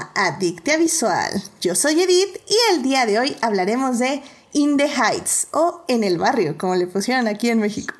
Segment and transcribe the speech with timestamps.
[0.00, 1.42] Sean bienvenidos a Adictia Visual.
[1.60, 4.22] Yo soy Edith y el día de hoy hablaremos de
[4.52, 7.94] In the Heights o En el Barrio, como le pusieron aquí en México.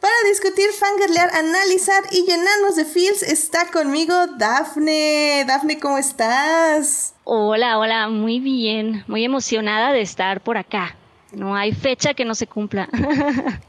[0.00, 5.44] Para discutir, fangirlear, analizar y llenarnos de feels está conmigo Dafne.
[5.46, 7.14] Dafne, ¿cómo estás?
[7.24, 10.94] Hola, hola, muy bien, muy emocionada de estar por acá.
[11.32, 12.88] No hay fecha que no se cumpla.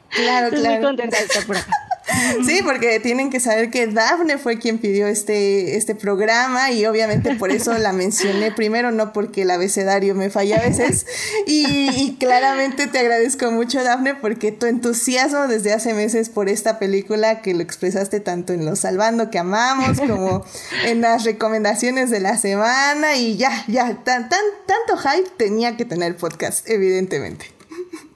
[0.10, 0.76] Claro, Estoy claro.
[0.76, 1.72] muy contenta de estar por acá.
[2.46, 7.36] Sí, porque tienen que saber que Dafne fue quien pidió este, este programa y obviamente
[7.36, 11.06] por eso la mencioné primero, no porque el abecedario me falla a veces.
[11.46, 16.80] Y, y claramente te agradezco mucho, Dafne, porque tu entusiasmo desde hace meses por esta
[16.80, 20.46] película que lo expresaste tanto en Los Salvando que amamos como
[20.86, 25.86] en las recomendaciones de la semana y ya, ya, tan, tan, tanto hype tenía que
[25.86, 27.59] tener podcast, evidentemente.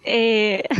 [0.03, 0.63] Eh,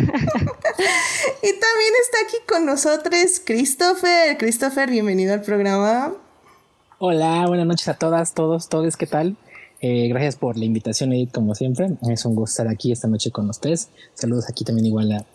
[1.44, 4.38] Y también está aquí con nosotros Christopher.
[4.38, 6.14] Christopher, bienvenido al programa.
[7.00, 9.36] Hola, buenas noches a todas, todos, todos, ¿qué tal?
[9.82, 11.90] Eh, gracias por la invitación, Edith, como siempre.
[12.10, 13.90] Es un gusto estar aquí esta noche con ustedes.
[14.14, 15.26] Saludos aquí también igual a,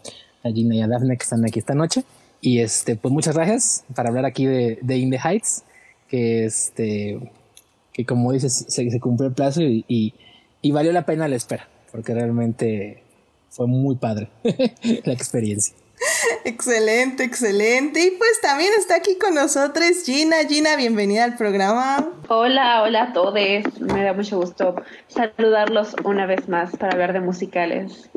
[0.49, 2.05] a Gina y a Daphne que están aquí esta noche.
[2.41, 5.65] Y este, pues muchas gracias para hablar aquí de, de In the Heights,
[6.09, 7.19] que este,
[7.93, 10.15] que como dices, se, se cumplió el plazo y, y,
[10.63, 13.03] y valió la pena la espera, porque realmente
[13.51, 14.31] fue muy padre
[15.05, 15.75] la experiencia.
[16.45, 18.01] Excelente, excelente.
[18.01, 20.37] Y pues también está aquí con nosotros Gina.
[20.49, 22.11] Gina, bienvenida al programa.
[22.29, 23.35] Hola, hola a todos.
[23.81, 24.77] Me da mucho gusto
[25.09, 28.11] saludarlos una vez más para hablar de musicales.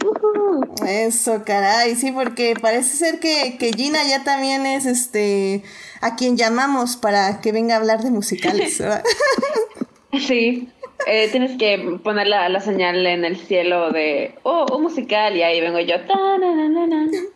[0.85, 5.63] Eso, caray, sí, porque parece ser que, que Gina ya también es este
[6.01, 9.03] a quien llamamos para que venga a hablar de musicales, ¿verdad?
[10.19, 10.67] Sí,
[11.07, 15.41] eh, tienes que poner la, la señal en el cielo de, oh, un musical, y
[15.41, 15.95] ahí vengo yo.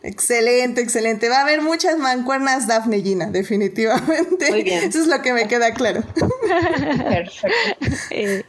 [0.02, 1.28] Excelente, excelente.
[1.28, 4.50] Va a haber muchas mancuernas Daphne Gina, definitivamente.
[4.50, 4.84] Muy bien.
[4.84, 6.02] Eso es lo que me queda claro.
[7.08, 8.46] Perfecto.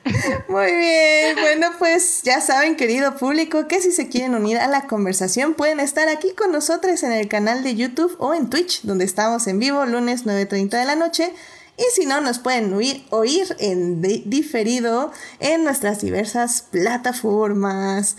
[0.50, 4.88] Muy bien, bueno pues ya saben querido público que si se quieren unir a la
[4.88, 9.06] conversación pueden estar aquí con nosotros en el canal de YouTube o en Twitch donde
[9.06, 11.34] estamos en vivo lunes 9.30 de la noche
[11.78, 18.18] y si no nos pueden oír, en di- diferido en nuestras diversas plataformas.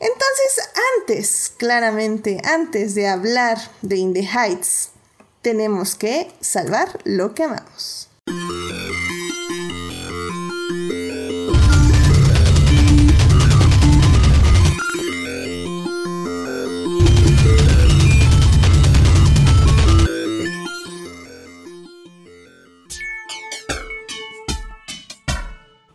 [0.00, 0.70] Entonces
[1.00, 4.90] antes, claramente, antes de hablar de In the Heights,
[5.42, 8.08] tenemos que salvar lo que amamos.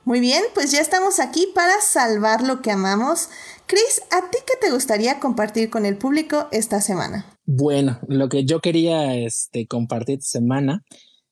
[0.09, 3.29] Muy bien, pues ya estamos aquí para salvar lo que amamos.
[3.67, 7.37] Chris, ¿a ti qué te gustaría compartir con el público esta semana?
[7.45, 10.83] Bueno, lo que yo quería este, compartir esta semana,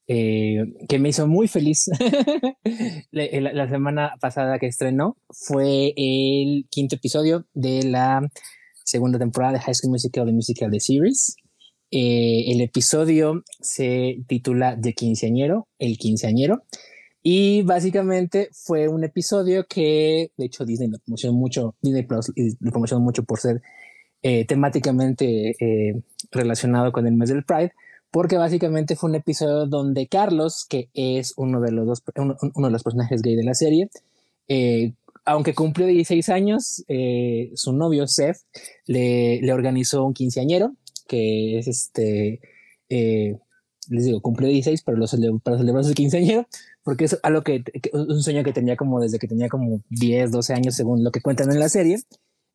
[0.08, 1.86] eh, que me hizo muy feliz
[3.12, 8.30] la, semana pasada que estrenó, fue el quinto episodio de la
[8.86, 11.36] segunda temporada de High School Musical, The Musical The Series.
[11.90, 16.62] Eh, el episodio se titula The Quinceañero, el quinceañero.
[17.30, 22.72] Y básicamente fue un episodio que, de hecho, Disney lo promocionó mucho, Disney Plus lo
[22.72, 23.62] promocionó mucho por ser
[24.22, 26.02] eh, temáticamente eh,
[26.32, 27.74] relacionado con el mes del Pride,
[28.12, 32.72] porque básicamente fue un episodio donde Carlos, que es uno de los dos, uno, de
[32.72, 33.90] los personajes gay de la serie,
[34.48, 34.94] eh,
[35.26, 36.86] aunque cumplió 16 años,
[37.56, 38.38] su novio Seth
[38.86, 40.78] le, organizó un quinceañero,
[41.10, 42.40] que es este,
[43.90, 46.48] les digo, cumplió 16, pero lo celebró, para celebrar su quinceañero,
[46.88, 50.32] porque es algo que, que- un sueño que tenía como desde que tenía como 10,
[50.32, 51.98] 12 años, según lo que cuentan en la serie.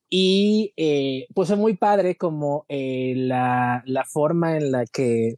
[0.08, 5.36] Y eh, pues fue muy padre como eh, la, la forma en la que eh,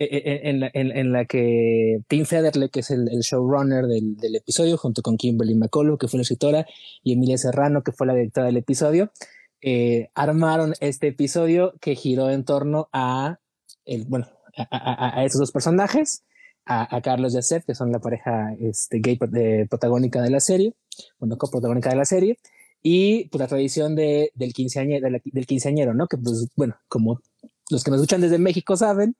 [0.00, 4.16] eh, en, la, en, en la que Tim Federle, que es el, el showrunner del,
[4.16, 6.66] del, episodio, junto con Kimberly McCullough, que fue la escritora,
[7.04, 9.12] y Emilia Serrano, que fue la directora del episodio,
[9.62, 13.38] eh, armaron este episodio que giró en torno a,
[13.84, 14.26] el, bueno,
[14.56, 16.24] a, a, a estos dos personajes,
[16.66, 20.30] a, a Carlos y a Seth, que son la pareja este, gay de, protagónica de
[20.30, 20.74] la serie,
[21.18, 22.38] bueno, coprotagónica de la serie,
[22.82, 26.06] y pues la tradición de, del, quinceañero, de la, del quinceañero, ¿no?
[26.06, 27.20] Que pues, bueno, como
[27.70, 29.16] los que nos escuchan desde México saben,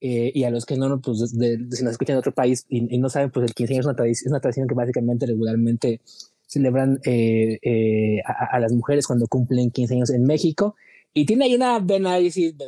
[0.00, 2.66] eh, y a los que no, pues de, de, si nos escuchan de otro país
[2.68, 5.26] y, y, no saben, pues el quinceañero es una, tradición, es una tradición que básicamente
[5.26, 6.00] regularmente
[6.46, 10.76] celebran eh, eh, a, a, las mujeres cuando cumplen 15 años en México.
[11.12, 12.18] Y tiene ahí una vena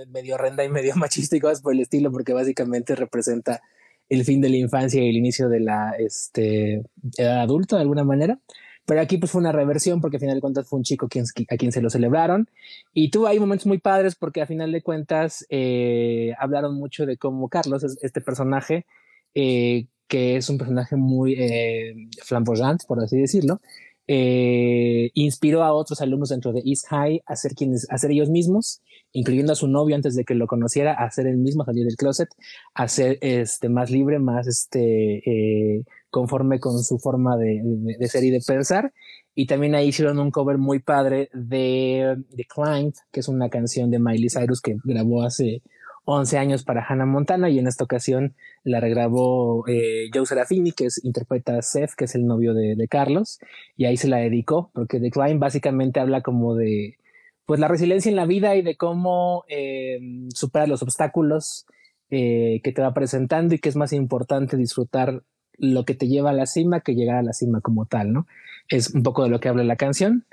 [0.08, 3.60] medio horrenda y medio machista y cosas por el estilo, porque básicamente representa
[4.08, 6.82] el fin de la infancia y el inicio de la este,
[7.16, 8.38] edad adulta de alguna manera.
[8.86, 11.56] Pero aquí pues fue una reversión porque al final de cuentas fue un chico a
[11.56, 12.48] quien se lo celebraron.
[12.94, 17.16] Y tuvo ahí momentos muy padres porque al final de cuentas eh, hablaron mucho de
[17.16, 18.86] cómo Carlos, este personaje,
[19.34, 23.60] eh, que es un personaje muy eh, flamboyant, por así decirlo,
[24.08, 28.30] eh, inspiró a otros alumnos dentro de East High a ser quienes, a ser ellos
[28.30, 28.80] mismos,
[29.12, 31.96] incluyendo a su novio antes de que lo conociera, a ser el mismo, salir del
[31.96, 32.28] closet,
[32.74, 37.60] a ser este, más libre, más este, eh, conforme con su forma de,
[37.98, 38.92] de, ser y de pensar.
[39.34, 43.90] Y también ahí hicieron un cover muy padre de The Climb, que es una canción
[43.90, 45.62] de Miley Cyrus que grabó hace
[46.06, 50.86] 11 años para Hannah Montana y en esta ocasión la regrabó eh, Joe Serafini, que
[50.86, 53.40] es, interpreta a Seth, que es el novio de, Carlos,
[53.76, 56.96] y ahí se la dedicó, porque The Climb básicamente habla como de
[57.44, 59.98] pues la resiliencia en la vida y de cómo eh,
[60.34, 61.66] superar los obstáculos
[62.10, 65.22] eh, que te va presentando y que es más importante disfrutar
[65.58, 68.26] lo que te lleva a la cima que llegar a la cima como tal, ¿no?
[68.68, 70.24] Es un poco de lo que habla la canción.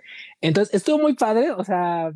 [0.42, 2.14] Entonces, estuvo muy padre, o sea,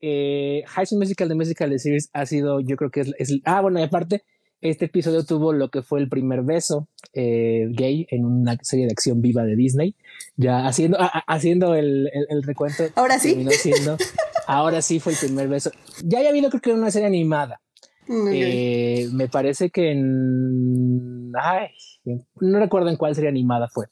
[0.00, 3.80] eh, High School Musical, The Musical, Series ha sido, yo creo que es, ah, bueno,
[3.80, 4.24] y aparte,
[4.60, 8.92] este episodio tuvo lo que fue el primer beso eh, gay en una serie de
[8.92, 9.94] acción viva de Disney,
[10.36, 12.84] ya haciendo, haciendo el, el, recuento.
[12.96, 13.46] Ahora sí.
[14.46, 15.70] ahora sí fue el primer beso.
[16.04, 17.60] Ya había habido, creo que una serie animada.
[18.32, 21.30] Eh, me parece que en.
[21.38, 21.68] Ay,
[22.40, 23.86] no recuerdo en cuál serie animada fue.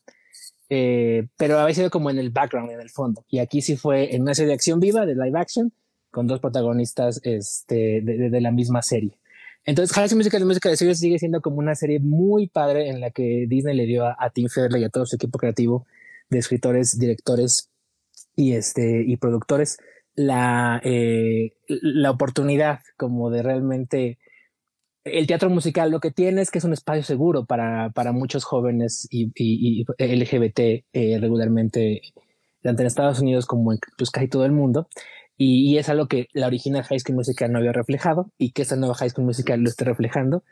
[0.69, 3.25] Eh, pero había sido como en el background, en el fondo.
[3.29, 5.73] Y aquí sí fue en una serie de acción viva, de live action,
[6.17, 9.19] con dos protagonistas este, de, de, la misma serie.
[9.67, 13.03] Entonces, High Musical, de música de series sigue siendo como una serie muy padre en
[13.03, 15.87] la que Disney le dio a, Tim Fairley y a todo su equipo creativo
[16.31, 17.69] de escritores, directores
[18.35, 19.77] y, este, y productores
[20.15, 24.19] la, eh, la oportunidad como de realmente
[25.05, 28.45] el teatro musical lo que tiene es que es un espacio seguro para, para muchos
[28.45, 30.61] jóvenes y, y, LGBT
[30.95, 32.01] eh, regularmente,
[32.63, 34.89] tanto en Estados Unidos como en pues, casi todo el mundo.
[35.37, 38.77] Y, es algo que la original High School Musical no había reflejado y que esta
[38.77, 40.45] nueva High School Musical lo esté reflejando,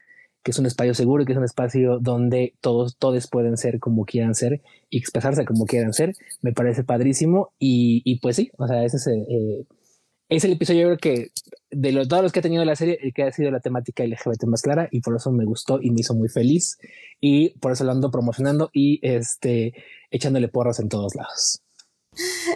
[0.43, 3.81] que es un espacio seguro y que es un espacio donde todos, todos pueden ser
[3.81, 4.61] como quieran ser
[4.91, 6.15] y expresarse como quieran ser.
[6.43, 9.67] Me parece padrísimo y, y pues sí, o sea, ese es, eh,
[10.29, 11.31] es el episodio yo creo que
[11.71, 14.05] de los, todos los que ha tenido la serie, el que ha sido la temática
[14.05, 16.79] LGBT más clara y por eso me gustó y me hizo muy feliz
[17.21, 19.75] y por eso lo ando promocionando y este,
[20.11, 21.64] echándole porras en todos lados.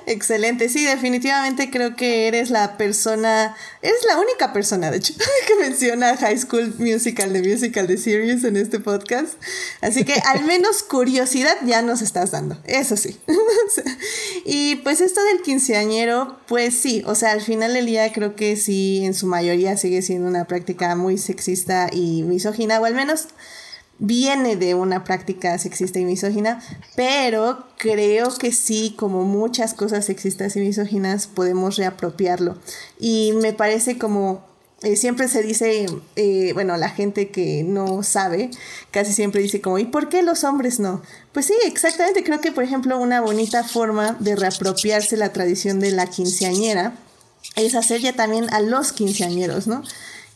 [0.06, 5.14] Excelente, sí, definitivamente creo que eres la persona, eres la única persona, de hecho,
[5.46, 9.34] que menciona High School Musical, de Musical, de Series en este podcast.
[9.80, 13.18] Así que al menos curiosidad ya nos estás dando, eso sí.
[14.44, 18.56] y pues esto del quinceañero, pues sí, o sea, al final del día creo que
[18.56, 23.28] sí, en su mayoría sigue siendo una práctica muy sexista y misógina, o al menos
[23.98, 26.62] viene de una práctica sexista y misógina,
[26.96, 32.56] pero creo que sí, como muchas cosas sexistas y misóginas, podemos reapropiarlo.
[32.98, 34.48] Y me parece como
[34.82, 38.50] eh, siempre se dice, eh, bueno, la gente que no sabe,
[38.92, 41.02] casi siempre dice como, ¿y por qué los hombres no?
[41.32, 45.90] Pues sí, exactamente, creo que por ejemplo una bonita forma de reapropiarse la tradición de
[45.90, 46.94] la quinceañera
[47.56, 49.82] es hacer ya también a los quinceañeros, ¿no?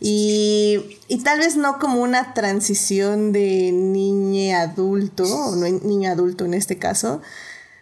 [0.05, 6.55] Y, tal vez no como una transición de niño adulto, o no niño adulto en
[6.55, 7.23] este caso,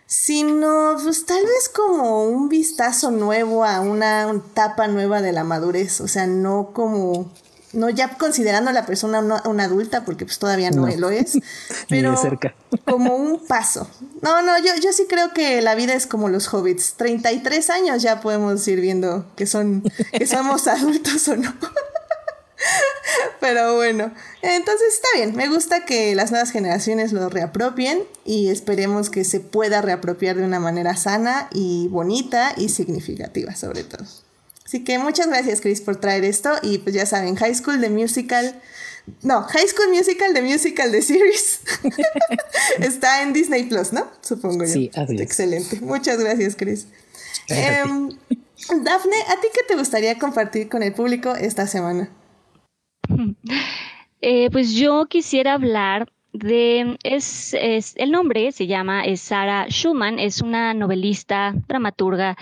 [0.06, 6.02] sino pues tal vez como un vistazo nuevo a una, etapa nueva de la madurez,
[6.02, 7.32] o sea, no como
[7.72, 11.38] no ya considerando a la persona una, adulta, porque pues todavía no, lo es,
[11.88, 12.14] pero
[12.84, 13.88] como un paso.
[14.20, 16.94] No, no, yo, yo sí creo que la vida es como los hobbits.
[16.94, 21.54] 33 años ya podemos ir viendo que son, que somos adultos o no.
[23.40, 24.12] Pero bueno,
[24.42, 25.34] entonces está bien.
[25.34, 30.44] Me gusta que las nuevas generaciones lo reapropien y esperemos que se pueda reapropiar de
[30.44, 34.04] una manera sana y bonita y significativa sobre todo.
[34.64, 37.90] Así que muchas gracias Chris por traer esto y pues ya saben, High School de
[37.90, 38.60] Musical,
[39.22, 41.60] no, High School Musical de Musical de Series
[42.78, 44.08] está en Disney Plus, ¿no?
[44.20, 44.72] Supongo yo.
[44.72, 45.80] Sí, Excelente.
[45.80, 46.86] Muchas gracias Chris.
[47.48, 48.10] Em,
[48.84, 52.10] Dafne, ¿a ti qué te gustaría compartir con el público esta semana?
[54.20, 57.54] Eh, pues yo quisiera hablar de, es,
[57.96, 62.36] el nombre se llama es Sarah Schumann, es una novelista, dramaturga.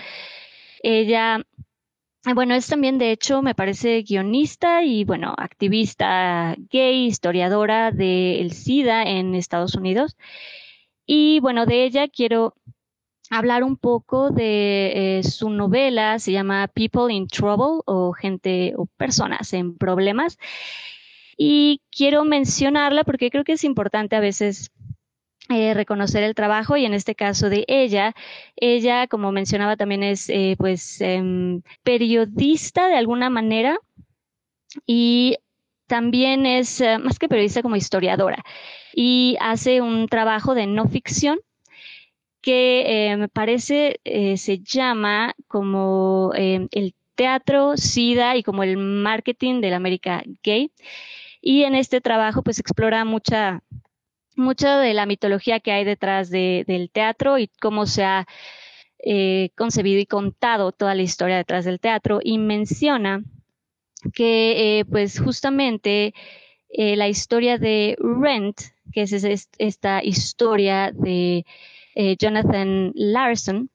[0.83, 1.45] Ella,
[2.35, 9.03] bueno, es también de hecho, me parece guionista y bueno, activista gay, historiadora del SIDA
[9.03, 10.17] en Estados Unidos.
[11.05, 12.55] Y bueno, de ella quiero
[13.29, 18.85] hablar un poco de eh, su novela, se llama People in Trouble o gente o
[18.85, 20.37] personas en problemas.
[21.41, 24.71] Y quiero mencionarla porque creo que es importante a veces
[25.47, 28.13] eh, reconocer el trabajo y en este caso de ella,
[28.57, 33.79] ella, como mencionaba, también es eh, pues em, periodista de alguna manera
[34.85, 35.37] y
[35.87, 38.43] también es eh, más que periodista como historiadora
[38.93, 41.39] y hace un trabajo de no ficción
[42.41, 49.75] que me parece se llama como el teatro, SIDA y como el marketing de la
[49.75, 50.71] América gay.
[51.41, 53.63] Y en este trabajo pues explora mucha,
[54.35, 58.27] mucha de la mitología que hay detrás del teatro y cómo se ha
[59.01, 63.23] eh, concebido y contado toda la historia detrás del teatro y menciona
[64.13, 66.13] que eh, pues justamente
[66.69, 68.59] eh, la historia de Rent,
[68.91, 69.13] que es
[69.57, 71.45] esta historia de
[72.17, 73.69] Jonathan Larson,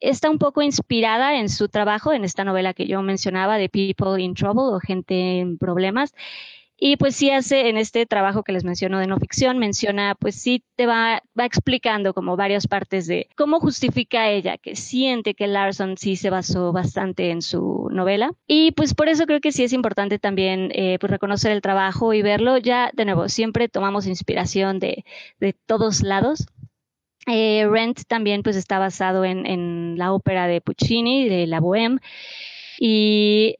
[0.00, 4.20] está un poco inspirada en su trabajo, en esta novela que yo mencionaba de People
[4.22, 6.14] in Trouble o Gente en Problemas.
[6.82, 10.34] Y pues sí hace en este trabajo que les menciono de no ficción, menciona, pues
[10.34, 15.46] sí te va, va explicando como varias partes de cómo justifica ella, que siente que
[15.46, 18.32] Larson sí se basó bastante en su novela.
[18.46, 22.14] Y pues por eso creo que sí es importante también eh, pues reconocer el trabajo
[22.14, 22.56] y verlo.
[22.56, 25.04] Ya de nuevo, siempre tomamos inspiración de,
[25.38, 26.46] de todos lados.
[27.26, 32.00] Eh, Rent también pues está basado en, en, la ópera de Puccini, de la Bohème.
[32.78, 33.56] Y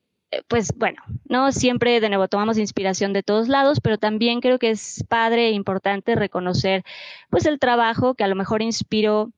[0.48, 4.70] pues bueno, no siempre de nuevo tomamos inspiración de todos lados, pero también creo que
[4.70, 6.84] es padre e importante reconocer
[7.30, 9.32] pues el trabajo que a lo mejor inspiró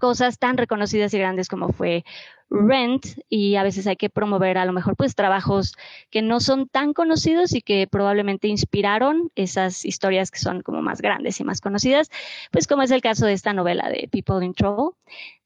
[0.00, 2.04] cosas tan reconocidas y grandes como fue
[2.48, 5.74] Rent y a veces hay que promover a lo mejor pues trabajos
[6.10, 11.00] que no son tan conocidos y que probablemente inspiraron esas historias que son como más
[11.00, 12.10] grandes y más conocidas,
[12.52, 14.96] pues como es el caso de esta novela de People in Trouble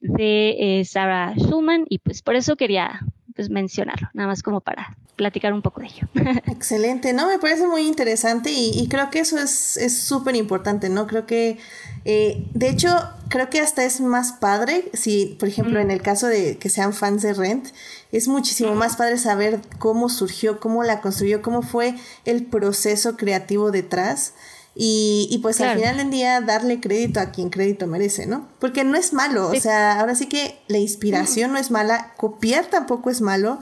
[0.00, 3.00] de eh, Sarah Schulman y pues por eso quería
[3.35, 6.09] pues mencionarlo, nada más como para platicar un poco de ello.
[6.47, 7.29] Excelente, ¿no?
[7.29, 11.07] Me parece muy interesante y, creo que eso es súper importante, ¿no?
[11.07, 11.59] Creo que,
[12.05, 12.89] eh, de hecho,
[13.29, 16.95] creo que hasta es más padre, si, por ejemplo, en el caso de que sean
[16.95, 17.69] fans de Rent,
[18.13, 21.95] es muchísimo más padre saber cómo surgió, cómo la construyó, cómo fue
[22.25, 24.35] el proceso creativo detrás.
[24.75, 28.49] Y, pues al final del día darle crédito a quien crédito merece, ¿no?
[28.61, 32.67] Porque no es malo, o sea, ahora sí que la inspiración no es mala, copiar
[32.67, 33.59] tampoco es malo,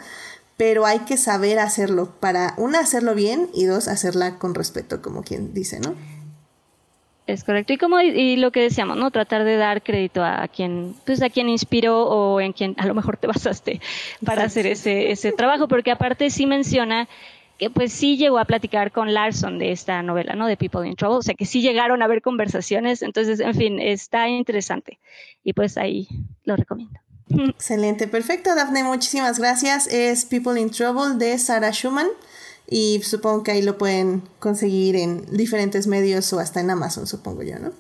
[0.59, 5.23] pero hay que saber hacerlo para, una, hacerlo bien y dos, hacerla con respeto, como
[5.23, 5.95] quien dice, ¿no?
[7.29, 7.75] Es correcto.
[7.75, 9.11] Y como y lo que decíamos, ¿no?
[9.11, 12.95] Tratar de dar crédito a quien, pues a quien inspiró o en quien a lo
[12.95, 13.81] mejor te basaste
[14.25, 17.07] para hacer ese, ese trabajo, porque aparte sí menciona
[17.59, 20.47] que pues sí llegó a platicar con Larson de esta novela, ¿no?
[20.47, 23.81] De People in Trouble, o sea que sí llegaron a ver conversaciones, entonces, en fin,
[23.81, 24.99] está interesante
[25.43, 26.09] y pues ahí
[26.45, 27.01] lo recomiendo.
[27.31, 29.87] Excelente, perfecto, Daphne, muchísimas gracias.
[29.89, 32.09] Es People in Trouble de Sarah Schumann
[32.67, 37.43] y supongo que ahí lo pueden conseguir en diferentes medios o hasta en Amazon, supongo
[37.43, 37.73] yo, ¿no?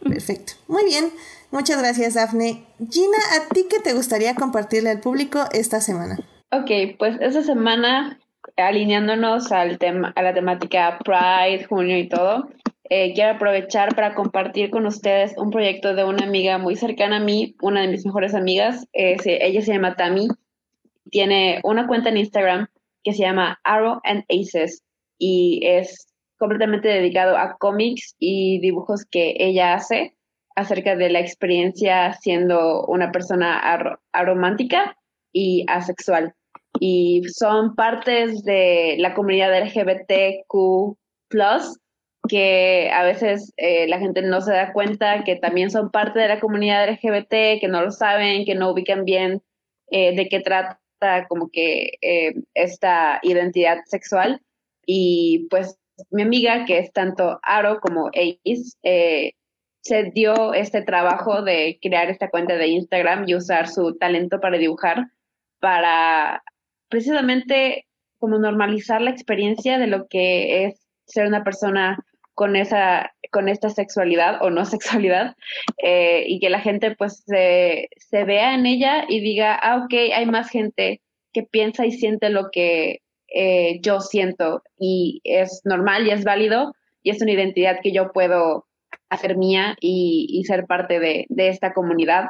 [0.00, 1.10] Perfecto, muy bien.
[1.50, 2.66] Muchas gracias, Daphne.
[2.90, 6.18] Gina, ¿a ti qué te gustaría compartirle al público esta semana?
[6.52, 8.18] Ok, pues esta semana
[8.56, 12.48] alineándonos al tema, a la temática Pride, junio y todo,
[12.88, 17.20] eh, quiero aprovechar para compartir con ustedes un proyecto de una amiga muy cercana a
[17.20, 18.86] mí, una de mis mejores amigas.
[18.92, 20.28] ella se llama Tami.
[21.10, 22.68] Tiene una cuenta en Instagram
[23.02, 24.84] que se llama Arrow and Aces
[25.18, 26.08] y es
[26.38, 30.16] completamente dedicado a cómics y dibujos que ella hace
[30.54, 33.60] acerca de la experiencia siendo una persona
[34.12, 34.96] aromántica
[35.32, 36.34] y asexual
[36.80, 40.96] y son partes de la comunidad LGBTQ,
[42.28, 46.28] que a veces eh, la gente no se da cuenta que también son parte de
[46.28, 49.42] la comunidad LGBT, que no lo saben, que no ubican bien
[49.90, 50.78] eh, de qué trata
[51.28, 54.40] como que eh, esta identidad sexual.
[54.86, 55.78] Y pues
[56.10, 59.32] mi amiga, que es tanto Aro como Ace,
[59.80, 64.58] se dio este trabajo de crear esta cuenta de Instagram y usar su talento para
[64.58, 65.06] dibujar
[65.60, 66.42] para
[66.88, 67.86] precisamente
[68.18, 71.98] como normalizar la experiencia de lo que es ser una persona
[72.34, 75.34] con esa con esta sexualidad o no sexualidad
[75.82, 79.94] eh, y que la gente pues se, se, vea en ella y diga ah ok
[80.14, 81.00] hay más gente
[81.32, 86.72] que piensa y siente lo que eh, yo siento y es normal y es válido
[87.02, 88.66] y es una identidad que yo puedo
[89.08, 92.26] hacer mía y, y ser parte de, de esta comunidad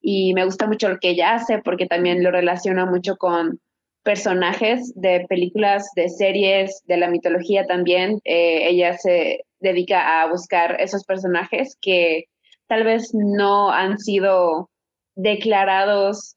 [0.00, 3.60] y me gusta mucho lo que ella hace porque también lo relaciona mucho con
[4.02, 8.20] personajes de películas, de series, de la mitología también.
[8.24, 12.24] Eh, ella se dedica a buscar esos personajes que
[12.66, 14.70] tal vez no han sido
[15.14, 16.36] declarados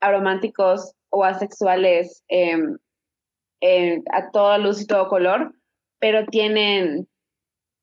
[0.00, 2.76] arománticos o asexuales em,
[4.12, 5.54] a toda luz y todo color,
[5.98, 7.08] pero tienen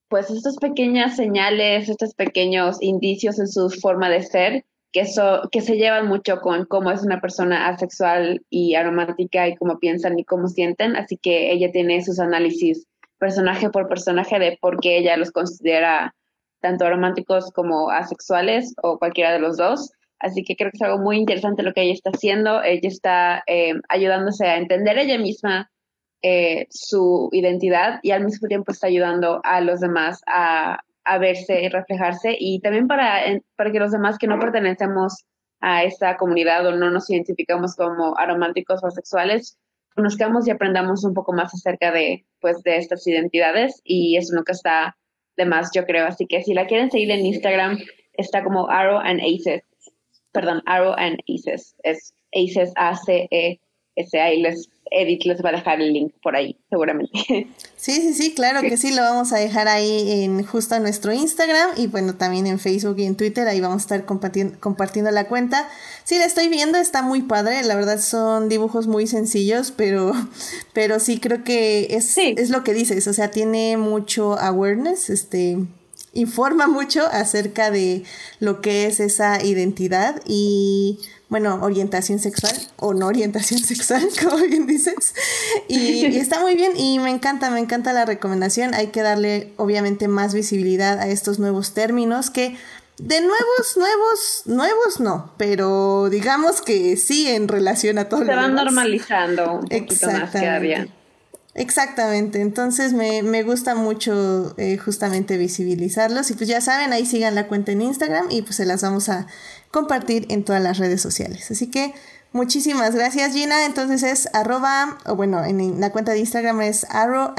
[0.09, 5.61] pues estas pequeñas señales, estos pequeños indicios en su forma de ser que, eso, que
[5.61, 10.25] se llevan mucho con cómo es una persona asexual y aromática y cómo piensan y
[10.25, 15.15] cómo sienten, así que ella tiene sus análisis personaje por personaje de por qué ella
[15.15, 16.15] los considera
[16.59, 19.91] tanto románticos como asexuales o cualquiera de los dos.
[20.19, 22.63] Así que creo que es algo muy interesante lo que ella está haciendo.
[22.63, 25.71] Ella está eh, ayudándose a entender ella misma
[26.23, 31.61] eh, su identidad y al mismo tiempo está ayudando a los demás a, a verse
[31.61, 33.21] y reflejarse y también para,
[33.55, 35.25] para que los demás que no pertenecemos
[35.59, 39.57] a esta comunidad o no nos identificamos como arománticos o asexuales,
[39.95, 44.53] conozcamos y aprendamos un poco más acerca de, pues, de estas identidades y eso nunca
[44.53, 44.97] está
[45.37, 46.07] de más, yo creo.
[46.07, 47.77] Así que si la quieren seguir en Instagram,
[48.13, 49.63] está como Arrow and Aces.
[50.31, 51.75] Perdón, Arrow and Aces.
[51.83, 52.73] Es Aces
[53.97, 57.11] A-C-E-S-A y les Edith les va a dejar el link por ahí, seguramente.
[57.81, 61.11] Sí, sí, sí, claro que sí, lo vamos a dejar ahí en justo a nuestro
[61.11, 65.09] Instagram y bueno, también en Facebook y en Twitter, ahí vamos a estar compartiendo, compartiendo
[65.09, 65.67] la cuenta.
[66.03, 70.13] Sí, la estoy viendo, está muy padre, la verdad son dibujos muy sencillos, pero,
[70.73, 75.57] pero sí creo que es, es lo que dices, o sea, tiene mucho awareness, este,
[76.13, 78.03] informa mucho acerca de
[78.39, 80.99] lo que es esa identidad y
[81.31, 85.15] bueno, orientación sexual o no orientación sexual, como bien dices.
[85.69, 88.73] Y, está muy bien y me encanta, me encanta la recomendación.
[88.73, 92.57] Hay que darle obviamente más visibilidad a estos nuevos términos que
[92.97, 98.53] de nuevos, nuevos, nuevos no, pero digamos que sí en relación a todo Se van
[98.53, 100.87] normalizando un poquito más cada día.
[101.53, 107.35] Exactamente, entonces me, me gusta mucho eh, justamente visibilizarlos y pues ya saben, ahí sigan
[107.35, 109.27] la cuenta en Instagram y pues se las vamos a
[109.71, 111.49] compartir en todas las redes sociales.
[111.49, 111.93] Así que
[112.31, 117.33] muchísimas gracias Gina, entonces es arroba, o bueno, en la cuenta de Instagram es arrow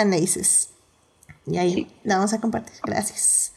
[1.46, 3.52] y ahí la vamos a compartir, gracias.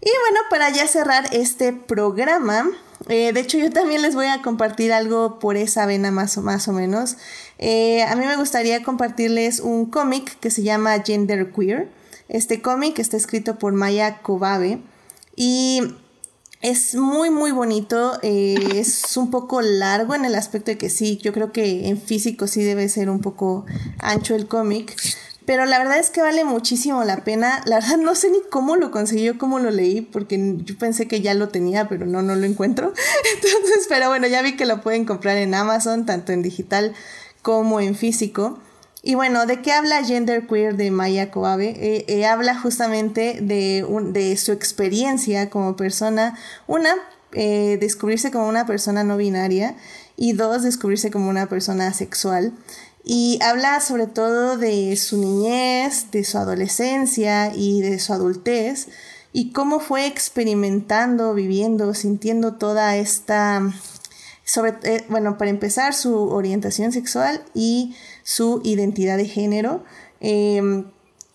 [0.00, 2.68] Y bueno, para ya cerrar este programa,
[3.08, 6.42] eh, de hecho yo también les voy a compartir algo por esa vena más o,
[6.42, 7.16] más o menos.
[7.58, 11.90] Eh, a mí me gustaría compartirles un cómic que se llama Gender Queer.
[12.28, 14.80] Este cómic está escrito por Maya Kobabe
[15.34, 15.96] y
[16.66, 21.16] es muy muy bonito, eh, es un poco largo en el aspecto de que sí,
[21.22, 23.64] yo creo que en físico sí debe ser un poco
[24.00, 24.96] ancho el cómic,
[25.44, 27.62] pero la verdad es que vale muchísimo la pena.
[27.66, 31.20] La verdad no sé ni cómo lo consiguió, cómo lo leí, porque yo pensé que
[31.20, 32.92] ya lo tenía, pero no, no lo encuentro.
[33.34, 36.94] Entonces, pero bueno, ya vi que lo pueden comprar en Amazon, tanto en digital
[37.42, 38.58] como en físico.
[39.06, 41.76] Y bueno, ¿de qué habla Gender Queer de Maya Koabe?
[41.78, 46.92] Eh, eh, habla justamente de, su experiencia como persona, una,
[47.30, 49.76] eh, descubrirse como una persona no binaria
[50.16, 52.52] y dos, descubrirse como una persona sexual.
[53.04, 58.88] Y habla sobre todo de su niñez, de su adolescencia y de su adultez
[59.32, 63.62] y cómo fue experimentando, viviendo, sintiendo toda esta
[64.84, 69.84] eh, bueno, para empezar, su orientación sexual y su identidad de género,
[70.18, 70.86] em,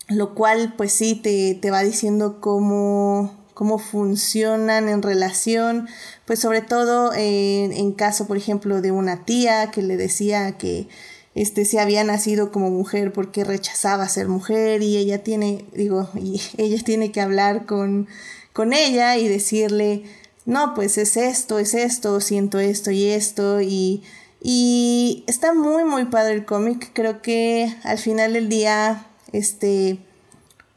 [0.08, 5.88] lo cual pues sí te, te va diciendo cómo, cómo funcionan en relación,
[6.26, 10.86] pues sobre todo en, caso, por ejemplo, de una tía que le decía que
[11.34, 16.42] este, se había nacido como mujer porque rechazaba ser mujer y ella tiene, digo, y
[16.58, 18.06] ella tiene que hablar con,
[18.52, 20.02] con ella y decirle,
[20.44, 24.02] no, pues es esto, es esto, siento esto y esto y,
[24.44, 29.98] y está muy muy padre el cómic, creo que al final del día, este,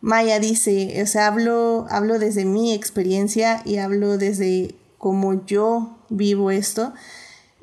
[0.01, 6.51] Maya dice, o sea, hablo, hablo desde mi experiencia y hablo desde cómo yo vivo
[6.51, 6.93] esto.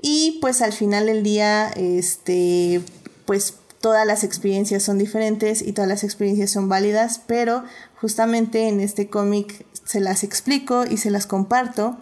[0.01, 2.83] Y pues al final del día, este,
[3.25, 7.62] pues todas las experiencias son diferentes y todas las experiencias son válidas, pero
[8.01, 11.97] justamente en este cómic se las explico y se las comparto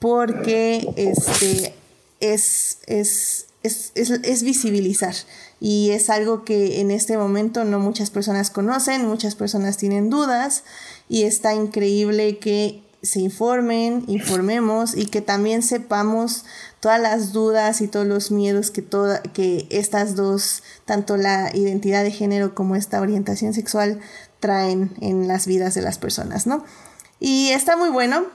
[0.00, 1.74] porque este,
[2.20, 5.14] es, es, es, es, visibilizar
[5.60, 10.64] y es algo que en este momento no muchas personas conocen, muchas personas tienen dudas
[11.08, 16.44] y está increíble que se informen, informemos y que también sepamos
[16.80, 22.02] todas las dudas y todos los miedos que, toda, que estas dos, tanto la identidad
[22.02, 24.00] de género como esta orientación sexual,
[24.40, 26.64] traen en las vidas de las personas, ¿no?
[27.20, 28.26] Y está muy bueno.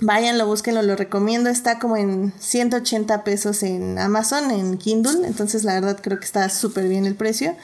[0.00, 1.50] Váyanlo, búsquenlo, lo recomiendo.
[1.50, 5.26] Está como en 180 pesos en Amazon, en Kindle.
[5.26, 7.56] Entonces, la verdad, creo que está súper bien el precio.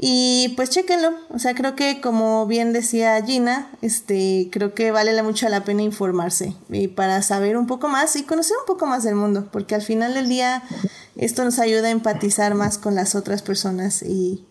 [0.00, 1.10] Y pues chéquenlo.
[1.30, 5.82] O sea, creo que como bien decía Gina, este, creo que vale mucho la pena
[5.82, 9.48] informarse y para saber un poco más y conocer un poco más del mundo.
[9.52, 10.62] Porque al final del día,
[11.16, 14.46] esto nos ayuda a empatizar más con las otras personas y,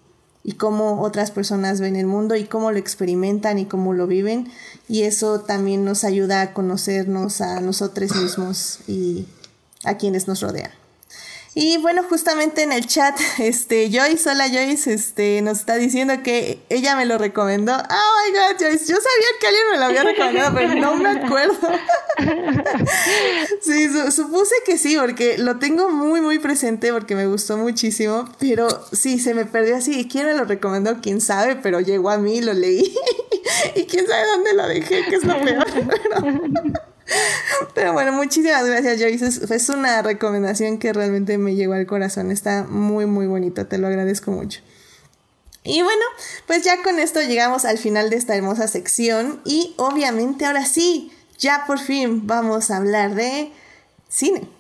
[0.48, 4.48] y cómo otras personas ven el mundo y cómo lo experimentan y cómo lo viven.
[4.88, 9.28] Y eso también nos ayuda a conocernos a nosotros mismos y
[9.84, 10.72] a quienes nos rodean.
[11.60, 16.60] Y bueno, justamente en el chat, este, Joyce, hola Joyce, este, nos está diciendo que
[16.70, 17.74] ella me lo recomendó.
[17.74, 21.10] Oh my god, Joyce, yo sabía que alguien me lo había recomendado, pero no me
[21.10, 21.68] acuerdo.
[23.62, 28.68] sí, supuse que sí, porque lo tengo muy, muy presente porque me gustó muchísimo, pero
[28.92, 30.08] sí, se me perdió así.
[30.08, 31.02] ¿Quién me lo recomendó?
[31.02, 31.56] ¿Quién sabe?
[31.56, 32.96] Pero llegó a mí, lo leí.
[33.76, 35.66] y quién sabe dónde lo dejé, que es lo peor.
[37.74, 39.56] Pero bueno, muchísimas gracias, Joyce.
[39.56, 42.32] Es, una recomendación que realmente me llegó al corazón.
[42.32, 43.66] Está muy, muy bonito.
[43.66, 44.62] Te lo agradezco mucho.
[45.64, 46.04] Y bueno,
[46.46, 49.42] pues ya con esto llegamos al final de esta hermosa sección.
[49.46, 53.52] Y obviamente ahora sí, ya por fin vamos a hablar de
[54.10, 54.57] cine.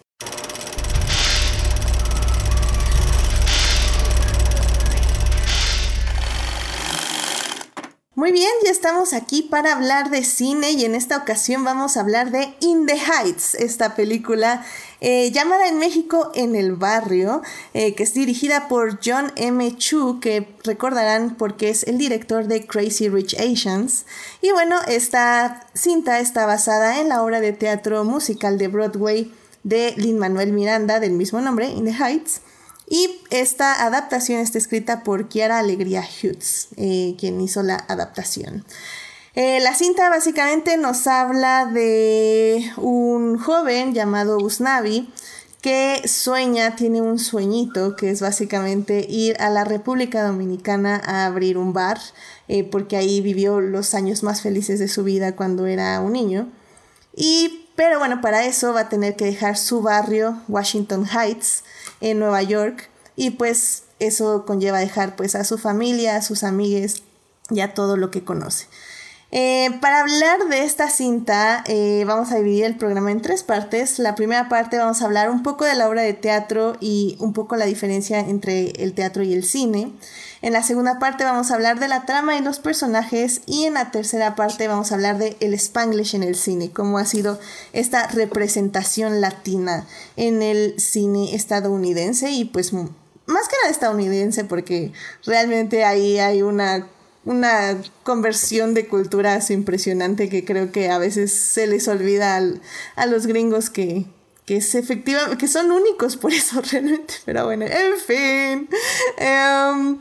[8.18, 12.00] Muy bien, ya estamos aquí para hablar de cine y en esta ocasión vamos a
[12.00, 14.66] hablar de In the Heights, esta película
[15.02, 17.44] eh, llamada en México En el Barrio,
[17.76, 19.78] eh, que es dirigida por John M.
[19.78, 24.08] Chu, que recordarán porque es el director de Crazy Rich Asians.
[24.42, 29.94] Y bueno, esta cinta está basada en la obra de teatro musical de Broadway de
[29.96, 32.42] Lin Manuel Miranda del mismo nombre, In the Heights.
[32.90, 38.64] Y esta adaptación está escrita por Kiara Alegría Hughes, eh, quien hizo la adaptación.
[39.36, 45.14] Eh, la cinta básicamente nos habla de un joven llamado Usnavi
[45.62, 51.58] que sueña, tiene un sueñito que es básicamente ir a la República Dominicana a abrir
[51.58, 52.00] un bar,
[52.48, 56.48] eh, porque ahí vivió los años más felices de su vida cuando era un niño.
[57.16, 61.64] Y, pero bueno, para eso va a tener que dejar su barrio, Washington Heights,
[62.02, 67.04] en Nueva York y pues eso conlleva dejar pues a su familia, a sus amigues
[67.50, 68.68] y a todo lo que conoce.
[69.30, 74.00] Eh, para hablar de esta cinta eh, vamos a dividir el programa en tres partes.
[74.00, 77.34] La primera parte vamos a hablar un poco de la obra de teatro y un
[77.34, 79.92] poco la diferencia entre el teatro y el cine.
[80.42, 83.74] En la segunda parte vamos a hablar de la trama y los personajes y en
[83.74, 87.40] la tercera parte vamos a hablar de el spanglish en el cine, cómo ha sido
[87.74, 94.94] esta representación latina en el cine estadounidense y pues más que nada estadounidense porque
[95.26, 96.88] realmente ahí hay una
[97.28, 102.42] una conversión de culturas impresionante que creo que a veces se les olvida
[102.96, 104.06] a los gringos que,
[104.46, 108.70] que es efectiva, que son únicos por eso realmente, pero bueno, en fin.
[109.18, 110.00] Em,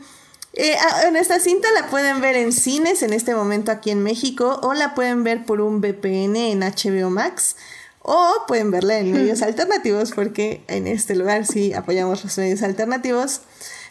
[0.59, 4.59] eh, en esta cinta la pueden ver en cines en este momento aquí en México
[4.63, 7.57] o la pueden ver por un VPN en HBO Max
[8.01, 13.41] o pueden verla en medios alternativos porque en este lugar sí apoyamos los medios alternativos.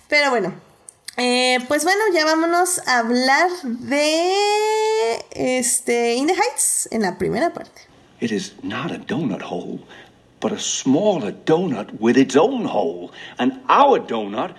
[0.08, 0.54] Pero bueno,
[1.16, 4.32] eh, pues bueno, ya vámonos a hablar de
[5.30, 7.82] este In the Heights en la primera parte.
[8.20, 9.78] It is not a donut hole,
[10.40, 14.56] but a smaller donut with its own hole, and our donut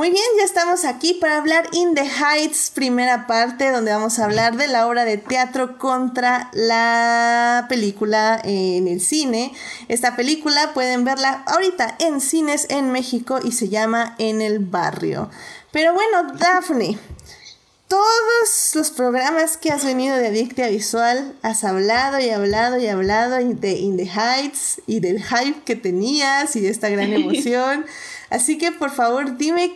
[0.00, 4.24] muy bien, ya estamos aquí para hablar In the Heights, primera parte, donde vamos a
[4.24, 9.52] hablar de la obra de teatro contra la película en el cine.
[9.88, 15.28] Esta película pueden verla ahorita en cines en México y se llama En el Barrio.
[15.70, 16.98] Pero bueno, Daphne,
[17.86, 23.36] todos los programas que has venido de Adictia Visual has hablado y hablado y hablado
[23.36, 27.84] de In the Heights y del hype que tenías y de esta gran emoción.
[28.30, 29.74] Así que por favor dime,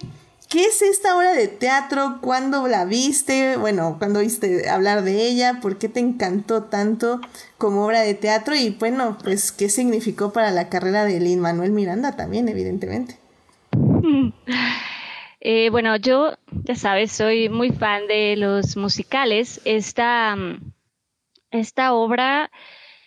[0.48, 2.18] ¿qué es esta obra de teatro?
[2.20, 3.56] ¿Cuándo la viste?
[3.56, 5.58] Bueno, ¿cuándo viste hablar de ella?
[5.60, 7.20] ¿Por qué te encantó tanto
[7.58, 8.54] como obra de teatro?
[8.54, 13.18] Y bueno, pues, ¿qué significó para la carrera de Lin Manuel Miranda también, evidentemente?
[15.46, 19.60] Eh, bueno, yo, ya sabes, soy muy fan de los musicales.
[19.66, 20.72] Esta, mm,
[21.50, 22.50] esta obra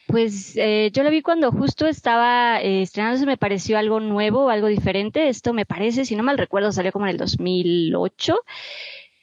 [0.08, 4.68] pues eh, yo lo vi cuando justo estaba eh, estrenándose, me pareció algo nuevo, algo
[4.68, 5.28] diferente.
[5.28, 8.36] Esto me parece, si no mal recuerdo, salió como en el 2008,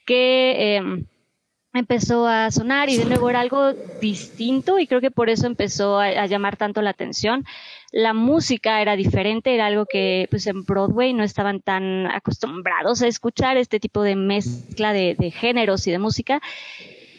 [0.05, 1.05] que em,
[1.73, 5.99] empezó a sonar y de nuevo era algo distinto y creo que por eso empezó
[5.99, 7.45] a, llamar tanto la atención.
[7.91, 13.07] La música era diferente, era algo que pues en Broadway no estaban tan acostumbrados a
[13.07, 16.41] escuchar este tipo de mezcla de, géneros y de música.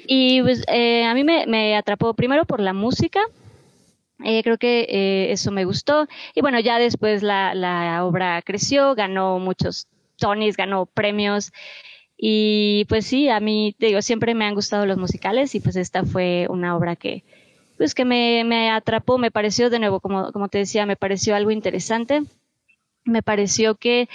[0.07, 3.21] Y pues eh, a mí me atrapó primero por la música,
[4.25, 6.09] eh, creo que eh, eso me gustó.
[6.35, 11.53] Y bueno, ya después la, obra creció, ganó muchos Tonys, ganó premios.
[12.17, 15.77] Y pues sí, a mí, te digo, siempre me han gustado los musicales y pues
[15.77, 17.25] esta fue una obra que,
[17.77, 21.37] pues que me, me atrapó, me pareció de nuevo, como, como te decía, me pareció
[21.37, 22.23] algo interesante.
[23.05, 24.09] me pareció que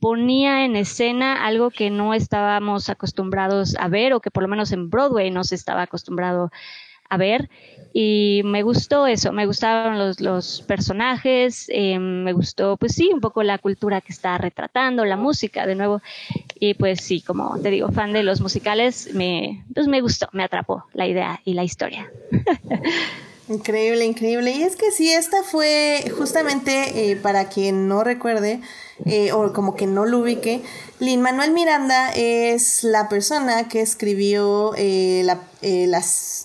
[0.00, 4.72] ponía en escena algo que no estábamos acostumbrados a ver o que por lo menos
[4.72, 6.50] en Broadway no se estaba acostumbrado
[7.08, 7.48] a ver
[7.98, 13.22] y me gustó eso, me gustaron los, los personajes, eh, me gustó pues sí, un
[13.22, 16.02] poco la cultura que está retratando, la música de nuevo
[16.60, 20.44] y pues sí, como te digo, fan de los musicales, me, pues me gustó, me
[20.44, 22.12] atrapó la idea y la historia.
[23.48, 24.50] Increíble, increíble.
[24.50, 28.60] Y es que sí, esta fue justamente eh, para quien no recuerde
[29.04, 30.62] eh, o como que no lo ubique,
[30.98, 35.42] Lin Manuel Miranda es la persona que escribió eh, la,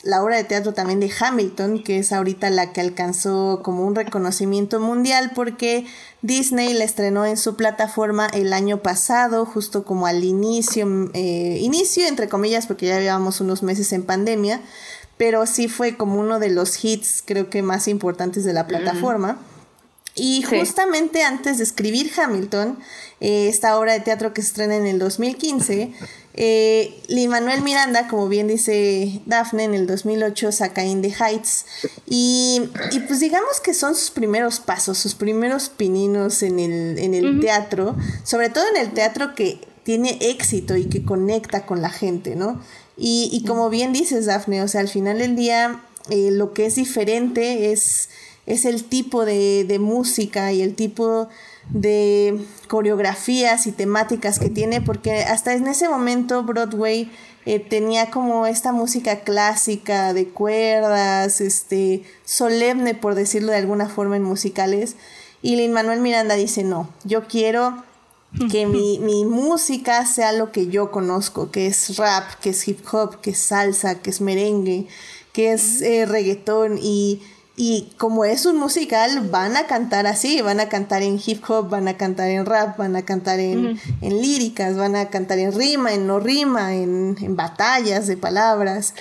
[0.03, 3.95] la, obra de teatro también de Hamilton, que es ahorita la que alcanzó como un
[3.95, 5.85] reconocimiento mundial porque
[6.21, 12.27] Disney la estrenó en su plataforma el año pasado, justo como al inicio, inicio entre
[12.27, 14.61] comillas, porque ya llevábamos unos meses en pandemia
[15.21, 19.37] pero sí fue como uno de los hits creo que más importantes de la plataforma.
[20.15, 22.79] Y justamente antes de escribir Hamilton,
[23.19, 25.93] eh, esta obra de teatro que se estrena en el 2015,
[26.33, 31.65] eh, Lin Manuel Miranda, como bien dice Daphne, en el 2008 saca In the Heights.
[32.07, 32.71] Y,
[33.07, 37.95] pues digamos que son sus primeros pasos, sus primeros pininos en el, en el teatro,
[38.23, 42.59] sobre todo en el teatro que tiene éxito y que conecta con la gente, ¿no?
[42.97, 46.75] Y, como bien dices, Dafne, o sea, al final del día eh, lo que es
[46.75, 48.09] diferente es,
[48.45, 51.29] es el tipo de, música y el tipo
[51.69, 57.11] de coreografías y temáticas que tiene, porque hasta en ese momento Broadway
[57.45, 64.17] eh, tenía como esta música clásica de cuerdas, este, solemne por decirlo de alguna forma
[64.17, 64.95] en musicales,
[65.41, 67.83] y Lin Manuel Miranda dice, no, yo quiero
[68.49, 72.79] que mi, mi, música sea lo que yo conozco, que es rap, que es hip
[72.91, 74.87] hop, que es salsa, que es merengue,
[75.33, 76.77] que es eh, reggaetón.
[76.81, 77.21] Y,
[77.55, 81.69] y como es un musical van a cantar así, van a cantar en hip hop,
[81.69, 85.51] van a cantar en rap, van a cantar en, en líricas, van a cantar en
[85.51, 88.93] rima, en no rima, en, en batallas de palabras.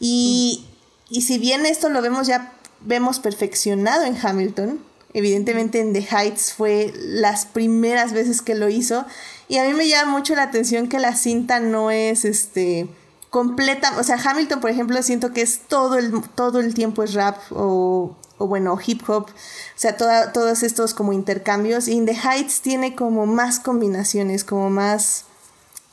[0.00, 0.66] Y,
[1.08, 4.80] y si bien esto lo vemos ya, vemos perfeccionado en Hamilton,
[5.14, 9.04] Evidentemente en The Heights fue las primeras veces que lo hizo.
[9.48, 12.88] Y a mí me llama mucho la atención que la cinta no es este
[13.30, 13.92] completa.
[13.98, 17.38] O sea, Hamilton, por ejemplo, siento que es todo el, todo el tiempo es rap
[17.50, 19.26] o, o bueno, hip hop.
[19.26, 19.32] O
[19.74, 21.88] sea, todos estos como intercambios.
[21.88, 25.26] Y en The Heights tiene como más combinaciones, como más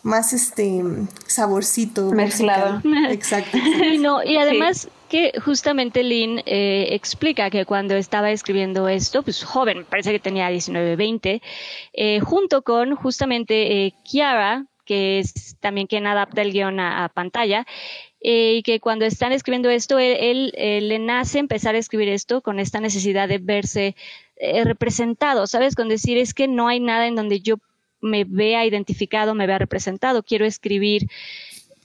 [0.01, 0.81] más este
[1.27, 3.57] saborcito mezclado exacto
[3.99, 9.85] no y además que justamente Lynn eh, explica que cuando estaba escribiendo esto, pues joven,
[9.89, 11.41] parece que tenía 19, 20,
[11.93, 17.65] eh, junto con justamente eh, Kiara, que es también quien adapta el guion a, pantalla,
[18.21, 22.79] y que cuando están escribiendo esto, él, le nace empezar a escribir esto con esta
[22.79, 23.95] necesidad de verse
[24.65, 25.75] representado, ¿sabes?
[25.75, 27.57] Con decir, es que no hay nada en donde yo
[28.01, 31.07] me vea identificado, me vea representado, quiero escribir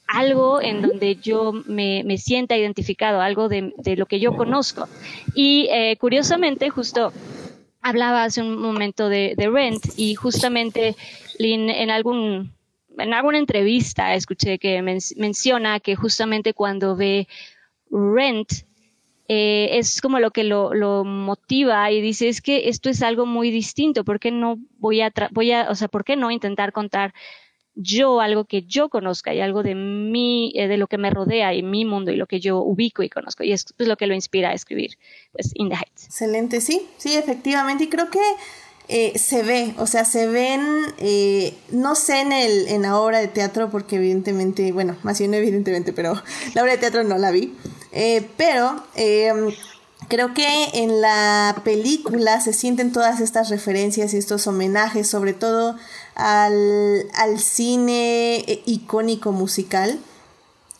[0.06, 4.88] algo en donde yo me, me sienta identificado, algo de, de, lo que yo conozco.
[5.34, 7.12] Y eh, curiosamente, justo
[7.84, 10.96] hablaba hace un momento de, Rent y justamente
[11.38, 12.54] Lynn, en algún
[12.96, 17.28] en alguna entrevista escuché que menciona que justamente cuando ve
[17.90, 18.52] Rent
[19.28, 23.26] eh, es como lo que lo, lo, motiva y dice es que esto es algo
[23.26, 26.72] muy distinto, ¿por qué no voy a, voy a, o sea, por qué no intentar
[26.72, 27.12] contar
[27.74, 31.54] yo, algo que yo conozca y algo de mí, eh, de lo que me rodea
[31.54, 33.44] y mi mundo y lo que yo ubico y conozco.
[33.44, 34.98] Y es pues, lo que lo inspira a escribir,
[35.32, 36.06] pues, In the Heights.
[36.06, 37.84] Excelente, sí, sí, efectivamente.
[37.84, 38.20] Y creo que
[38.88, 40.62] eh, se ve, o sea, se ven,
[40.98, 45.34] eh, no sé en, el, en la obra de teatro, porque evidentemente, bueno, más bien
[45.34, 46.14] evidentemente, pero
[46.54, 47.54] la obra de teatro no la vi.
[48.36, 49.52] pero em,
[50.08, 55.76] creo que en la película se sienten todas estas referencias y estos homenajes, sobre todo
[56.14, 59.98] al, al cine eh, icónico musical.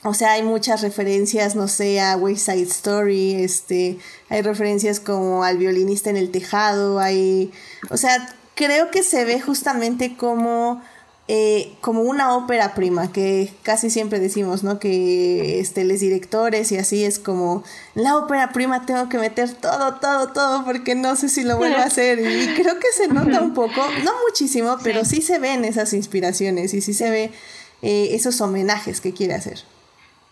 [0.02, 5.44] O sea, hay muchas referencias, no sé, a West Side Story, este, hay referencias como
[5.44, 7.50] al violinista en el tejado, hay,
[7.88, 10.82] o sea, creo que se ve justamente como
[11.26, 14.78] eh, como una ópera prima, que casi siempre decimos, ¿no?
[14.78, 19.94] Que este, los directores y así es como, la ópera prima tengo que meter todo,
[19.94, 22.18] todo, todo, porque no sé si lo vuelvo a hacer.
[22.18, 26.74] Y creo que se nota un poco, no muchísimo, pero sí, se ven esas inspiraciones
[26.74, 27.30] y sí se ve
[27.80, 29.60] eh, esos homenajes que quiere hacer.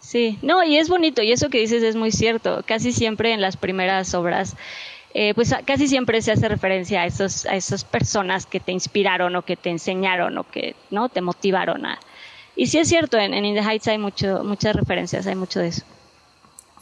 [0.00, 2.64] Sí, no, y es bonito, y eso que dices es muy cierto.
[2.66, 4.56] Casi siempre en las primeras obras
[5.14, 9.36] eh, pues casi siempre se hace referencia a, esos, a esas personas que te inspiraron
[9.36, 11.98] o que te enseñaron o que no te motivaron a...
[12.56, 15.68] Y sí es cierto, en, In the Heights hay mucho, muchas referencias, hay mucho de
[15.68, 15.82] eso.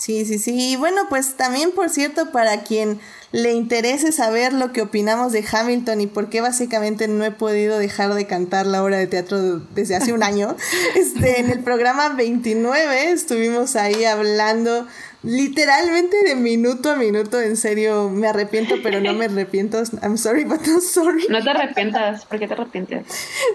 [0.01, 0.73] Sí, sí, sí.
[0.73, 3.01] Y bueno, pues también, por cierto, para quien
[3.33, 7.79] le interese saber lo que opinamos de Hamilton y por qué básicamente no he podido
[7.79, 10.57] dejar de cantar la obra de teatro desde hace un año,
[10.97, 14.87] este, en el programa 29 estuvimos ahí hablando
[15.23, 19.83] literalmente de minuto a minuto, en serio, me arrepiento, pero no me arrepiento.
[20.03, 21.27] I'm sorry, but not sorry.
[21.29, 23.07] No te arrepientas, ¿por qué te arrepientes?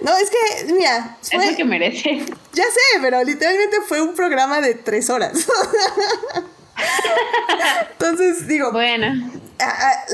[0.01, 2.23] No, es que, mira, es lo que merece.
[2.53, 5.47] Ya sé, pero literalmente fue un programa de tres horas.
[7.91, 9.31] Entonces, digo, bueno.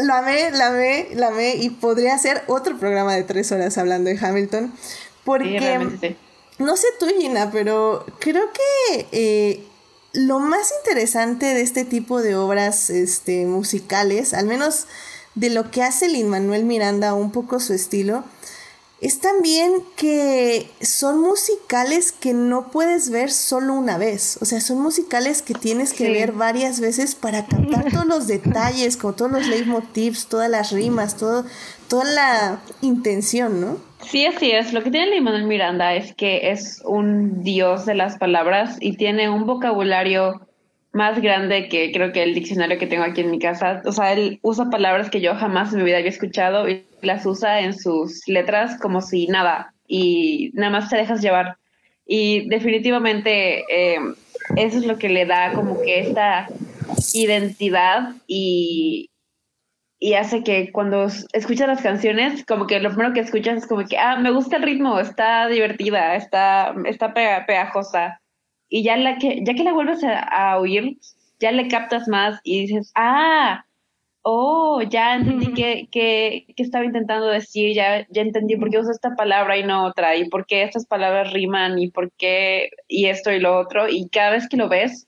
[0.03, 4.11] La amé, la amé, la amé y podría hacer otro programa de tres horas hablando
[4.11, 4.71] de Hamilton.
[5.23, 5.79] Porque,
[6.59, 9.63] no sé tú, Gina, pero creo que eh,
[10.13, 14.87] lo más interesante de este tipo de obras este, musicales, al menos
[15.35, 18.23] de lo que hace Lin Manuel Miranda, un poco su estilo,
[19.01, 24.37] es también que son musicales que no puedes ver solo una vez.
[24.41, 28.97] O sea, son musicales que tienes que ver varias veces para captar todos los detalles,
[28.97, 31.45] como todos los leitmotivs, todas las rimas, todo,
[31.87, 33.77] toda la intención, ¿no?
[34.03, 34.73] Sí, así es.
[34.73, 39.29] Lo que tiene Lin Miranda es que es un dios de las palabras y tiene
[39.29, 40.47] un vocabulario
[40.93, 43.81] más grande que creo que el diccionario que tengo aquí en mi casa.
[43.85, 47.25] O sea, él usa palabras que yo jamás en mi vida había escuchado y las
[47.25, 51.57] usa en sus letras como si nada y nada más te dejas llevar.
[52.05, 53.99] Y definitivamente eh,
[54.57, 56.47] eso es lo que le da como que esta
[57.13, 59.10] identidad y,
[60.03, 63.85] y hace que cuando escuchas las canciones, como que lo primero que escuchas es como
[63.85, 68.19] que, ah, me gusta el ritmo, está divertida, está, está pegajosa
[68.67, 70.97] y ya, la que, ya que la vuelves a, oír,
[71.39, 73.63] ya le captas más y dices, ah,
[74.23, 79.15] oh, ya entendí qué, qué, estaba intentando decir, ya, ya entendí por qué uso esta
[79.15, 83.31] palabra y no otra, y por qué estas palabras riman, y por qué, y esto
[83.31, 85.07] y lo otro, y cada vez que lo ves,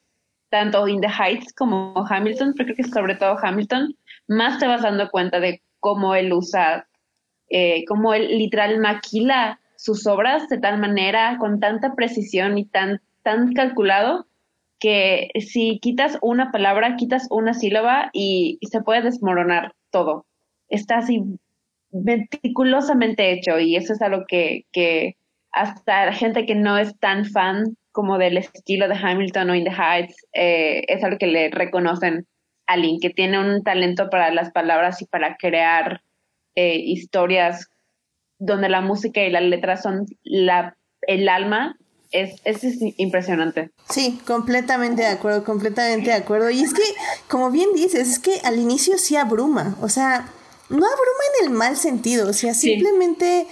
[0.49, 3.95] tanto In the Heights como Hamilton, pero creo que sobre todo Hamilton,
[4.27, 6.87] más te vas dando cuenta de cómo él usa,
[7.49, 13.01] eh, cómo él literal maquila sus obras de tal manera, con tanta precisión y tan
[13.23, 14.27] tan calculado
[14.79, 20.25] que si quitas una palabra, quitas una sílaba y, se puede desmoronar todo.
[20.67, 21.23] Está así
[21.91, 25.15] meticulosamente hecho y eso es algo que, que
[25.51, 29.65] hasta la gente que no es tan fan como del estilo de Hamilton o In
[29.65, 32.27] the Heights, eh, es algo que le reconocen
[32.67, 36.01] a Link, que tiene un talento para las palabras y para crear
[36.55, 37.69] eh, historias
[38.39, 40.75] donde la música y la letra son la,
[41.07, 41.77] el alma
[42.13, 42.63] es, es,
[42.97, 43.71] impresionante.
[43.89, 46.49] Sí, completamente de acuerdo, completamente de acuerdo.
[46.49, 46.83] Y es que,
[47.27, 50.29] como bien dices, es que al inicio sí abruma, o sea,
[50.69, 53.47] no abruma en el mal sentido, o sea, simplemente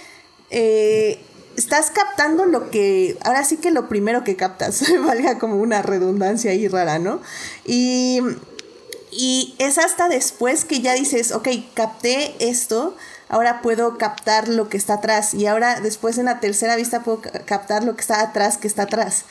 [0.50, 1.18] eh,
[1.56, 6.52] estás captando lo que, ahora sí que lo primero que captas, valga como una redundancia
[6.52, 7.20] ahí rara, ¿no?
[7.66, 8.20] Y,
[9.12, 12.96] y es hasta después que ya dices, ok, capté esto
[13.32, 17.22] ahora puedo captar lo que está atrás y ahora después en la tercera vista puedo
[17.46, 19.24] captar lo que está atrás que está atrás.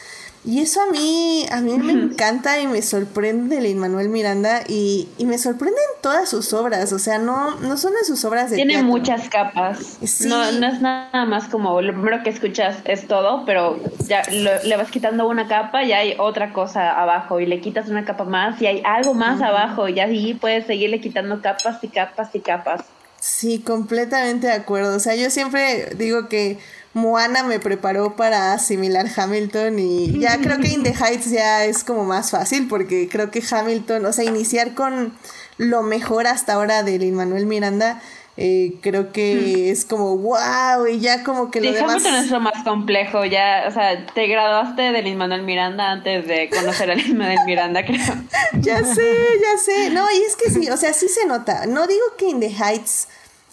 [0.43, 5.07] Y eso a mí, a mí me encanta y me sorprende Lin Manuel Miranda y,
[5.19, 8.55] y, me sorprenden todas sus obras, o sea, no, no son de sus obras de
[8.55, 13.45] Tiene muchas capas, no, no es nada más como lo primero que escuchas es todo,
[13.45, 17.87] pero ya le vas quitando una capa y hay otra cosa abajo y le quitas
[17.87, 21.87] una capa más y hay algo más abajo y así puedes seguirle quitando capas y
[21.87, 22.81] capas y capas.
[23.21, 24.95] Sí, completamente de acuerdo.
[24.95, 26.57] O sea, yo siempre digo que
[26.95, 31.83] Moana me preparó para asimilar Hamilton y ya creo que In the Heights ya es
[31.83, 35.13] como más fácil porque creo que Hamilton, o sea, iniciar con
[35.59, 38.01] lo mejor hasta ahora de Lin Manuel Miranda,
[38.43, 41.97] eh, creo que es como wow y ya como que lo sí, demás...
[41.97, 46.27] Hamilton es lo más complejo, ya, o sea, te graduaste de Lin Manuel Miranda antes
[46.27, 47.99] de conocer a Lin Manuel Miranda, creo.
[48.59, 51.85] ya sé, ya sé, no, y es que sí, o sea, sí se nota, no
[51.85, 53.09] digo que In the Heights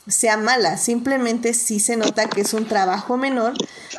[0.06, 3.52] sea mala, simplemente sí se nota que es un trabajo menor,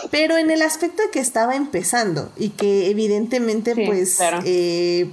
[0.10, 5.12] pero en el aspecto de que estaba empezando y que evidentemente pues eh,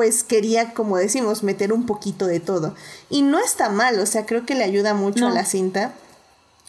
[0.00, 2.74] pues quería, como decimos, meter un poquito de todo.
[3.10, 5.92] Y no está mal, o sea, creo que le ayuda mucho a la cinta.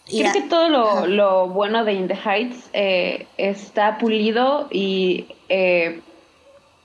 [0.06, 6.02] Creo que todo lo, bueno de In the Heights eh, está pulido y eh,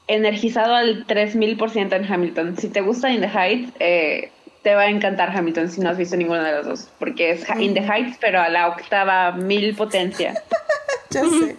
[0.08, 2.56] energizado al 3000% en Hamilton.
[2.56, 4.32] Si te gusta In the Heights, eh,
[4.64, 7.46] te va a encantar Hamilton si no has visto ninguna de las dos, porque es
[7.60, 10.42] In the Heights, pero a la octava mil potencia.
[11.10, 11.58] ya sé.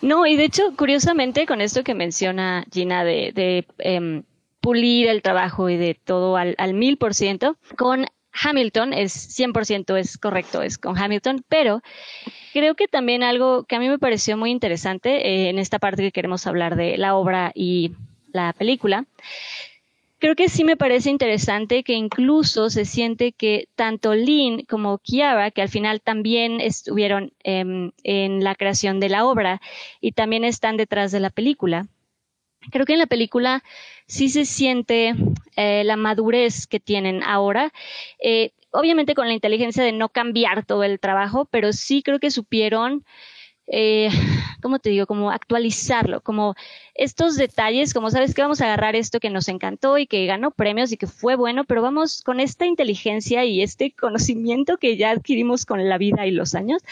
[0.00, 4.22] No, y de hecho, curiosamente, con esto que menciona Gina de, em,
[4.60, 10.16] pulir el trabajo y de todo al, mil por ciento, con Hamilton es 100% es
[10.16, 11.82] correcto, es con Hamilton, pero
[12.52, 16.02] creo que también algo que a mí me pareció muy interesante eh, en esta parte
[16.02, 17.92] que queremos hablar de la obra y
[18.32, 19.04] la película,
[20.22, 25.50] creo que sí me parece interesante que incluso se siente que tanto Lynn como Kiara,
[25.50, 29.60] que al final también estuvieron em, en la creación de la obra
[30.00, 31.88] y también están detrás de la película,
[32.70, 33.64] creo que en la película
[34.06, 35.14] sí se siente
[35.56, 37.72] eh, la madurez que tienen ahora.
[38.20, 42.30] Eh, obviamente con la inteligencia de no cambiar todo el trabajo, pero sí creo que
[42.30, 43.04] supieron
[43.72, 44.10] eh,
[44.62, 45.06] ¿cómo te digo?
[45.06, 46.54] Como actualizarlo, como
[46.94, 50.50] estos detalles, como sabes que vamos a agarrar esto que nos encantó y que ganó
[50.50, 55.10] premios y que fue bueno, pero vamos con esta inteligencia y este conocimiento que ya
[55.10, 56.82] adquirimos con la vida y los años,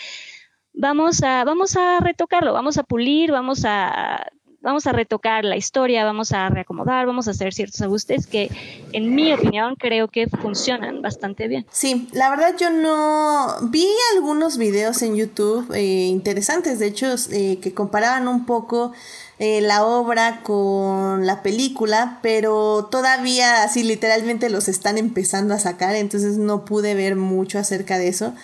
[0.73, 4.27] vamos a, vamos a retocarlo, vamos a pulir, vamos a
[4.61, 8.51] vamos a retocar la historia, vamos a reacomodar, vamos a hacer ciertos ajustes que,
[8.93, 11.67] en mi opinión, creo que funcionan bastante bien.
[11.71, 13.87] Sí, la verdad yo no vi
[14.17, 18.93] algunos videos en YouTube eh, interesantes, de hecho, eh, que comparaban un poco
[19.39, 25.95] eh, la obra con la película, pero todavía así literalmente los están empezando a sacar,
[25.95, 28.35] entonces no pude ver mucho acerca de eso.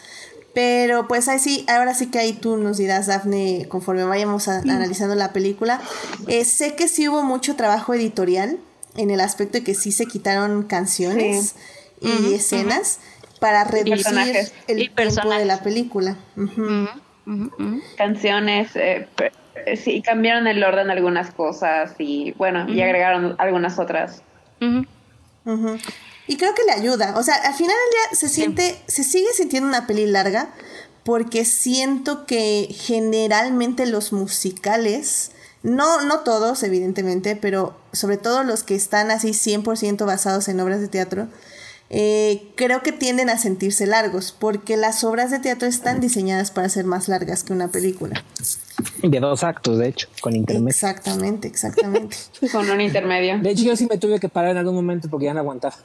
[0.56, 5.14] Pero pues ahí sí, ahora sí que ahí tú nos dirás, Dafne, conforme vayamos analizando
[5.14, 5.82] la película.
[6.28, 8.58] Eh, sé que sí hubo mucho trabajo editorial
[8.96, 11.56] en el aspecto de que sí se quitaron canciones
[12.00, 13.00] y escenas
[13.38, 16.16] para reducir el tiempo de la película.
[17.98, 19.08] Canciones, eh,
[19.66, 24.22] eh, sí, cambiaron el orden de algunas cosas y bueno, y agregaron algunas otras.
[26.26, 27.14] Y creo que le ayuda.
[27.16, 30.50] O sea, al final del día se siente, se sigue sintiendo una peli larga
[31.04, 35.30] porque siento que generalmente los musicales,
[35.62, 40.80] no, no todos evidentemente, pero sobre todo los que están así 100% basados en obras
[40.80, 41.28] de teatro,
[41.88, 46.68] eh, creo que tienden a sentirse largos, porque las obras de teatro están diseñadas para
[46.68, 48.24] ser más largas que una película.
[49.02, 50.70] De dos actos, de hecho, con intermedio.
[50.70, 52.16] Exactamente, exactamente.
[52.52, 53.38] con un intermedio.
[53.38, 55.76] De hecho, yo sí me tuve que parar en algún momento porque ya no aguantaba.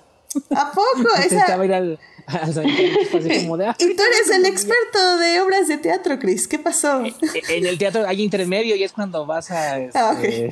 [0.55, 1.09] ¿A poco?
[1.25, 1.63] Esa...
[1.63, 1.99] ir al,
[3.43, 6.47] como de, y tú eres el experto de obras de teatro, Chris.
[6.47, 7.03] ¿Qué pasó?
[7.03, 9.75] Eh, eh, en el teatro hay intermedio y es cuando vas a...
[9.93, 10.49] Ah, este,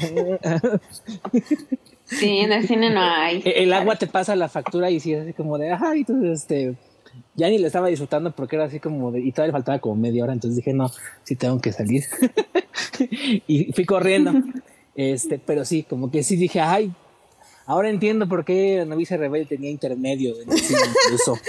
[2.05, 3.41] sí, en el cine no hay.
[3.45, 6.75] El agua te pasa la factura y sí, así como de, ajá, entonces este...
[7.35, 9.21] Ya ni le estaba disfrutando porque era así como de...
[9.21, 10.91] Y todavía faltaba como media hora, entonces dije, no,
[11.23, 12.03] sí tengo que salir.
[13.47, 14.33] y fui corriendo.
[14.95, 16.91] Este, pero sí, como que sí dije, ay,
[17.69, 21.39] Ahora entiendo por qué la novicia rebelde tenía intermedio en el cine incluso.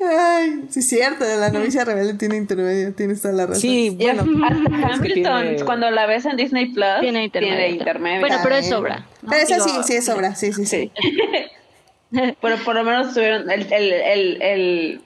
[0.00, 3.60] Ay, sí es cierto, la novicia rebelde tiene intermedio, tienes toda la razón.
[3.60, 4.22] Sí, bueno.
[4.22, 7.84] Hasta Hamilton, cuando la ves en Disney Plus, tiene intermedio.
[8.20, 9.08] Bueno, pero es obra.
[9.28, 10.92] Pero esa sí, sí es obra, sí, sí, sí.
[12.40, 15.00] pero por lo menos tuvieron el, el, el, el,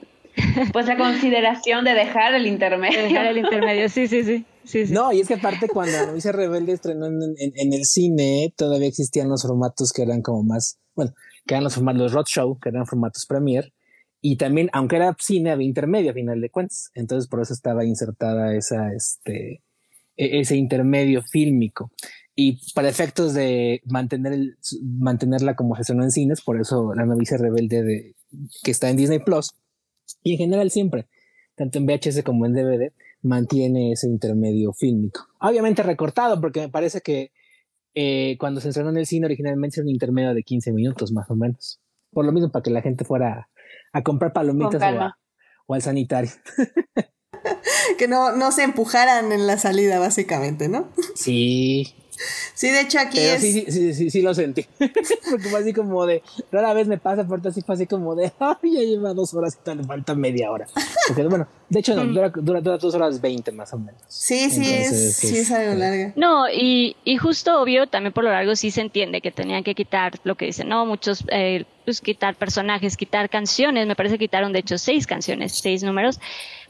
[0.73, 3.01] pues la consideración de dejar el intermedio.
[3.03, 4.45] dejar el intermedio, sí, sí, sí.
[4.89, 9.29] No, y es que aparte cuando la novicia rebelde estrenó en, el cine, todavía existían
[9.29, 11.13] los formatos que eran como más, bueno,
[11.45, 13.73] que eran los formatos, los roadshow, que eran formatos premier,
[14.21, 17.85] y también, aunque era cine, había intermedio a final de cuentas, entonces por eso estaba
[17.85, 19.63] insertada esa, este,
[20.17, 21.91] e, ese intermedio fílmico.
[22.35, 27.37] Y para efectos de mantener el, mantenerla como se en cines, por eso la novicia
[27.37, 28.15] rebelde de,
[28.63, 29.51] que está en Disney Plus,
[30.23, 31.07] y en general siempre,
[31.55, 32.91] tanto en VHS como en DVD,
[33.21, 35.27] mantiene ese intermedio fílmico.
[35.39, 37.31] Obviamente recortado, porque me parece que
[37.95, 41.29] eh, cuando se estrenó en el cine originalmente era un intermedio de 15 minutos más
[41.29, 41.81] o menos.
[42.11, 43.49] Por lo mismo, para que la gente fuera
[43.91, 44.81] a comprar palomitas
[45.67, 46.31] o, al sanitario.
[47.97, 50.91] que no, no se empujaran en la salida, básicamente, ¿no?
[51.15, 51.93] Sí,
[52.53, 53.41] Sí, de hecho aquí es...
[53.41, 54.65] Sí, sí, sí, sí, lo sentí.
[54.79, 58.31] Porque fue así como de, rara vez me pasa, porque así fue así como de,
[58.39, 60.67] ay, ya lleva dos horas y le falta media hora.
[61.07, 64.01] Porque bueno, de hecho no, dura, dura, dura, dos horas veinte más o menos.
[64.07, 66.13] Sí, sí, es, sí es algo larga.
[66.15, 69.75] No, y, y justo obvio, también por lo largo sí se entiende que tenían que
[69.75, 74.25] quitar lo que dicen, no, muchos, eh, pues quitar personajes, quitar canciones, me parece que
[74.25, 76.19] quitaron de hecho seis canciones, seis números,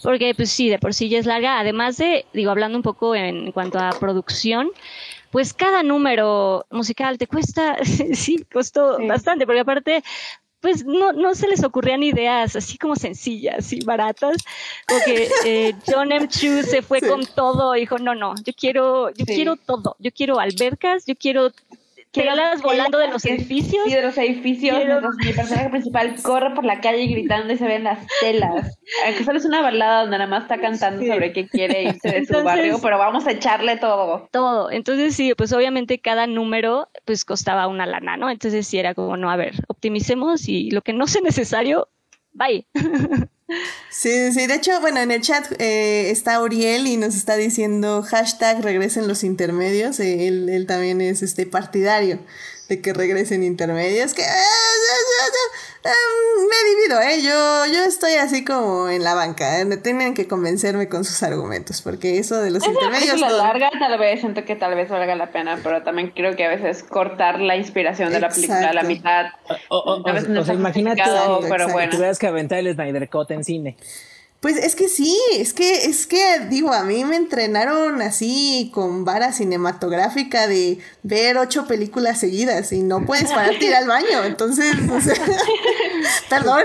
[0.02, 3.16] porque pues sí, de por sí ya es larga, además de, digo, hablando un poco
[3.16, 4.70] en cuanto a producción,
[5.32, 7.78] pues cada número musical te cuesta,
[8.14, 10.04] sí, costó bastante, porque aparte,
[10.60, 14.38] pues no, no se les ocurrían ideas así como sencillas y baratas,
[14.88, 16.28] porque eh, John M.
[16.28, 20.40] Chu se fue con todo, dijo, no, no, yo quiero, yo quiero todo, yo quiero
[20.40, 21.52] albercas, yo quiero
[22.14, 23.84] las volando de los edificios.
[23.86, 24.78] Sí, de los edificios.
[25.24, 28.78] mi personaje principal corre por la calle gritando y se ven las telas.
[29.06, 32.26] Aunque solo es una balada donde nada más está cantando sobre qué quiere irse de
[32.26, 34.28] su barrio, pero vamos a echarle todo.
[34.32, 34.72] Todo.
[34.72, 38.30] Entonces sí, pues obviamente cada número pues costaba una lana, ¿no?
[38.30, 41.90] Entonces sí era como, no, a ver, optimicemos y lo que no sea necesario,
[42.34, 42.66] bye.
[43.90, 48.04] Sí, sí, de hecho, bueno, en el chat eh, está Uriel y nos está diciendo
[48.04, 52.20] hashtag regresen los intermedios, eh, él, también es este partidario
[52.70, 54.22] de que regresen intermedios, que...
[55.82, 57.22] Em, me divido, ¿eh?
[57.22, 59.78] Yo, yo estoy así como en la banca, ¿eh?
[59.78, 63.12] tienen que convencerme con sus argumentos, porque eso de los Esa intermedios...
[63.14, 66.44] película larga tal vez, siento que tal vez valga la pena, pero también creo que
[66.46, 69.28] a veces cortar la inspiración de la película a la mitad...
[69.70, 71.74] O, o- o- veces o no sea, imagínate pero exacto.
[71.74, 71.92] bueno.
[71.92, 73.78] tuvieras que aventar el Snyder Cut en cine.
[74.42, 79.04] Pues es que sí, es que, es que, digo, a mí me entrenaron así con
[79.04, 84.24] vara cinematográfica de ver ocho películas seguidas y no puedes pararte a ir al baño,
[84.24, 85.14] entonces, o sea,
[86.30, 86.64] perdón,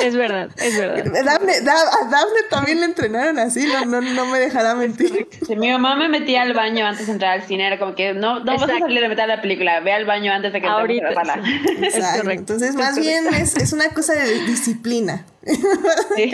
[0.00, 1.04] Es verdad, es verdad.
[1.24, 5.28] Dafne, Da- a Dafne también le entrenaron así, no, no, no me dejará mentir.
[5.44, 8.14] Si mi mamá me metía al baño antes de entrar al cine, era como que
[8.14, 10.68] no, no vas a salir a meter la película, ve al baño antes de que
[10.68, 11.42] Ahorita, a la sala.
[11.44, 11.60] sí.
[11.82, 13.00] Es Exacto, correcto, Entonces, es más correcto.
[13.30, 15.26] bien es, es una cosa de disciplina.
[16.16, 16.32] Sí.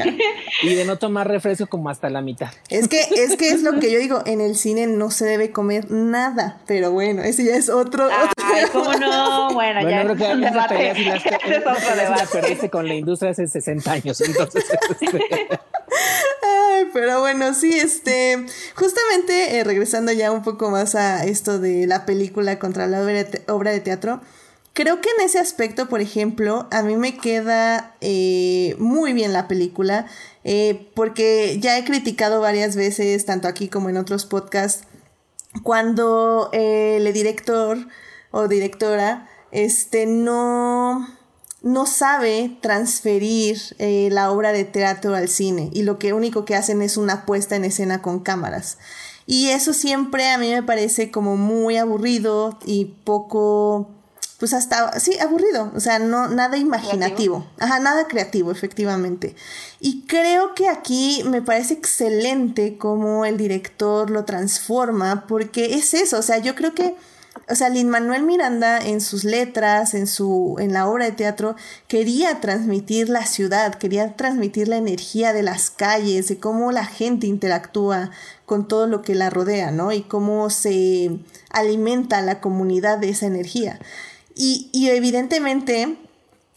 [0.62, 2.48] Y de no tomar refresco como hasta la mitad.
[2.68, 5.50] Es que, es que es lo que yo digo, en el cine no se debe
[5.52, 9.52] comer nada, pero bueno, ese ya es otro, otro Ay, ¿cómo no?
[9.54, 10.74] Bueno, Bueno, ya creo es que un esas debate.
[10.74, 14.20] peleas y las, Ese es otro las perdiste con la industria hace 60 años.
[14.20, 14.64] Entonces,
[15.00, 15.06] este,
[16.42, 18.44] Ay, pero bueno, sí, este,
[18.74, 23.12] justamente eh, regresando ya un poco más a esto de la película contra la obra
[23.12, 24.20] de, te- obra de teatro,
[24.74, 29.48] creo que en ese aspecto, por ejemplo, a mí me queda eh, muy bien la
[29.48, 30.06] película,
[30.44, 34.84] eh, porque ya he criticado varias veces, tanto aquí como en otros podcasts,
[35.62, 37.78] cuando el director
[38.30, 41.06] o directora este no
[41.64, 46.54] no sabe transferir eh, la obra de teatro al cine y lo que único que
[46.54, 48.76] hacen es una puesta en escena con cámaras.
[49.26, 53.88] Y eso siempre a mí me parece como muy aburrido y poco
[54.38, 59.36] pues hasta sí aburrido o sea no nada imaginativo ajá nada creativo efectivamente
[59.80, 66.18] y creo que aquí me parece excelente cómo el director lo transforma porque es eso
[66.18, 66.96] o sea yo creo que
[67.50, 71.56] o sea, Lin Manuel Miranda en sus letras, en su, en la obra de teatro,
[71.88, 77.26] quería transmitir la ciudad, quería transmitir la energía de las calles, de cómo la gente
[77.26, 78.10] interactúa
[78.46, 79.92] con todo lo que la rodea, ¿no?
[79.92, 81.18] Y cómo se
[81.50, 83.78] alimenta la comunidad de esa energía.
[84.34, 85.96] Y, y evidentemente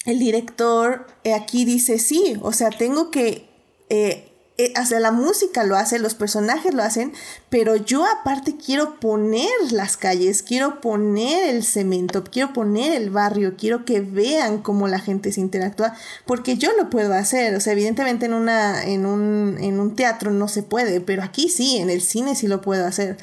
[0.06, 3.50] el director eh, aquí dice, sí, o sea, tengo que...
[3.90, 4.24] Eh,
[4.60, 7.14] eh, o sea, la música lo hace, los personajes lo hacen,
[7.50, 13.56] pero yo aparte quiero poner las calles, quiero poner el cemento, quiero poner el barrio,
[13.56, 15.94] quiero que vean cómo la gente se interactúa,
[16.26, 20.32] porque yo lo puedo hacer, o sea, evidentemente en, una, en, un, en un teatro
[20.32, 23.18] no se puede, pero aquí sí, en el cine sí lo puedo hacer.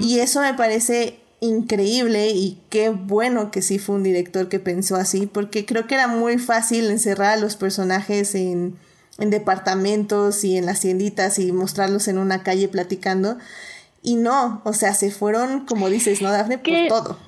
[0.00, 4.96] Y eso me parece increíble y qué bueno que sí fue un director que pensó
[4.96, 8.76] así, porque creo que era muy fácil encerrar a los personajes en,
[9.18, 13.38] en departamentos y en las tienditas y mostrarlos en una calle platicando.
[14.02, 16.58] Y no, o sea, se fueron, como dices, ¿no, Dafne?
[16.58, 17.18] Por todo.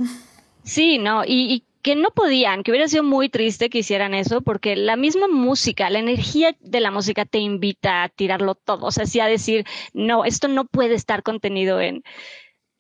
[0.65, 4.43] Sí, no, y, y que no podían, que hubiera sido muy triste que hicieran eso,
[4.43, 8.91] porque la misma música, la energía de la música te invita a tirarlo todo, o
[8.91, 12.03] sea, sí a decir, no, esto no puede estar contenido en,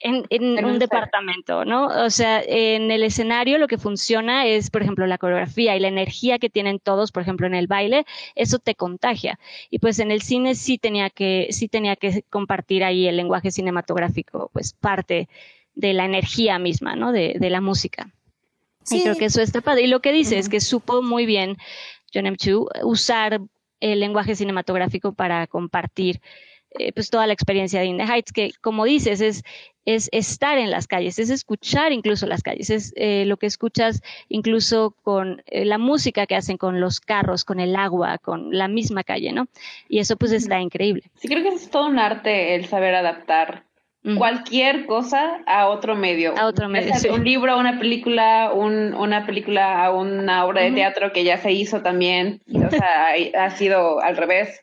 [0.00, 1.86] en, en En un departamento, ¿no?
[1.86, 5.88] O sea, en el escenario lo que funciona es, por ejemplo, la coreografía y la
[5.88, 9.38] energía que tienen todos, por ejemplo, en el baile, eso te contagia.
[9.70, 13.50] Y pues en el cine sí tenía que, sí tenía que compartir ahí el lenguaje
[13.50, 15.28] cinematográfico, pues parte
[15.74, 17.12] de la energía misma, ¿no?
[17.12, 18.10] De, de la música.
[18.84, 19.02] Y Sí.
[19.02, 19.82] creo que eso está padre.
[19.82, 21.58] Y lo que dice es que supo muy bien
[22.12, 22.36] John M.
[22.36, 23.40] Chu usar
[23.80, 26.20] el lenguaje cinematográfico para compartir
[26.78, 29.42] eh, pues toda la experiencia de In the Heights, que como dices, es,
[29.84, 34.02] es estar en las calles, es escuchar incluso las calles, es eh, lo que escuchas
[34.28, 38.68] incluso con eh, la música que hacen con los carros, con el agua, con la
[38.68, 39.48] misma calle, ¿no?
[39.88, 41.02] Y eso pues está increíble.
[41.16, 43.64] Sí, creo que es todo un arte el saber adaptar
[44.16, 46.38] cualquier cosa a otro medio.
[46.38, 47.08] A otro medio, sí.
[47.08, 51.52] Un libro, una película, un, una película a una obra de teatro que ya se
[51.52, 52.40] hizo también.
[52.54, 54.62] O sea, ha, ha sido al revés.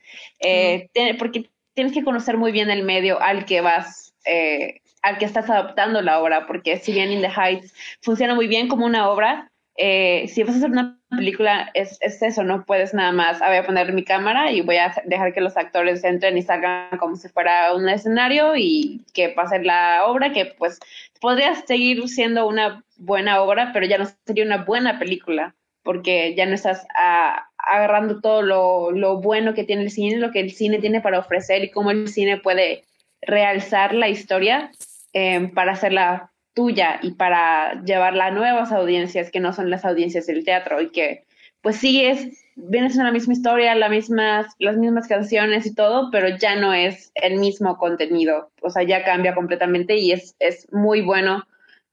[1.20, 5.48] Porque tienes que conocer muy bien el medio al que vas, eh, al que estás
[5.48, 6.48] adaptando la obra.
[6.48, 7.72] Porque si bien In the Heights
[8.02, 12.20] funciona muy bien como una obra, eh, si vas a hacer una película, es, es
[12.24, 15.36] eso, no puedes nada más, ah, voy a poner mi cámara y voy a dejar
[15.36, 20.08] que los actores entren y salgan como si fuera un escenario y que pase la
[20.08, 20.80] obra, que pues
[21.22, 25.54] podría seguir siendo una buena obra, pero ya no sería una buena película,
[25.84, 30.32] porque ya no estás ah, agarrando todo lo, lo bueno que tiene el cine, lo
[30.32, 32.84] que el cine tiene para ofrecer y cómo el cine puede
[33.22, 34.72] realzar la historia
[35.14, 40.26] eh, para hacerla tuya y para llevarla a nuevas audiencias que no son las audiencias
[40.26, 41.24] del teatro y que
[41.62, 46.30] pues sí es, viene la misma historia, la mismas, las mismas canciones y todo, pero
[46.38, 51.02] ya no es el mismo contenido, o sea, ya cambia completamente y es, es muy
[51.02, 51.44] bueno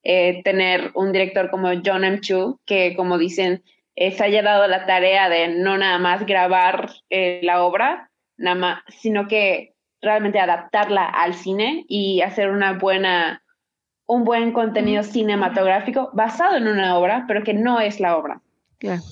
[0.02, 2.20] eh, tener un director como John M.
[2.20, 3.62] Chu, que como dicen,
[3.96, 8.56] eh, se haya dado la tarea de no nada más grabar eh, la obra, nada
[8.56, 13.42] más, sino que realmente adaptarla al cine y hacer una buena,
[14.06, 18.40] un buen contenido cinematográfico basado en una obra, pero que no es la obra.
[18.78, 19.02] Claro.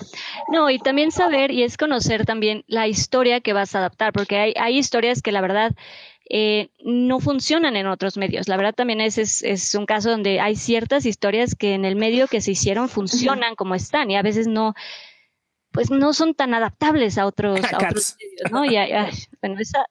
[0.48, 4.38] No, y también saber y es conocer también la historia que vas a adaptar, porque
[4.38, 5.72] hay, hay historias que la verdad
[6.28, 8.48] eh, no funcionan en otros medios.
[8.48, 11.96] La verdad también es, es, es, un caso donde hay ciertas historias que en el
[11.96, 14.74] medio que se hicieron funcionan como están y a veces no,
[15.72, 18.64] pues no son tan adaptables a otros, a otros medios, ¿no?
[18.64, 19.10] Y, ay,
[19.40, 19.86] bueno, esa...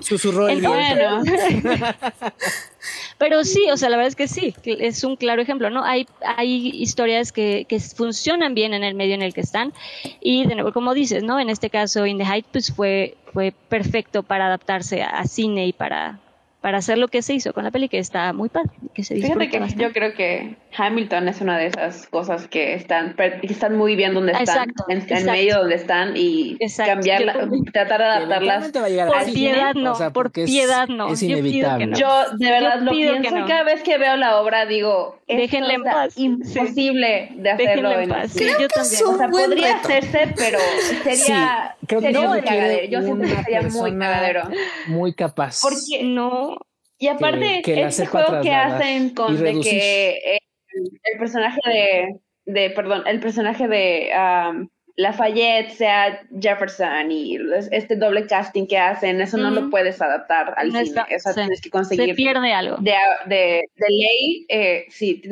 [0.00, 1.22] Susurró el bueno.
[3.18, 5.84] Pero sí, o sea, la verdad es que sí, es un claro ejemplo, ¿no?
[5.84, 9.72] Hay, hay historias que, que funcionan bien en el medio en el que están
[10.20, 11.38] y, de nuevo, como dices, ¿no?
[11.38, 15.68] En este caso, In the Height, pues fue, fue perfecto para adaptarse a, a cine
[15.68, 16.18] y para,
[16.62, 18.70] para hacer lo que se hizo con la peli, que está muy padre.
[18.94, 19.82] Que se Fíjate que bastante.
[19.82, 24.14] yo creo que Hamilton es una de esas cosas que están, que están muy bien
[24.14, 25.24] donde están, exacto, en, exacto.
[25.24, 26.92] en, medio donde están y exacto.
[26.94, 28.70] cambiarla, yo, tratar de adaptarlas.
[28.70, 31.12] Por piedad no, o sea, por piedad no.
[31.12, 31.86] Es inevitable.
[31.86, 31.96] Yo, no.
[31.98, 33.46] yo de verdad yo lo pienso no.
[33.46, 36.16] cada vez que veo la obra digo, déjenle en paz.
[36.16, 37.40] Imposible sí.
[37.40, 37.88] de hacerlo.
[37.88, 38.30] Déjenle en paz.
[38.30, 39.02] Sí, creo yo que también.
[39.04, 39.88] O sea, podría reto.
[39.88, 40.58] hacerse, pero
[41.02, 42.88] sería, sí, creo que sería no muy cagadero.
[42.88, 44.42] Yo siento que sería muy cagadero.
[44.86, 45.60] Muy capaz.
[45.60, 46.51] Porque no.
[47.02, 50.38] Y aparte, que, que este juego que hacen con de que
[50.72, 57.38] el, el personaje de, de, perdón, el personaje de um, Lafayette sea Jefferson y
[57.70, 61.34] este doble casting que hacen, eso no lo puedes adaptar al no cine, eso sí.
[61.34, 62.10] tienes que conseguir.
[62.10, 62.76] Se pierde algo.
[62.78, 62.94] De,
[63.26, 65.22] de, de ley, eh, sí,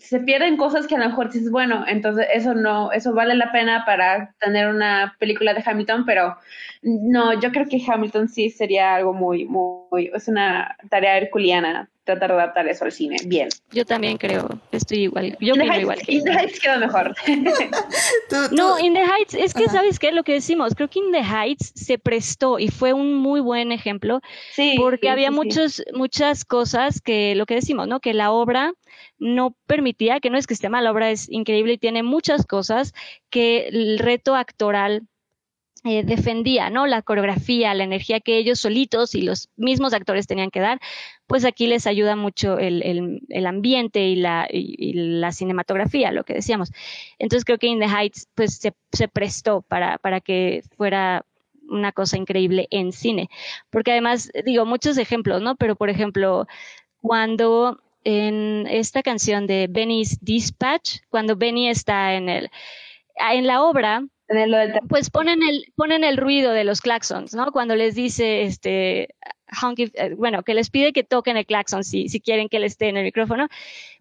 [0.00, 3.50] se pierden cosas que a lo mejor dices, bueno, entonces eso no, eso vale la
[3.50, 6.36] pena para tener una película de Hamilton, pero
[6.82, 12.30] no, yo creo que Hamilton sí sería algo muy, muy, es una tarea herculiana tratar
[12.30, 13.16] de adaptar eso al cine.
[13.26, 13.48] Bien.
[13.70, 15.36] Yo también creo, estoy igual.
[15.40, 17.14] Yo In creo Heights, igual que In the Heights quedó mejor.
[17.24, 17.32] Tú-
[18.50, 19.72] tú- No, In the Heights, es que Ajá.
[19.74, 20.74] sabes qué lo que decimos.
[20.74, 24.20] Creo que In the Heights se prestó y fue un muy buen ejemplo
[24.54, 24.74] sí.
[24.78, 28.00] porque sí, había sí, muchos, muchas cosas que lo que decimos, ¿no?
[28.00, 28.72] Que la obra
[29.18, 32.46] no permitía, que no es que esté mal, la obra es increíble y tiene muchas
[32.46, 32.94] cosas
[33.30, 35.02] que el reto actoral
[35.84, 36.86] eh, defendía, ¿no?
[36.86, 40.80] La coreografía, la energía que ellos solitos y los mismos actores tenían que dar,
[41.26, 42.82] pues aquí les ayuda mucho el,
[43.28, 46.72] el, ambiente y la, y la, cinematografía, lo que decíamos.
[47.18, 51.24] Entonces creo que In the Heights pues se, se prestó para, para que fuera
[51.68, 53.28] una cosa increíble en cine.
[53.70, 55.56] Porque además, digo, muchos ejemplos, ¿no?
[55.56, 56.46] Pero por ejemplo,
[57.00, 62.50] cuando en esta canción de Benny's Dispatch, cuando Benny está en el
[63.30, 64.04] en la obra,
[64.88, 67.50] pues ponen el, ponen el ruido de los claxons, ¿no?
[67.52, 69.08] Cuando les dice, este,
[69.62, 72.88] honky, bueno, que les pide que toquen el claxon si, si quieren que él esté
[72.88, 73.48] en el micrófono,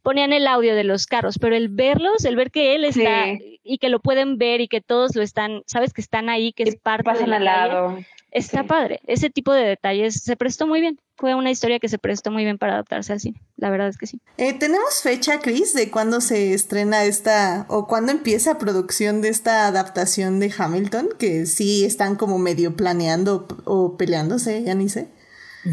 [0.03, 3.59] ponían el audio de los carros, pero el verlos, el ver que él está sí.
[3.63, 6.63] y que lo pueden ver y que todos lo están, sabes que están ahí, que
[6.63, 7.99] es parte pasan de la al lado.
[8.31, 8.67] Está sí.
[8.67, 8.99] padre.
[9.07, 10.99] Ese tipo de detalles se prestó muy bien.
[11.17, 13.41] Fue una historia que se prestó muy bien para adaptarse al cine.
[13.55, 14.21] La verdad es que sí.
[14.37, 19.65] Eh, ¿Tenemos fecha, Chris, de cuándo se estrena esta o cuándo empieza producción de esta
[19.65, 21.09] adaptación de Hamilton?
[21.17, 25.07] Que sí están como medio planeando o peleándose, ya ni sé.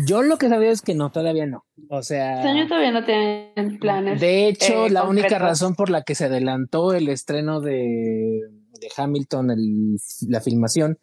[0.07, 1.65] Yo lo que sabía es que no, todavía no.
[1.91, 2.37] O sea.
[2.37, 4.21] Este año todavía no tienen planes.
[4.21, 5.31] De hecho, eh, la concretos.
[5.31, 8.41] única razón por la que se adelantó el estreno de,
[8.81, 10.99] de Hamilton, el, la filmación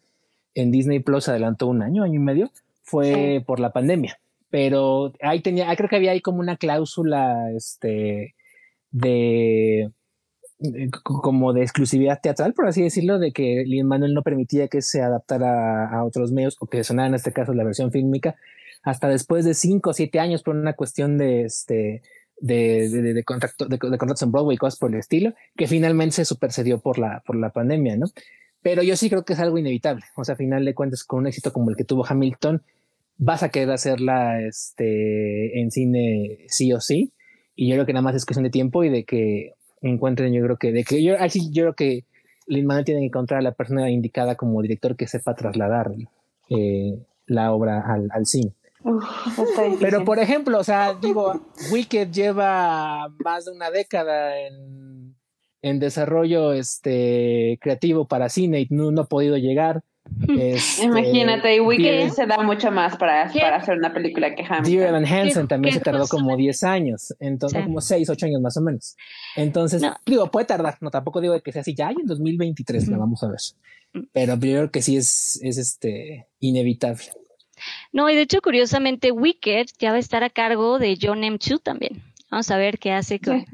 [0.54, 2.50] en Disney Plus, adelantó un año, año y medio,
[2.82, 3.44] fue sí.
[3.46, 4.18] por la pandemia.
[4.52, 8.34] Pero ahí tenía, creo que había ahí como una cláusula este,
[8.90, 9.90] de,
[11.02, 15.00] como de exclusividad teatral, por así decirlo, de que Lin Manuel no permitía que se
[15.00, 18.36] adaptara a, otros medios o que sonara en este caso la versión fílmica
[18.82, 22.02] hasta después de cinco o siete años por una cuestión de este
[22.38, 26.24] de, de, de, de contratos en Broadway y cosas por el estilo, que finalmente se
[26.26, 28.08] supercedió por la, por la pandemia, ¿no?
[28.60, 30.04] Pero yo sí creo que es algo inevitable.
[30.14, 32.62] O sea, a final de cuentas, con un éxito como el que tuvo Hamilton,
[33.24, 37.12] vas a querer hacerla este, en cine sí o sí.
[37.54, 40.42] Y yo creo que nada más es cuestión de tiempo y de que encuentren, yo
[40.42, 42.04] creo que, de que yo, así, yo creo que
[42.46, 45.92] Lin Manuel tiene que encontrar a la persona indicada como director que sepa trasladar
[46.48, 48.54] eh, la obra al, al cine.
[48.84, 49.04] Uf,
[49.80, 55.14] Pero por ejemplo, o sea, digo, Wicked lleva más de una década en,
[55.62, 59.84] en desarrollo este creativo para cine y no, no ha podido llegar.
[60.28, 64.42] Este, Imagínate, y Wicked Dear, se da mucho más para, para hacer una película que
[64.42, 64.72] Hamilton.
[64.72, 67.64] Dear Evan Hansen también se tardó como 10 años, entonces sí.
[67.64, 68.96] como 6, 8 años más o menos.
[69.36, 69.96] Entonces, no.
[70.06, 72.90] digo, puede tardar, no tampoco digo que sea así ya, y en 2023 mm.
[72.90, 73.40] la vamos a ver.
[74.12, 77.04] Pero yo creo que sí es, es este inevitable.
[77.92, 81.38] No, y de hecho, curiosamente, Wicked ya va a estar a cargo de John M.
[81.38, 82.02] Chu también.
[82.30, 83.44] Vamos a ver qué hace con,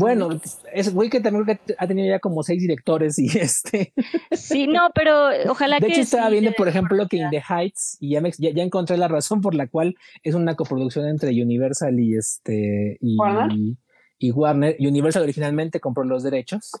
[0.00, 0.40] bueno,
[0.72, 3.92] es güey que también ha tenido ya como seis directores y este.
[4.32, 5.86] Sí, no, pero ojalá que.
[5.86, 9.08] De hecho, estaba viendo, por ejemplo, que In the Heights, y ya, ya, encontré la
[9.08, 12.96] razón por la cual es una coproducción entre Universal y este.
[13.00, 13.76] Y Warner.
[14.18, 14.76] Y, Warner.
[14.80, 16.72] Universal originalmente compró los derechos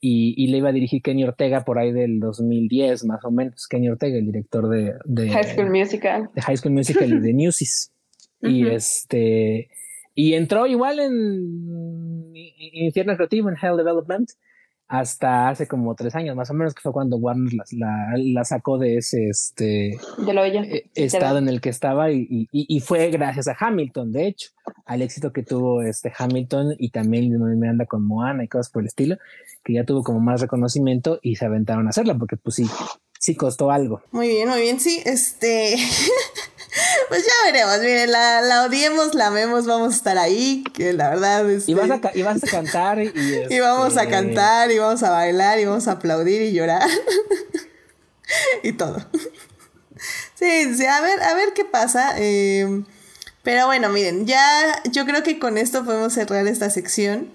[0.00, 3.68] y, y, le iba a dirigir Kenny Ortega por ahí del 2010, más o menos.
[3.68, 4.94] Kenny Ortega, el director de.
[5.04, 6.30] de High School Musical.
[6.34, 7.92] De High School Musical y de Newsies.
[8.44, 9.68] Y este.
[10.14, 14.28] Y entró igual en Infierno Creativo, en Hell Development,
[14.92, 18.76] hasta hace como tres años, más o menos, que fue cuando Warner la, la, sacó
[18.76, 23.56] de ese este, de estado en el que estaba y, y, y, fue gracias a
[23.58, 24.50] Hamilton, de hecho,
[24.84, 28.82] al éxito que tuvo este Hamilton y también me anda con Moana y cosas por
[28.82, 29.16] el estilo,
[29.64, 32.66] que ya tuvo como más reconocimiento y se aventaron a hacerla, porque pues sí,
[33.18, 34.02] sí costó algo.
[34.10, 35.76] Muy bien, muy bien, sí, este...
[37.08, 41.10] Pues ya veremos, miren, la, la, odiemos, la amemos, vamos a estar ahí, que la
[41.10, 41.68] verdad es...
[41.68, 43.12] Y, vas a, y vas a cantar y...
[43.50, 46.88] y vamos a este, cantar y vamos a bailar y vamos a aplaudir y llorar.
[48.62, 49.04] y todo.
[50.34, 52.14] sí, sí, a ver, a ver qué pasa.
[52.16, 52.84] Eh,
[53.42, 57.34] pero bueno, miren, ya yo creo que con esto podemos cerrar esta sección.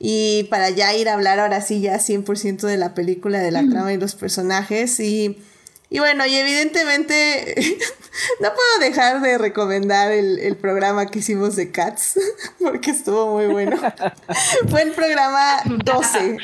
[0.00, 3.66] Y para ya ir a hablar ahora sí ya 100% de la película, de la
[3.68, 5.00] trama y los personajes.
[5.00, 5.42] Y
[5.90, 7.54] y bueno, y evidentemente
[8.40, 12.18] no puedo dejar de recomendar el, programa que hicimos de Cats,
[12.60, 13.76] porque estuvo muy bueno.
[14.68, 16.36] Fue el programa 12,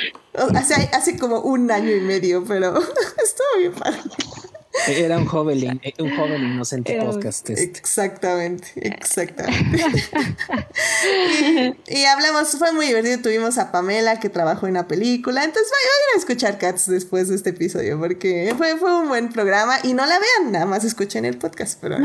[0.54, 4.00] hace, hace como un año y medio, pero estuvo bien padre.
[4.88, 7.50] Era un joven, un joven inocente podcast.
[7.50, 7.62] Este.
[7.62, 9.84] Exactamente, exactamente.
[11.88, 13.18] y, hablamos, fue muy divertido.
[13.22, 15.44] Tuvimos a Pamela que trabajó en la película.
[15.44, 19.78] Entonces vayan a escuchar Cats después de este episodio porque fue, fue un buen programa.
[19.82, 21.78] Y no la vean, nada más escuchen el podcast.
[21.80, 21.96] Pero,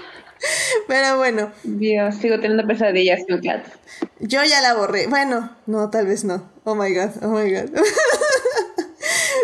[0.88, 1.52] pero bueno.
[1.64, 3.70] Dios, sigo teniendo pesadillas con Cats.
[4.20, 5.06] Yo ya la borré.
[5.08, 6.50] Bueno, no, tal vez no.
[6.64, 7.70] Oh my god, oh my god.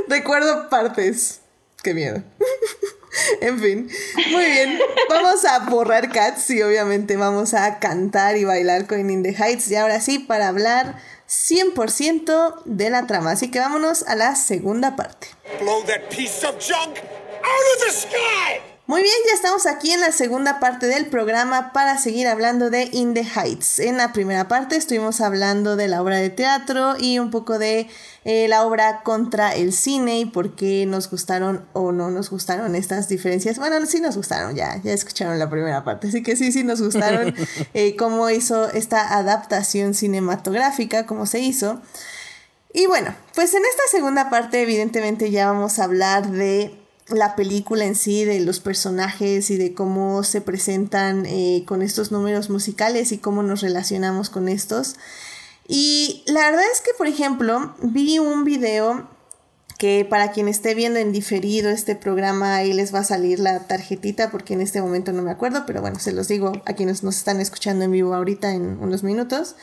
[0.09, 1.42] Recuerdo partes
[1.83, 2.23] Qué miedo.
[3.41, 3.91] en fin,
[4.31, 4.79] muy bien.
[5.09, 9.71] Vamos a borrar Cats y obviamente vamos a cantar y bailar con In the Heights.
[9.71, 10.97] Y ahora sí, para hablar
[11.29, 13.33] 100% de la trama.
[13.33, 15.29] Así que vámonos a la segunda parte.
[15.61, 18.72] Blow that piece of junk out of the sky!
[18.93, 22.91] Muy bien, ya estamos aquí en la segunda parte del programa para seguir hablando de
[22.93, 23.79] In the Heights.
[23.79, 27.89] En la primera parte estuvimos hablando de la obra de teatro y un poco de
[28.27, 32.75] eh, la obra contra el cine y por qué nos gustaron o no nos gustaron
[32.75, 33.59] estas diferencias.
[33.59, 36.83] Bueno, sí nos gustaron, ya, ya escucharon la primera parte, así que sí, sí nos
[36.83, 37.35] gustaron
[37.73, 41.81] eh, cómo hizo esta adaptación cinematográfica, cómo se hizo.
[42.75, 47.85] Y bueno, pues en esta segunda parte evidentemente ya vamos a hablar de la película
[47.85, 53.13] en sí, de los personajes y de cómo se presentan eh, con estos números musicales
[53.13, 54.97] y cómo nos relacionamos con estos.
[55.69, 59.09] Y la verdad es que, por ejemplo, vi un video
[59.79, 63.67] que para quien esté viendo en diferido este programa, ahí les va a salir la
[63.67, 67.03] tarjetita porque en este momento no me acuerdo, pero bueno, se los digo a quienes
[67.03, 69.57] nos están escuchando en vivo ahorita en unos minutos.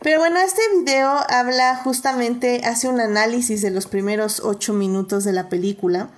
[0.00, 5.32] Pero bueno, este video habla justamente, hace un análisis de los primeros ocho minutos de
[5.32, 6.10] la película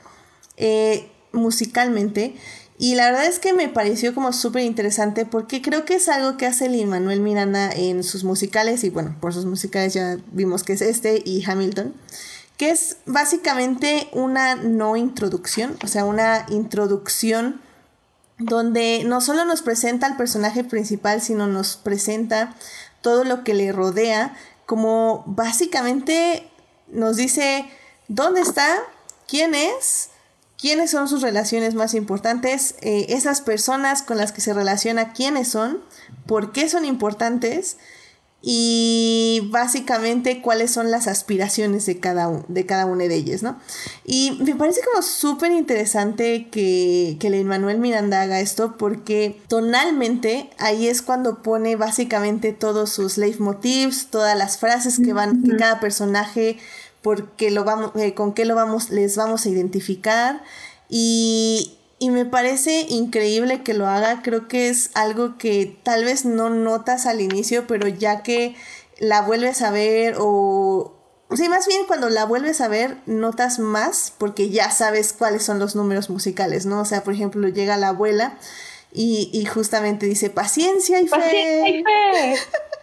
[0.59, 2.35] eh, musicalmente.
[2.79, 6.37] Y la verdad es que me pareció como súper interesante porque creo que es algo
[6.37, 8.85] que hace Lin Manuel Miranda en sus musicales.
[8.85, 11.95] Y bueno, por sus musicales ya vimos que es este y Hamilton.
[12.57, 17.61] Que es básicamente una no introducción, o sea, una introducción
[18.39, 22.55] donde no solo nos presenta al personaje principal, sino nos presenta
[23.01, 24.37] todo lo que le rodea,
[24.67, 26.49] como básicamente
[26.89, 27.69] nos dice
[28.09, 28.77] dónde está,
[29.27, 30.11] quién es,
[30.59, 35.49] quiénes son sus relaciones más importantes, eh, esas personas con las que se relaciona, quiénes
[35.49, 35.81] son,
[36.27, 37.77] por qué son importantes
[38.41, 43.59] y básicamente cuáles son las aspiraciones de cada, de cada una de ellas, ¿no?
[44.05, 50.51] Y me parece como súper interesante que, que el Manuel Miranda haga esto porque tonalmente
[50.59, 55.81] ahí es cuando pone básicamente todos sus leitmotivs, todas las frases que van, que cada
[55.81, 56.59] personaje
[57.09, 60.43] porque lo vamos, eh, con qué lo vamos, les vamos a identificar.
[60.91, 64.21] Y, y me parece increíble que lo haga.
[64.21, 68.57] Creo que es algo que tal vez no notas al inicio, pero ya que
[68.99, 70.97] la vuelves a ver o...
[71.35, 75.59] Sí, más bien cuando la vuelves a ver notas más porque ya sabes cuáles son
[75.59, 76.83] los números musicales, ¿no?
[76.83, 78.37] O sea, por ejemplo, llega la abuela
[78.93, 81.17] y, y justamente dice paciencia y fe.
[81.17, 82.43] Paciencia y fe.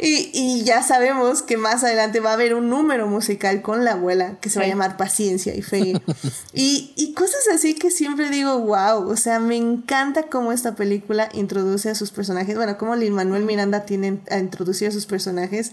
[0.00, 3.92] Y, y, ya sabemos que más adelante va a haber un número musical con la
[3.92, 6.00] abuela que se va a llamar Paciencia y Fe.
[6.52, 11.28] y, y cosas así que siempre digo, wow, o sea, me encanta cómo esta película
[11.32, 12.56] introduce a sus personajes.
[12.56, 15.72] Bueno, cómo Lin Manuel Miranda tiene a introducir a sus personajes.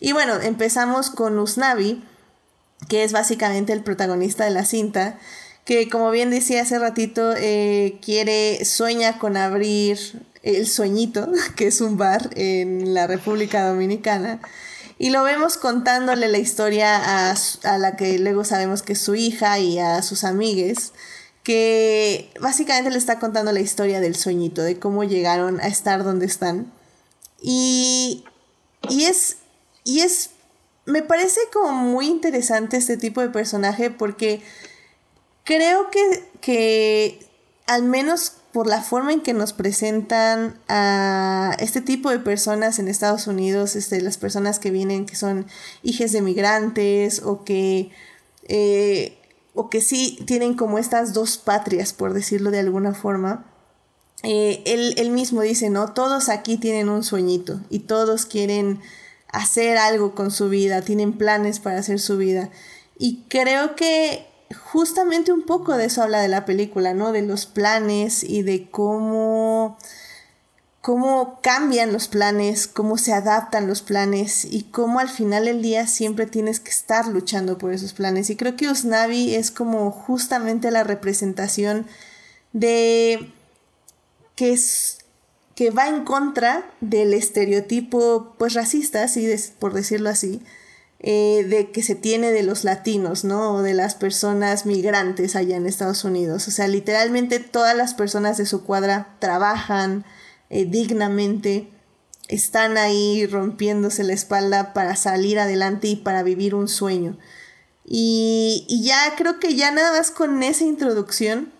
[0.00, 2.04] Y bueno, empezamos con Usnavi,
[2.88, 5.18] que es básicamente el protagonista de la cinta
[5.64, 11.80] que como bien decía hace ratito, eh, quiere, sueña con abrir el sueñito, que es
[11.80, 14.40] un bar en la República Dominicana.
[14.98, 17.34] Y lo vemos contándole la historia a,
[17.64, 20.92] a la que luego sabemos que es su hija y a sus amigues,
[21.42, 26.26] que básicamente le está contando la historia del sueñito, de cómo llegaron a estar donde
[26.26, 26.72] están.
[27.40, 28.24] Y,
[28.88, 29.38] y es,
[29.84, 30.30] y es,
[30.86, 34.42] me parece como muy interesante este tipo de personaje porque
[35.44, 37.26] creo que, que
[37.66, 42.88] al menos por la forma en que nos presentan a este tipo de personas en
[42.88, 45.46] Estados Unidos, este, las personas que vienen, que son
[45.82, 47.90] hijas de migrantes o que,
[48.48, 49.18] eh,
[49.54, 53.46] o que sí tienen como estas dos patrias, por decirlo de alguna forma.
[54.22, 55.92] Eh, él, él mismo dice, ¿no?
[55.92, 58.80] Todos aquí tienen un sueñito y todos quieren
[59.28, 62.50] hacer algo con su vida, tienen planes para hacer su vida.
[62.98, 67.12] Y creo que justamente un poco de eso habla de la película, ¿no?
[67.12, 69.78] De los planes y de cómo
[70.82, 75.86] cómo cambian los planes, cómo se adaptan los planes y cómo al final del día
[75.86, 78.28] siempre tienes que estar luchando por esos planes.
[78.30, 81.86] Y creo que Usnavi es como justamente la representación
[82.52, 83.32] de
[84.34, 84.98] que es
[85.54, 90.42] que va en contra del estereotipo pues racista, así por decirlo así,
[91.04, 93.56] eh, de que se tiene de los latinos, ¿no?
[93.56, 96.46] O de las personas migrantes allá en Estados Unidos.
[96.46, 100.04] O sea, literalmente todas las personas de su cuadra trabajan
[100.48, 101.68] eh, dignamente,
[102.28, 107.18] están ahí rompiéndose la espalda para salir adelante y para vivir un sueño.
[107.84, 111.51] Y, y ya creo que ya nada más con esa introducción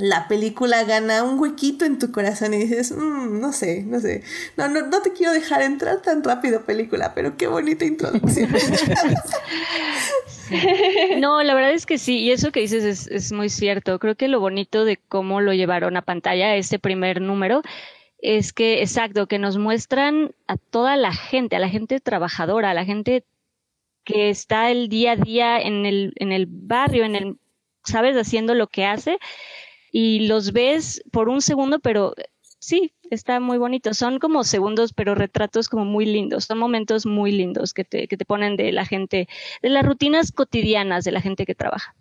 [0.00, 4.22] la película gana un huequito en tu corazón y dices, mm, no sé, no sé,
[4.56, 8.50] no, no, no te quiero dejar entrar tan rápido película, pero qué bonita introducción.
[11.18, 14.00] No, la verdad es que sí, y eso que dices es, es, muy cierto.
[14.00, 17.62] Creo que lo bonito de cómo lo llevaron a pantalla, este primer número,
[18.18, 22.74] es que, exacto, que nos muestran a toda la gente, a la gente trabajadora, a
[22.74, 23.24] la gente
[24.04, 27.36] que está el día a día en el, en el barrio, en el,
[27.84, 29.18] sabes, haciendo lo que hace
[29.92, 32.14] y los ves por un segundo, pero
[32.58, 33.92] sí, está muy bonito.
[33.94, 36.44] Son como segundos, pero retratos como muy lindos.
[36.44, 39.28] Son momentos muy lindos que te, que te ponen de la gente,
[39.62, 41.94] de las rutinas cotidianas de la gente que trabaja.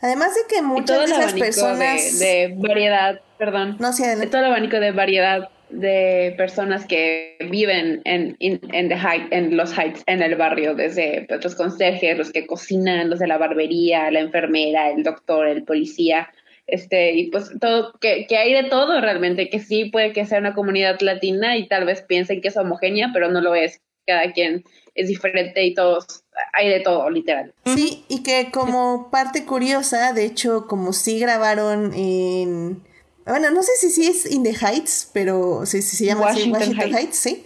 [0.00, 2.18] Además de que muchas de esas personas...
[2.18, 3.76] De, variedad, perdón.
[3.78, 9.26] No, de todo el abanico de variedad de personas que viven en, en, the height,
[9.32, 13.26] en los heights, en el barrio, desde pues, los conserjes, los que cocinan, los de
[13.26, 16.28] la barbería, la enfermera, el doctor, el policía,
[16.66, 20.38] este, y pues todo, que, que, hay de todo realmente, que sí puede que sea
[20.38, 23.80] una comunidad latina y tal vez piensen que es homogénea, pero no lo es.
[24.06, 27.54] Cada quien es diferente y todos, hay de todo, literal.
[27.64, 32.82] Sí, y que como parte curiosa, de hecho, como sí grabaron en...
[33.24, 36.60] Bueno, no sé si sí es In the Heights, pero sí, sí se llama Washington,
[36.60, 37.16] así, Washington Heights.
[37.16, 37.44] sí.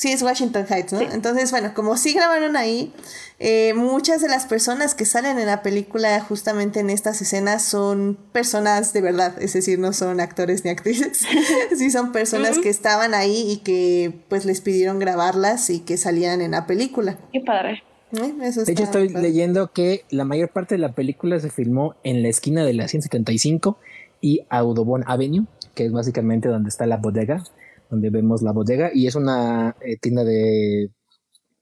[0.00, 1.02] Sí, es Washington Heights, ¿no?
[1.02, 2.90] Entonces, bueno, como sí grabaron ahí,
[3.38, 8.16] eh, muchas de las personas que salen en la película justamente en estas escenas son
[8.32, 11.26] personas de verdad, es decir, no son actores ni actrices,
[11.76, 16.40] sí son personas que estaban ahí y que pues les pidieron grabarlas y que salían
[16.40, 17.18] en la película.
[17.30, 17.82] Qué padre.
[18.12, 22.22] Eh, de hecho, estoy leyendo que la mayor parte de la película se filmó en
[22.22, 23.76] la esquina de la 175
[24.22, 25.44] y Audubon Avenue,
[25.74, 27.44] que es básicamente donde está la bodega,
[27.90, 30.90] donde vemos la bodega, y es una eh, tienda de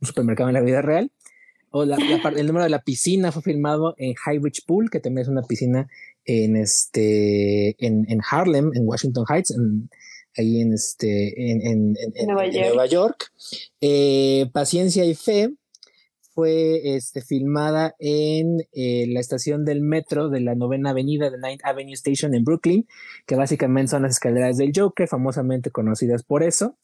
[0.01, 1.11] un supermercado en la vida real.
[1.70, 5.22] O la, el número de la piscina fue filmado en High Beach Pool, que también
[5.22, 5.89] es una piscina
[6.24, 9.91] en este en, en Harlem, en Washington Heights, en,
[10.37, 12.66] ahí en este en, en, en Nueva, York.
[12.68, 13.33] Nueva York.
[13.81, 15.55] Eh, Paciencia y Fe
[16.39, 21.62] fue este, filmada en eh, la estación del metro de la novena avenida de Ninth
[21.64, 22.86] Avenue Station en Brooklyn,
[23.26, 26.76] que básicamente son las escaleras del Joker, famosamente conocidas por eso.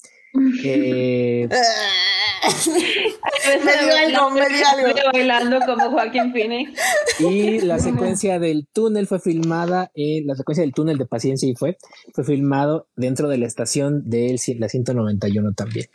[0.65, 1.49] Eh,
[3.65, 4.93] me dio algo, me dio algo.
[5.13, 6.73] Bailando como Joaquín Phoenix.
[7.21, 11.55] Y la secuencia del túnel fue filmada, en la secuencia del túnel de Paciencia y
[11.55, 11.77] fue,
[12.13, 15.87] fue filmado dentro de la estación de la 191 también.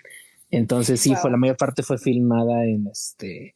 [0.52, 3.56] Entonces sí, fue la mayor parte fue filmada en este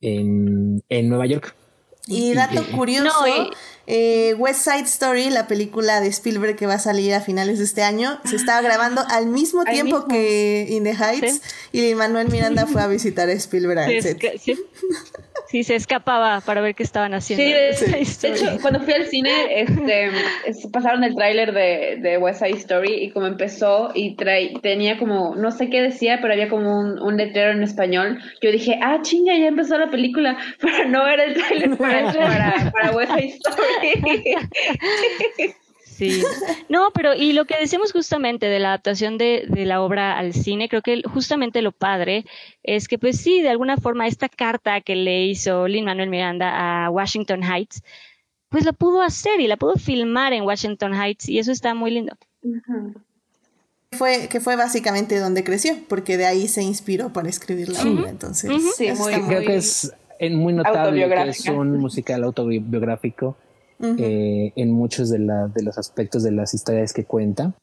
[0.00, 1.54] en, en Nueva York.
[2.06, 3.50] Y dato curioso,
[3.86, 7.64] eh, West Side Story, la película de Spielberg que va a salir a finales de
[7.64, 12.66] este año, se estaba grabando al mismo tiempo que In the Heights y Manuel Miranda
[12.66, 14.20] fue a visitar a Spielberg al set.
[15.52, 17.44] Sí, se escapaba para ver qué estaban haciendo.
[17.44, 19.30] Sí, de, hecho, cuando fui al cine,
[19.60, 20.10] este,
[20.72, 24.16] pasaron el tráiler de, de, West Side Story y como empezó y
[24.62, 28.18] tenía como, no sé qué decía, pero había como un, un, letrero en español.
[28.40, 32.72] Yo dije, ah, chinga, ya empezó la película, pero no era el tráiler para, para,
[32.72, 33.71] para West Side Story.
[35.84, 36.22] Sí.
[36.68, 40.32] No, pero y lo que decimos justamente de la adaptación de, de, la obra al
[40.32, 42.24] cine, creo que justamente lo padre
[42.62, 46.86] es que, pues sí, de alguna forma, esta carta que le hizo Lin Manuel Miranda
[46.86, 47.82] a Washington Heights,
[48.48, 51.90] pues la pudo hacer y la pudo filmar en Washington Heights y eso está muy
[51.90, 52.16] lindo.
[53.92, 58.10] Fue, que fue básicamente donde creció, porque de ahí se inspiró para escribir la obra.
[58.10, 58.88] Entonces, sí,
[59.26, 59.92] creo que es
[60.30, 63.36] muy notable que es un musical autobiográfico
[63.80, 67.54] eh, en muchos de, de, los aspectos de las historias que cuenta.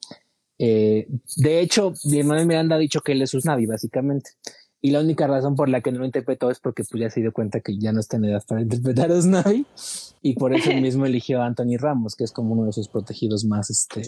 [0.57, 1.07] Eh,
[1.38, 4.32] de hecho, Manuel Miranda ha dicho que él es Usnavi, básicamente.
[4.82, 7.20] Y la única razón por la que no lo interpretó es porque pues, ya se
[7.20, 9.66] dio cuenta que ya no está en edad para interpretar a Usnavi.
[10.22, 13.45] Y por eso mismo eligió a Anthony Ramos, que es como uno de sus protegidos
[13.45, 14.03] más este,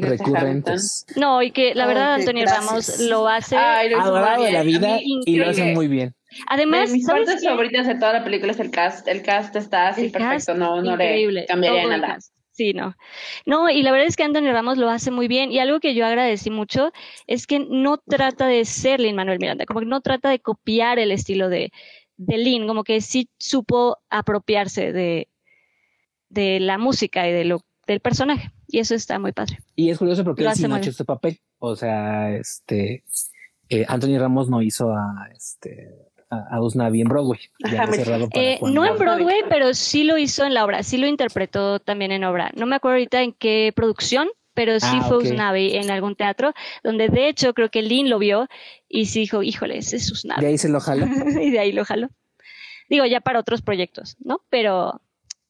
[0.00, 1.06] recurrentes.
[1.16, 4.98] No, y que la verdad, Anthony Ramos lo hace a lo largo de la vida
[5.02, 6.14] y lo hace muy bien.
[6.46, 9.08] Además, mis partes favoritas de toda la película es el cast.
[9.08, 12.18] El cast está así perfecto, no, no le cambiaría nada.
[12.52, 12.94] Sí, no.
[13.46, 15.50] No, y la verdad es que Anthony Ramos lo hace muy bien.
[15.50, 16.92] Y algo que yo agradecí mucho
[17.26, 20.98] es que no trata de ser Lin Manuel Miranda, como que no trata de copiar
[20.98, 21.72] el estilo de,
[22.16, 25.28] de Lin, como que sí supo apropiarse de,
[26.28, 28.50] de la música y de lo, del personaje.
[28.66, 29.58] Y eso está muy padre.
[29.74, 31.40] Y es curioso porque él sí no ha hecho este papel.
[31.58, 33.04] O sea, este
[33.70, 37.40] eh, Anthony Ramos no hizo a este a, Usnavi en Broadway.
[38.34, 42.12] Eh, no en Broadway, pero sí lo hizo en la obra, sí lo interpretó también
[42.12, 42.50] en obra.
[42.54, 46.52] No me acuerdo ahorita en qué producción, pero sí ah, fue Usnavi en algún teatro,
[46.82, 48.48] donde de hecho creo que Lynn lo vio
[48.88, 50.40] y sí dijo, híjole, ese es Usnavi.
[50.40, 51.06] De ahí se lo jaló.
[51.40, 52.08] y de ahí lo jaló.
[52.88, 54.42] Digo, ya para otros proyectos, ¿no?
[54.50, 55.00] Pero,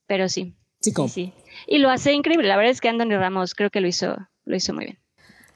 [0.06, 0.54] pero sí.
[0.80, 1.32] Sí, sí,
[1.66, 2.48] Y lo hace increíble.
[2.48, 4.98] La verdad es que Anthony Ramos creo que lo hizo, lo hizo muy bien.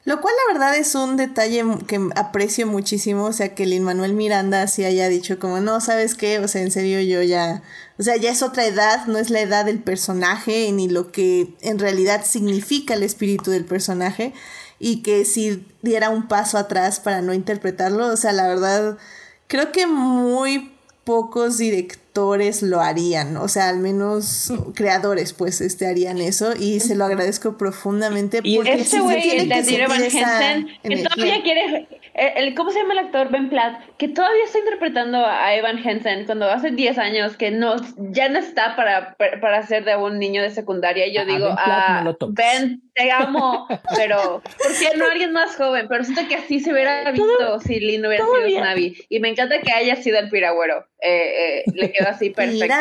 [0.04, 4.12] Lo cual la verdad es un detalle que aprecio muchísimo, o sea, que Lin Manuel
[4.12, 6.38] Miranda sí haya dicho como, no, ¿sabes qué?
[6.40, 7.62] O sea, en serio yo ya,
[7.98, 11.54] o sea, ya es otra edad, no es la edad del personaje ni lo que
[11.62, 14.34] en realidad significa el espíritu del personaje
[14.78, 18.98] y que si diera un paso atrás para no interpretarlo, o sea, la verdad,
[19.46, 20.73] creo que muy
[21.04, 26.94] pocos directores lo harían, o sea, al menos creadores pues este harían eso y se
[26.94, 32.70] lo agradezco profundamente porque ese güey, el de Van Hensen, que todavía quiere el, ¿cómo
[32.70, 33.82] se llama el actor Ben Platt?
[33.98, 38.38] Que todavía está interpretando a Evan Hansen cuando hace 10 años que no, ya no
[38.38, 41.08] está para, para ser de un niño de secundaria.
[41.08, 43.66] Y yo digo, ah, Ben, te amo,
[43.96, 45.86] pero ¿por qué no alguien más joven?
[45.88, 48.96] Pero siento que así se hubiera visto si Lynn no hubiera sido Navi.
[49.08, 50.86] Y me encanta que haya sido el piragüero.
[51.00, 52.74] Eh, eh, le quedó así perfecto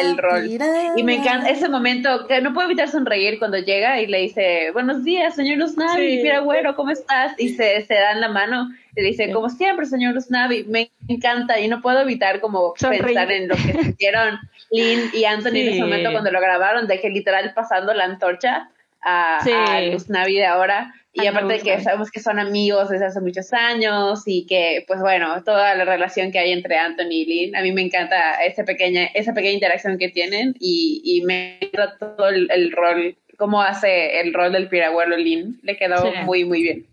[0.00, 0.48] el, rol.
[0.96, 4.70] Y me encanta ese momento, que no puedo evitar sonreír cuando llega y le dice,
[4.72, 6.22] buenos días, señor Usnavi, sí.
[6.22, 7.34] piragüero, ¿cómo estás?
[7.38, 11.68] Y se, se dan la mano y dice, como siempre, señor Usnavi, me encanta y
[11.68, 14.38] no puedo evitar como pensar en lo que hicieron
[14.70, 18.70] Lynn y Anthony en ese momento cuando lo grabaron, de que literal pasando la antorcha
[19.02, 19.50] a, sí.
[19.52, 20.94] a de ahora.
[21.12, 25.00] Y aparte de que sabemos que son amigos desde hace muchos años y que, pues
[25.00, 28.64] bueno, toda la relación que hay entre Anthony y Lynn, a mí me encanta esa
[28.64, 34.20] pequeña, esa pequeña interacción que tienen y, y me encanta todo el, rol, cómo hace
[34.20, 36.86] el rol del piragüero Lynn, le quedó muy, muy bien.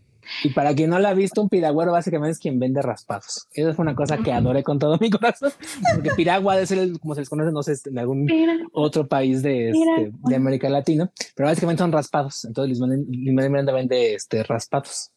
[0.44, 3.48] Y para quien no la ha visto, un piragüero básicamente es quien vende raspados.
[3.54, 5.52] Eso fue una cosa que adoré con todo mi corazón.
[5.94, 8.28] Porque piragua debe ser como se les conoce, no sé, en algún
[8.74, 12.46] otro país de, este, de América Latina, pero básicamente son raspados.
[12.46, 15.12] Entonces Luis Miranda vende este, raspados.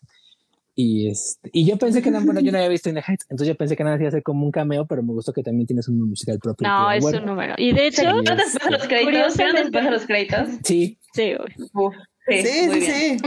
[0.75, 3.27] Y, este, y yo pensé que no, bueno, yo no había visto In the Heights,
[3.29, 5.67] entonces yo pensé que nada hacía ser como un cameo, pero me gustó que también
[5.67, 6.67] tienes un musical propio.
[6.67, 7.55] No, es un número.
[7.59, 9.37] Y de hecho, ¿no después de los créditos?
[9.37, 10.49] después de los créditos?
[10.63, 10.99] Sí.
[11.13, 11.35] Sí,
[11.75, 11.95] Uf.
[12.31, 13.19] Sí, sí, sí,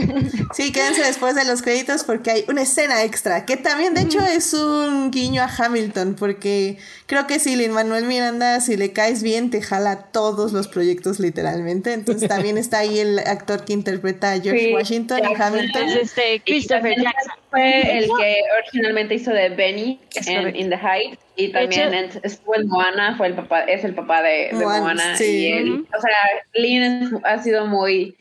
[0.54, 0.72] sí.
[0.72, 4.54] quédense después de los créditos porque hay una escena extra, que también de hecho es
[4.54, 9.50] un guiño a Hamilton, porque creo que si Lin Manuel Miranda, si le caes bien,
[9.50, 11.92] te jala todos los proyectos literalmente.
[11.92, 15.88] Entonces también está ahí el actor que interpreta a George Washington en Hamilton.
[16.00, 17.34] este Christopher Jackson.
[17.50, 21.18] Fue el que originalmente hizo de Benny en In the Heights.
[21.36, 25.16] Y también estuvo en Moana, fue el papá, es el papá de, Moana.
[25.20, 26.16] y él, o sea,
[26.54, 28.16] Lin ha sido muy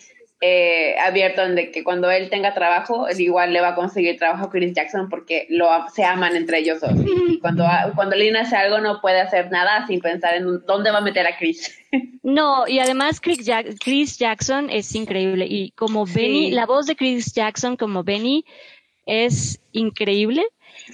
[0.46, 4.48] eh, abierto en de que cuando él tenga trabajo, igual le va a conseguir trabajo
[4.48, 6.92] a Chris Jackson porque lo, se aman entre ellos dos.
[7.30, 7.66] Y cuando,
[7.96, 11.26] cuando Lina hace algo no puede hacer nada sin pensar en dónde va a meter
[11.26, 11.80] a Chris.
[12.24, 13.48] No, y además Chris,
[13.84, 15.46] Chris Jackson es increíble.
[15.48, 18.46] Y como Benny, la voz de Chris Jackson como Benny
[19.06, 20.44] es increíble.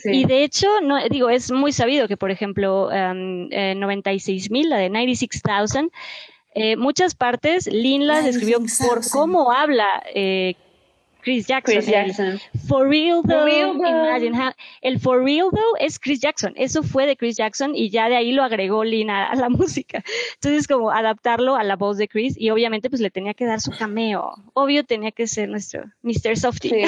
[0.03, 4.77] Y de hecho, no, digo, es muy sabido que, por ejemplo, um, eh, 96.000, la
[4.77, 5.91] de 96,000,
[6.55, 10.55] eh, muchas partes, Lin las escribió por cómo habla eh,
[11.21, 12.39] Chris Jackson.
[12.67, 14.33] for real though, imagine
[14.81, 16.53] el for real though es Chris Jackson.
[16.55, 20.03] Eso fue de Chris Jackson y ya de ahí lo agregó Lin a, la música.
[20.35, 23.59] Entonces como adaptarlo a la voz de Chris y obviamente pues le tenía que dar
[23.59, 24.33] su cameo.
[24.53, 26.37] Obvio tenía que ser nuestro Mr.
[26.37, 26.69] Softy.
[26.69, 26.83] Sí,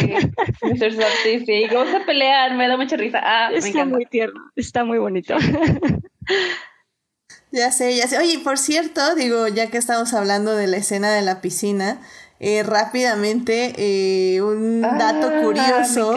[0.63, 0.93] Mr.
[0.93, 1.65] Softy, sí.
[1.71, 3.19] Vamos a pelear, me da mucha risa.
[3.23, 5.35] Ah, está muy tierno, está muy bonito.
[7.51, 8.17] Ya sé, ya sé.
[8.17, 11.99] Oye, por cierto, digo, ya que estamos hablando de la escena de la piscina,
[12.43, 16.15] eh, rápidamente eh, un dato ah, curioso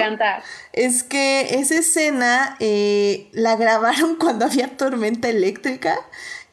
[0.73, 5.99] es que esa escena eh, la grabaron cuando había tormenta eléctrica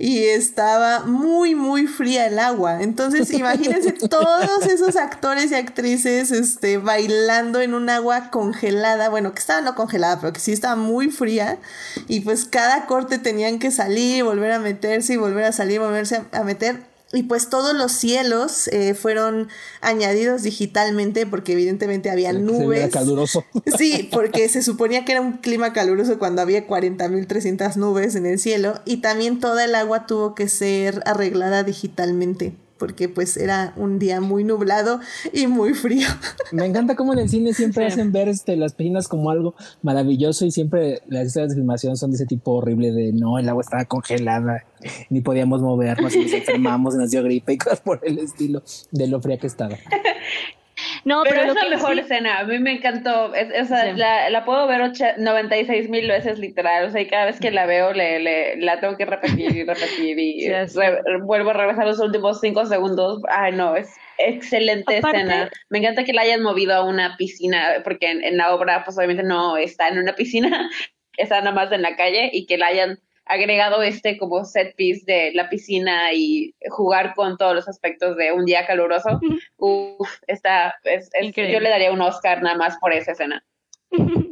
[0.03, 2.81] y estaba muy, muy fría el agua.
[2.81, 9.39] Entonces, imagínense todos esos actores y actrices este, bailando en un agua congelada, bueno, que
[9.39, 11.59] estaba no congelada, pero que sí estaba muy fría.
[12.07, 16.23] Y pues cada corte tenían que salir, volver a meterse y volver a salir, volverse
[16.31, 19.49] a meter y pues todos los cielos eh, fueron
[19.81, 22.91] añadidos digitalmente porque evidentemente había nubes.
[22.91, 23.45] caluroso.
[23.77, 28.39] Sí, porque se suponía que era un clima caluroso cuando había 40.300 nubes en el
[28.39, 33.99] cielo y también toda el agua tuvo que ser arreglada digitalmente porque pues era un
[33.99, 35.01] día muy nublado
[35.31, 36.07] y muy frío.
[36.51, 39.53] Me encanta cómo en el cine siempre hacen ver este, las piscinas como algo
[39.83, 43.47] maravilloso y siempre las historias de filmación son de ese tipo horrible de no, el
[43.47, 44.65] agua estaba congelada,
[45.11, 49.07] ni podíamos movernos y nos enfermamos, nos dio gripe y cosas por el estilo de
[49.07, 49.77] lo fría que estaba.
[51.03, 52.39] No, pero, es la mejor escena.
[52.39, 53.33] A mí me encantó.
[53.33, 56.85] Es, la, puedo ver 96 mil veces literal.
[56.85, 59.63] O sea, y cada vez que la veo, le, le la tengo que repetir y
[59.63, 60.19] repetir.
[60.19, 60.47] Y
[61.23, 63.21] vuelvo a regresar los últimos cinco segundos.
[63.29, 65.49] Ay, no, es excelente escena.
[65.69, 68.97] Me encanta que la hayan movido a una piscina, porque en, en la obra, pues
[68.97, 70.69] obviamente no está en una piscina,
[71.17, 72.99] está nada más en la calle y que la hayan
[73.31, 78.33] agregado este como set piece de la piscina y jugar con todos los aspectos de
[78.33, 79.21] un día caluroso,
[79.57, 83.43] Uf, está, es, yo le daría un Oscar nada más por esa escena.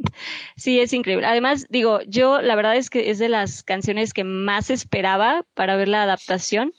[0.58, 1.26] Sí, es increíble.
[1.26, 5.78] Además, digo, yo la verdad es que es de las canciones que más esperaba para
[5.78, 6.74] ver la adaptación,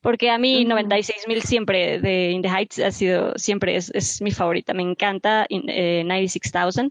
[0.00, 4.22] porque a mí 96 mil siempre de In the Heights ha sido, siempre es, es
[4.22, 4.72] mi favorita.
[4.72, 6.90] Me encanta eh, 96,000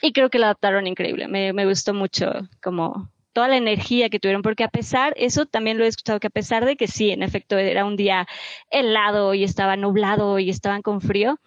[0.00, 1.28] y creo que la adaptaron increíble.
[1.28, 2.32] Me, me gustó mucho
[2.62, 6.26] como toda la energía que tuvieron, porque a pesar, eso también lo he escuchado, que
[6.26, 8.26] a pesar de que sí, en efecto, era un día
[8.68, 11.38] helado y estaba nublado y estaban con frío,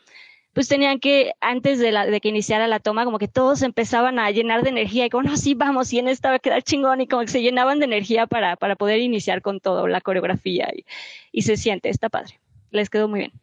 [0.54, 4.64] pues tenían que, antes de, que iniciara la toma, como que todos empezaban a llenar
[4.64, 7.08] de energía y como, no, sí, vamos, y en esta va a quedar chingón, y
[7.08, 10.86] como que se llenaban de energía para, para poder iniciar con todo, la coreografía, y,
[11.34, 12.40] y se siente, está padre,
[12.70, 13.34] les quedó muy bien.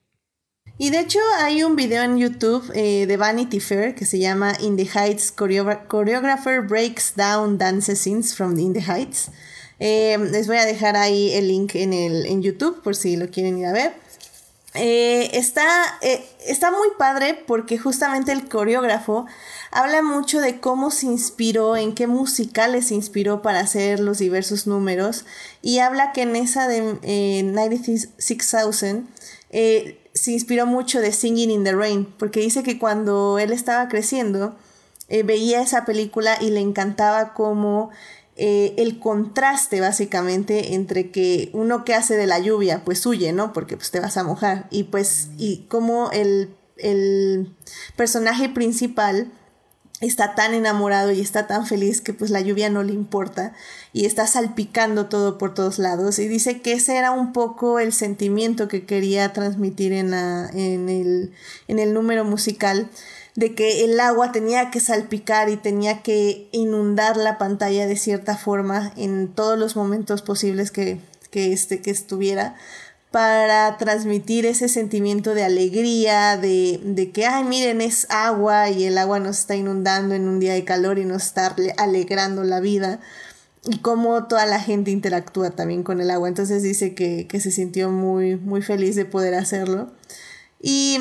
[0.81, 4.53] Y de hecho hay un video en YouTube eh, de Vanity Fair que se llama
[4.61, 9.33] In the Heights Choreographer Breaks Down Dance Scenes from In the Heights.
[9.81, 13.29] Eh, les voy a dejar ahí el link en, el, en YouTube por si lo
[13.29, 13.93] quieren ir a ver.
[14.75, 15.67] Eh, está,
[16.47, 19.27] está muy padre porque justamente el coreógrafo
[19.73, 24.69] habla mucho de cómo se inspiró, en qué musicales se inspiró para hacer los diversos
[24.69, 25.25] números
[25.63, 29.07] y habla que en esa de eh, 96,000
[29.51, 33.89] eh, se inspiró mucho de Singing in the Rain, porque dice que cuando él estaba
[33.89, 34.57] creciendo,
[35.09, 37.91] eh, veía esa película y le encantaba como
[38.37, 43.53] eh, el contraste básicamente entre que uno que hace de la lluvia, pues huye, ¿no?
[43.53, 44.69] Porque pues te vas a mojar.
[44.71, 47.55] Y pues, y como el, el
[47.97, 49.33] personaje principal
[50.01, 53.53] está tan enamorado y está tan feliz que pues la lluvia no le importa
[53.93, 56.19] y está salpicando todo por todos lados.
[56.19, 61.33] Y dice que ese era un poco el sentimiento que quería transmitir en, en, el,
[61.67, 62.89] en el número musical
[63.35, 68.37] de que el agua tenía que salpicar y tenía que inundar la pantalla de cierta
[68.37, 71.01] forma en todos los momentos posibles que,
[71.31, 72.57] que, este, que estuviera
[73.11, 78.99] para transmitir ese sentimiento de alegría, de, de, que, ay, miren, es agua y el
[78.99, 83.01] agua nos está inundando en un día de calor y nos está alegrando la vida.
[83.65, 86.29] Y cómo toda la gente interactúa también con el agua.
[86.29, 89.91] Entonces dice que, que se sintió muy, muy feliz de poder hacerlo.
[90.61, 90.99] Y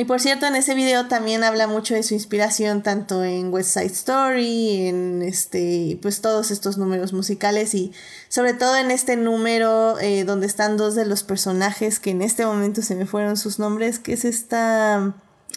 [0.00, 3.74] y por cierto, en ese video también habla mucho de su inspiración tanto en West
[3.74, 7.90] Side Story, en este, pues todos estos números musicales y
[8.28, 12.46] sobre todo en este número eh, donde están dos de los personajes que en este
[12.46, 15.16] momento se me fueron sus nombres, que es esta...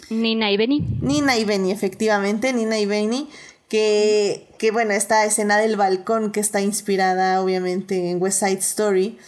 [0.09, 0.87] Nina y Benny.
[1.01, 3.29] Nina y Benny, efectivamente, Nina y Benny,
[3.69, 9.19] que, que bueno, esta escena del balcón que está inspirada obviamente en West Side Story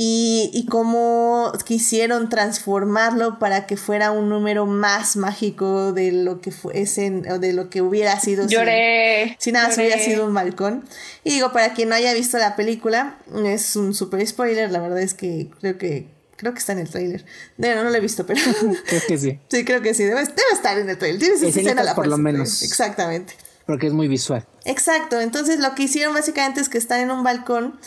[0.00, 6.52] y, y cómo quisieron transformarlo para que fuera un número más mágico de lo que
[6.52, 10.84] fuese o de lo que hubiera sido lloré, si, nada más hubiera sido un balcón
[11.24, 15.00] y digo para quien no haya visto la película es un super spoiler la verdad
[15.00, 17.24] es que creo que Creo que está en el trailer.
[17.56, 18.40] No, no lo he visto, pero.
[18.86, 19.40] creo que sí.
[19.48, 20.04] Sí, creo que sí.
[20.04, 21.18] Debe, debe estar en el trailer.
[21.18, 22.62] Tienes esa escena la por lo menos.
[22.62, 23.34] Exactamente.
[23.66, 24.46] Porque es muy visual.
[24.64, 25.20] Exacto.
[25.20, 27.80] Entonces, lo que hicieron básicamente es que están en un balcón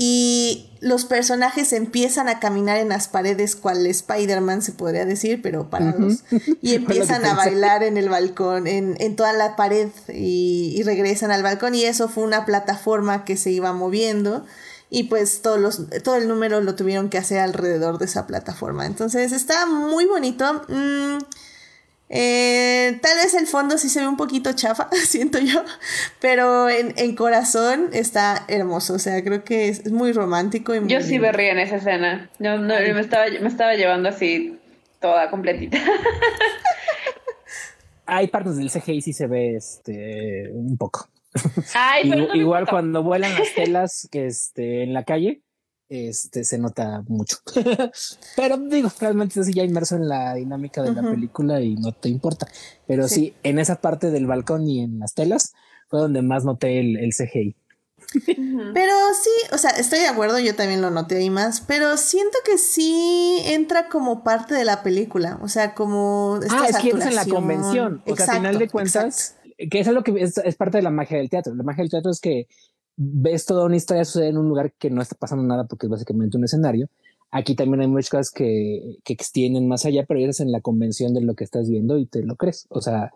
[0.00, 5.70] y los personajes empiezan a caminar en las paredes cual Spider-Man se podría decir, pero
[5.70, 6.22] parados.
[6.62, 11.32] Y empiezan a bailar en el balcón, en, en toda la pared y, y, regresan
[11.32, 14.46] al balcón y eso fue una plataforma que se iba moviendo
[14.88, 18.86] y pues todos los, todo el número lo tuvieron que hacer alrededor de esa plataforma.
[18.86, 20.62] Entonces está muy bonito.
[20.68, 21.18] Mm,
[22.10, 25.62] eh, tal vez el fondo sí se ve un poquito chafa, siento yo,
[26.20, 30.74] pero en, en corazón está hermoso, o sea, creo que es, muy romántico.
[30.74, 33.74] Y muy yo sí me río en esa escena, no, no, me, estaba, me estaba
[33.74, 34.58] llevando así
[35.00, 35.78] toda completita.
[38.06, 41.10] Hay partes del CGI sí se ve este, un poco.
[42.02, 45.42] igual, igual cuando vuelan las telas que este, en la calle,
[45.88, 47.38] este, se nota mucho.
[48.36, 52.08] Pero digo, realmente estás ya inmerso en la dinámica de la película y no te
[52.08, 52.46] importa.
[52.86, 53.34] Pero sí.
[53.42, 55.54] en esa parte del balcón y en las telas
[55.88, 57.56] fue donde más noté el, el CGI.
[58.74, 58.92] Pero
[59.22, 62.56] sí, o sea, estoy de acuerdo, yo también lo noté ahí más, pero siento que
[62.56, 66.40] sí entra como parte de la película, o sea, como...
[66.48, 69.36] ah, es que en la convención, o sea, al final de cuentas,
[69.70, 71.54] que es algo que es, es, parte de la magia del teatro.
[71.54, 72.46] La magia del teatro es que
[73.00, 75.90] ves toda una historia suceder en un lugar que no está pasando nada porque es
[75.90, 76.88] básicamente un escenario.
[77.30, 81.14] Aquí también hay muchas cosas que, que extienden más allá, pero eres en la convención
[81.14, 82.66] de lo que estás viendo y te lo crees.
[82.70, 83.12] O sea,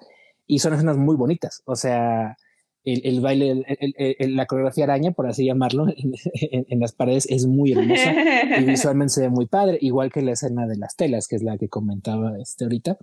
[0.47, 1.63] y son escenas muy bonitas.
[1.65, 2.37] O sea,
[2.85, 3.65] el, el baile,
[3.99, 8.15] el, la coreografía araña, por así llamarlo, en, en, las paredes es muy hermosa
[8.61, 11.43] y visualmente se ve muy padre, igual que la escena de las telas, que es
[11.43, 12.99] la que comentaba este ahorita.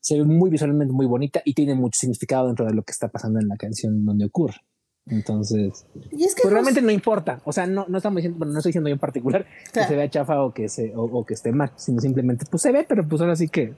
[0.00, 3.08] Se ve muy visualmente muy bonita y tiene mucho significado dentro de lo que está
[3.08, 4.56] pasando en la canción donde ocurre.
[5.08, 7.40] Entonces, pues realmente no importa.
[7.44, 9.94] O sea, no, no estamos diciendo, bueno, no estoy diciendo yo en particular que se
[9.94, 13.06] vea chafa o que se, o, que esté mal, sino simplemente, pues se ve, pero
[13.06, 13.74] pues ahora sí que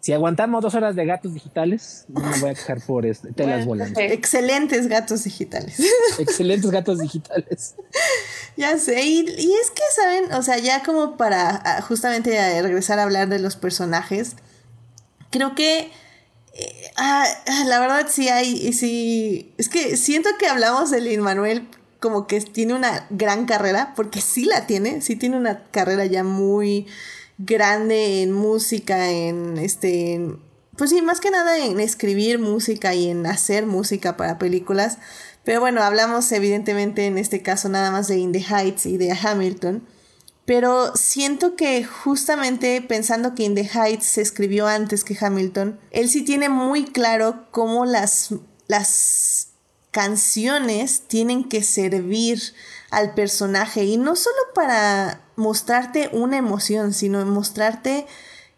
[0.00, 3.64] si aguantamos dos horas de gatos digitales, no me voy a quejar por este, telas
[3.64, 3.98] volando.
[3.98, 5.80] Excelentes gatos digitales.
[6.18, 7.74] Excelentes gatos digitales.
[8.58, 10.32] ya sé, y, y, es que, ¿saben?
[10.34, 14.36] O sea, ya como para justamente regresar a hablar de los personajes,
[15.30, 15.90] creo que
[16.96, 17.26] Ah,
[17.66, 21.68] la verdad sí hay, sí, es que siento que hablamos de Lin Manuel
[22.00, 26.24] como que tiene una gran carrera, porque sí la tiene, sí tiene una carrera ya
[26.24, 26.86] muy
[27.38, 30.20] grande en música, en este,
[30.76, 34.98] pues sí, más que nada en escribir música y en hacer música para películas.
[35.44, 39.12] Pero bueno, hablamos evidentemente en este caso nada más de In the Heights y de
[39.12, 39.86] Hamilton.
[40.46, 46.08] Pero siento que justamente pensando que In the Heights se escribió antes que Hamilton, él
[46.08, 48.32] sí tiene muy claro cómo las,
[48.68, 49.48] las
[49.90, 52.40] canciones tienen que servir
[52.90, 58.06] al personaje y no solo para mostrarte una emoción, sino mostrarte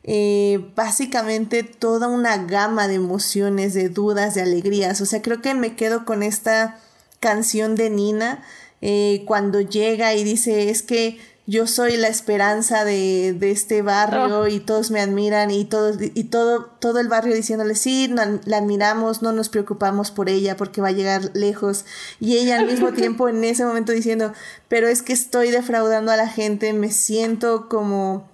[0.04, 5.00] eh, básicamente toda una gama de emociones, de dudas, de alegrías.
[5.00, 6.80] O sea, creo que me quedo con esta
[7.20, 8.44] canción de Nina
[8.80, 14.40] eh, cuando llega y dice es que yo soy la esperanza de, de este barrio
[14.40, 14.46] oh.
[14.48, 19.22] y todos me admiran y todo, y todo, todo el barrio diciéndole, sí, la admiramos,
[19.22, 21.86] no nos preocupamos por ella porque va a llegar lejos.
[22.20, 24.34] Y ella al mismo tiempo en ese momento diciendo,
[24.68, 28.28] pero es que estoy defraudando a la gente, me siento como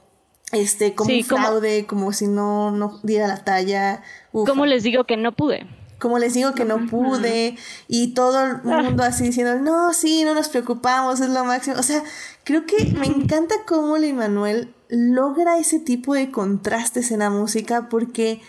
[0.51, 4.03] este como un fraude, como, si no, no diera la talla.
[4.33, 5.69] ¿Cómo les digo que no pude?
[6.05, 7.57] como les digo que no pude
[7.89, 11.77] y todo el mundo así diciendo, no, sí, no nos preocupamos, es lo máximo.
[11.79, 12.03] O sea,
[12.45, 17.89] creo que me encanta cómo Luis Manuel logra ese tipo de contrastes en la música
[17.89, 18.41] porque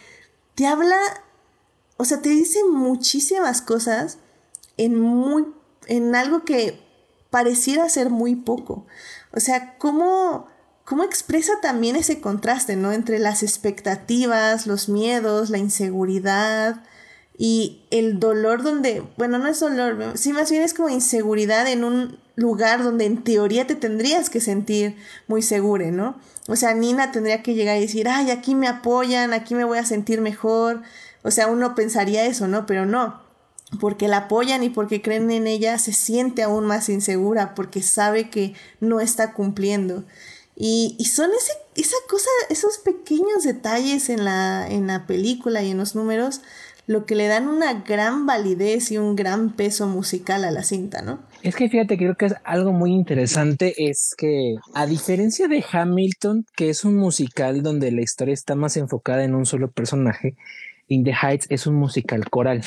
[0.53, 0.97] te habla,
[1.97, 4.19] o sea, te dice muchísimas cosas
[4.77, 5.47] en muy,
[5.87, 6.79] en algo que
[7.29, 8.85] pareciera ser muy poco.
[9.31, 10.47] O sea, cómo,
[10.83, 12.91] cómo expresa también ese contraste, ¿no?
[12.91, 16.83] Entre las expectativas, los miedos, la inseguridad,
[17.37, 21.83] y el dolor donde, bueno, no es dolor, sí más bien es como inseguridad en
[21.83, 24.97] un lugar donde en teoría te tendrías que sentir
[25.27, 26.15] muy seguro, ¿no?
[26.47, 29.77] O sea, Nina tendría que llegar y decir, ay, aquí me apoyan, aquí me voy
[29.77, 30.81] a sentir mejor.
[31.23, 32.65] O sea, uno pensaría eso, ¿no?
[32.65, 33.21] Pero no,
[33.79, 38.29] porque la apoyan y porque creen en ella, se siente aún más insegura porque sabe
[38.29, 40.03] que no está cumpliendo.
[40.55, 45.71] Y, y son ese, esa cosa, esos pequeños detalles en la, en la película y
[45.71, 46.41] en los números
[46.87, 51.01] lo que le dan una gran validez y un gran peso musical a la cinta,
[51.01, 51.19] ¿no?
[51.45, 56.43] Es que fíjate, creo que es algo muy interesante, es que a diferencia de Hamilton,
[56.55, 60.35] que es un musical donde la historia está más enfocada en un solo personaje,
[60.87, 62.63] In the Heights es un musical coral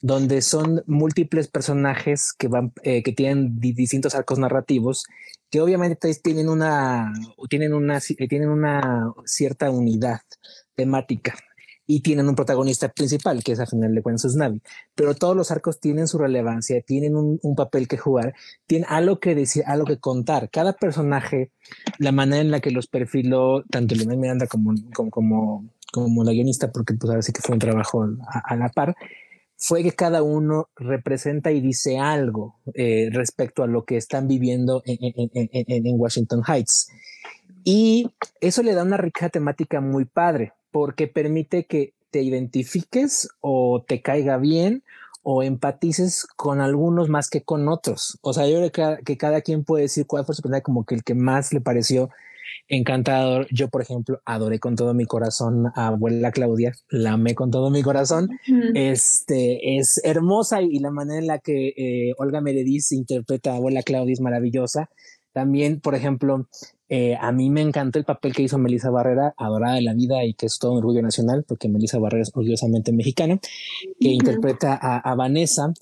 [0.00, 5.04] donde son múltiples personajes que van, eh, que tienen distintos arcos narrativos,
[5.50, 7.12] que obviamente tienen una,
[7.50, 10.20] tienen una, tienen una cierta unidad
[10.74, 11.34] temática
[11.86, 14.62] y tienen un protagonista principal, que es a final de cuentas Navi.
[14.94, 18.34] Pero todos los arcos tienen su relevancia, tienen un, papel que jugar,
[18.66, 20.50] tienen algo que decir, algo que contar.
[20.50, 21.52] Cada personaje,
[21.98, 26.72] la manera en la que los perfiló, tanto Lina Miranda como, como, como, la guionista,
[26.72, 28.96] porque pues ahora sí que fue un trabajo a, la par,
[29.56, 34.82] fue que cada uno representa y dice algo eh, respecto a lo que están viviendo
[34.84, 34.98] en,
[35.32, 36.88] en Washington Heights.
[37.62, 43.84] Y eso le da una rica temática muy padre porque permite que te identifiques o
[43.86, 44.82] te caiga bien
[45.22, 48.18] o empatices con algunos más que con otros.
[48.22, 50.96] O sea, yo creo que, cada quien puede decir cuál fue su personaje como que
[50.96, 52.10] el que más le pareció
[52.66, 53.46] encantador.
[53.52, 57.70] Yo, por ejemplo, adoré con todo mi corazón a abuela Claudia, la amé con todo
[57.70, 58.30] mi corazón.
[58.74, 63.84] Este es hermosa y, la manera en la que eh, Olga Meredith interpreta a abuela
[63.84, 64.90] Claudia es maravillosa.
[65.32, 66.48] También, por ejemplo,
[66.96, 70.24] eh, a mí me encantó el papel que hizo Melissa Barrera, adorada de la vida
[70.24, 73.40] y que es todo un orgullo nacional, porque Melissa Barrera es orgullosamente mexicana,
[73.98, 75.74] que interpreta a, Vanessa,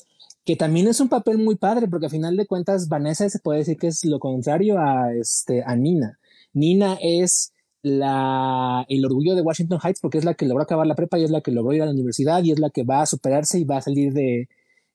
[0.47, 3.59] que también es un papel muy padre, porque a final de cuentas Vanessa se puede
[3.59, 6.19] decir que es lo contrario a, este, a Nina.
[6.55, 7.53] Nina es
[7.83, 11.25] la, el orgullo de Washington Heights porque es la que logró acabar la prepa y
[11.25, 13.59] es la que logró ir a la universidad y es la que va a superarse
[13.59, 14.49] y va a salir de,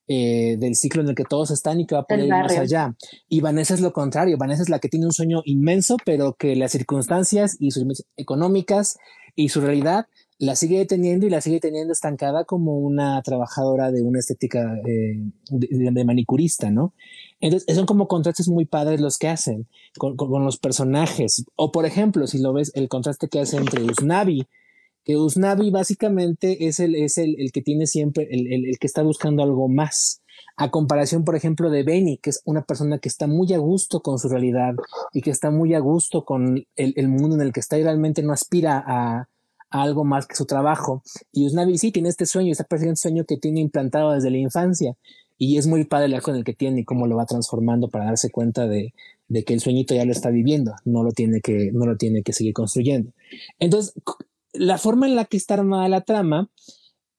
[0.08, 2.58] eh, del ciclo en el que todos están y que va a poder ir más
[2.58, 2.96] allá.
[3.28, 6.56] Y Vanessa es lo contrario, Vanessa es la que tiene un sueño inmenso, pero que
[6.56, 8.98] las circunstancias y sus económicas
[9.36, 10.08] y su realidad
[10.40, 15.24] la sigue teniendo y la sigue teniendo estancada como una trabajadora de una estética eh,
[15.50, 16.94] de, manicurista, ¿no?
[17.40, 19.68] Entonces, son como contrastes muy padres los que hacen
[19.98, 21.46] con, con, los personajes.
[21.56, 24.48] O, por ejemplo, si lo ves, el contraste que hace entre Usnavi
[25.08, 28.88] que Usnavi básicamente es el, es el, el que tiene siempre, el, el, el, que
[28.88, 30.22] está buscando algo más.
[30.58, 34.02] A comparación, por ejemplo, de Benny, que es una persona que está muy a gusto
[34.02, 34.74] con su realidad
[35.14, 38.22] y que está muy a gusto con el, mundo en el que está y realmente
[38.22, 39.30] no aspira a,
[39.70, 41.04] algo más que su trabajo.
[41.32, 44.40] Y Usnavi sí tiene este sueño, está persiguiendo este sueño que tiene implantado desde la
[44.40, 44.98] infancia.
[45.38, 48.06] Y es muy padre el en el que tiene y cómo lo va transformando para
[48.06, 48.94] darse cuenta de,
[49.30, 52.24] de que el sueñito ya lo está viviendo, no lo tiene que, no lo tiene
[52.24, 53.12] que seguir construyendo.
[53.60, 53.94] Entonces,
[54.54, 56.50] la forma en la que está armada la trama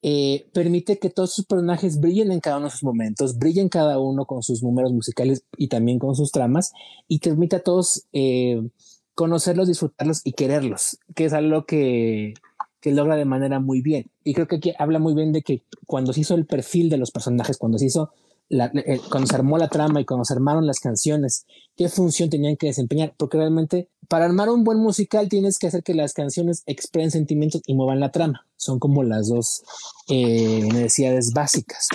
[0.00, 3.98] eh, permite que todos sus personajes brillen en cada uno de sus momentos, brillen cada
[3.98, 6.72] uno con sus números musicales y también con sus tramas,
[7.08, 8.62] y permite a todos eh,
[9.14, 12.34] conocerlos, disfrutarlos y quererlos, que es algo que,
[12.80, 14.10] que logra de manera muy bien.
[14.22, 16.98] Y creo que aquí habla muy bien de que cuando se hizo el perfil de
[16.98, 18.12] los personajes, cuando se hizo
[18.50, 21.46] eh, cuando se armó la trama y cuando se armaron las canciones,
[21.76, 25.82] qué función tenían que desempeñar, porque realmente para armar un buen musical tienes que hacer
[25.82, 28.46] que las canciones expresen sentimientos y muevan la trama.
[28.56, 29.62] Son como las dos
[30.08, 31.88] eh, necesidades básicas.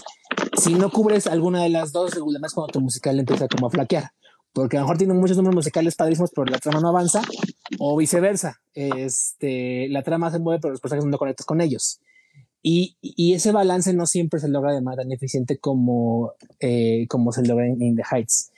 [0.61, 4.11] Si no cubres alguna de las dos, además cuando tu musical empieza a flaquear,
[4.53, 7.23] porque a lo mejor tienen muchos números musicales padrísimos, pero la trama no avanza,
[7.79, 8.61] o viceversa.
[8.75, 11.99] Este, la trama se mueve, pero los personajes no conectas con ellos.
[12.65, 16.31] Y, y, ese balance no siempre se logra de manera tan eficiente como,
[16.61, 18.53] eh, como se logra en, The Heights,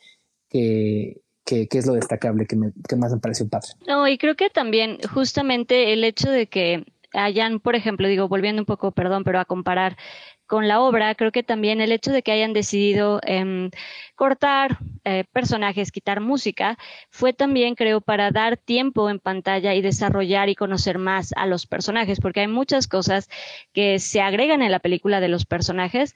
[0.48, 3.69] que, que, es lo destacable que, me, que más me pareció padre.
[3.88, 8.61] No, y creo que también justamente el hecho de que hayan, por ejemplo, digo, volviendo
[8.61, 9.98] un poco, perdón, pero a comparar
[10.47, 13.72] con la obra, creo que también el hecho de que hayan decidido em,
[14.15, 16.77] cortar eh, personajes, quitar música,
[17.09, 21.65] fue también, creo, para dar tiempo en pantalla y desarrollar y conocer más a los
[21.67, 23.30] personajes, porque hay muchas cosas
[23.73, 26.15] que se agregan en la película de los personajes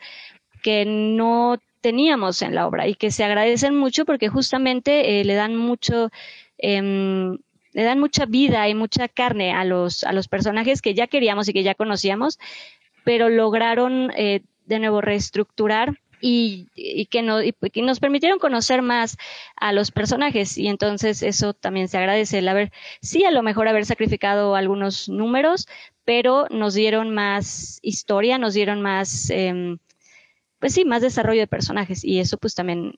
[0.61, 5.34] que no teníamos en la obra y que se agradecen mucho porque justamente eh, le
[5.35, 6.10] dan mucho
[6.57, 7.38] em,
[7.73, 11.47] le dan mucha vida y mucha carne a los, a los personajes que ya queríamos
[11.47, 12.39] y que ya conocíamos,
[13.04, 16.68] pero lograron eh, de nuevo reestructurar y,
[17.10, 19.18] que nos permitieron conocer más
[19.56, 20.58] a los personajes.
[20.58, 22.72] Y entonces eso también se agradece el haber,
[23.02, 25.68] sí, a lo mejor haber sacrificado algunos números,
[26.06, 29.78] pero nos dieron más historia, nos dieron más, em,
[30.60, 32.04] pues sí, más desarrollo de personajes.
[32.04, 32.96] Y eso pues también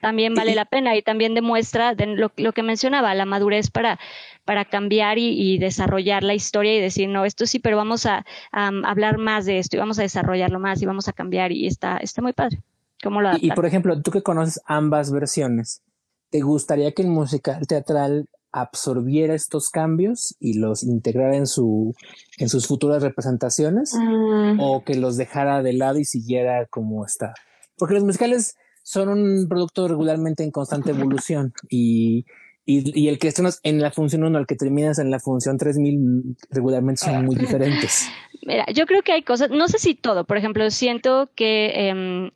[0.00, 3.98] también vale la pena y también demuestra lo, que mencionaba, la madurez para,
[4.44, 9.18] para cambiar y, desarrollar la historia y decir, no, esto sí, pero vamos a, hablar
[9.18, 12.22] más de esto y vamos a desarrollarlo más y vamos a cambiar y está, está
[12.22, 12.60] muy padre.
[13.02, 15.82] ¿Cómo lo y, por ejemplo, tú que conoces ambas versiones,
[16.30, 21.94] ¿te gustaría que el musical teatral absorbiera estos cambios y los integrara en su
[22.36, 24.58] en sus futuras representaciones mm.
[24.60, 27.32] o que los dejara de lado y siguiera como está
[27.78, 28.56] porque los musicales
[28.90, 32.26] son un producto regularmente en constante evolución y,
[32.66, 36.36] y, el que estás en la función 1 al que terminas en la función 3000
[36.50, 38.10] regularmente son muy diferentes.
[38.42, 42.32] Mira, yo creo que hay cosas, no sé si todo, por ejemplo, siento que, em,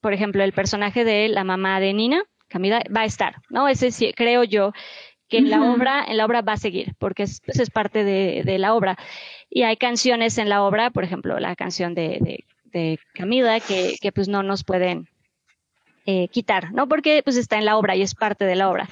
[0.00, 3.68] por ejemplo, el personaje de la mamá de Nina, Camila, va a estar, ¿no?
[3.68, 4.72] Ese sí, creo yo
[5.28, 8.02] que en la obra, en la obra va a seguir, porque es, pues, es parte
[8.02, 8.96] de, de, la obra.
[9.50, 13.96] Y hay canciones en la obra, por ejemplo, la canción de, de, de Camila, que,
[14.00, 15.06] que pues no nos pueden
[16.06, 16.88] eh, quitar, ¿no?
[16.88, 18.88] Porque pues está en la obra y es parte de la obra.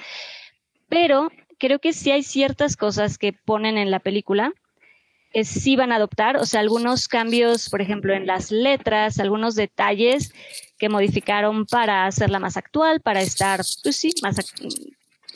[0.89, 4.53] Pero creo que sí hay ciertas cosas que ponen en la película
[5.33, 9.55] que sí van a adoptar, o sea, algunos cambios, por ejemplo, en las letras, algunos
[9.55, 10.33] detalles
[10.79, 14.37] que modificaron para hacerla más actual, para estar, pues sí, más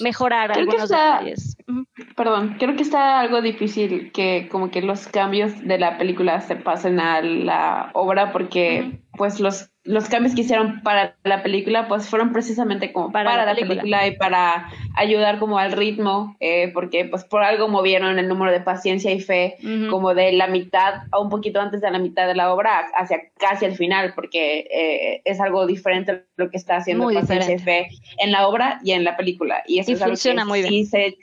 [0.00, 1.56] mejorar algunos detalles.
[2.16, 6.56] Perdón, creo que está algo difícil que como que los cambios de la película se
[6.56, 12.06] pasen a la obra porque pues los los cambios que hicieron para la película pues
[12.06, 14.06] fueron precisamente como para, la, película.
[14.06, 18.60] y para ayudar como al ritmo eh, porque pues por algo movieron el número de
[18.60, 19.56] paciencia y fe
[19.88, 23.30] como de la mitad a un poquito antes de la mitad de la obra hacia
[23.38, 27.88] casi el final porque eh, es algo diferente lo que está haciendo paciencia y fe
[28.18, 29.62] en la obra y en la película.
[29.66, 30.86] Y eso funciona muy bien.
[30.86, 31.16] sí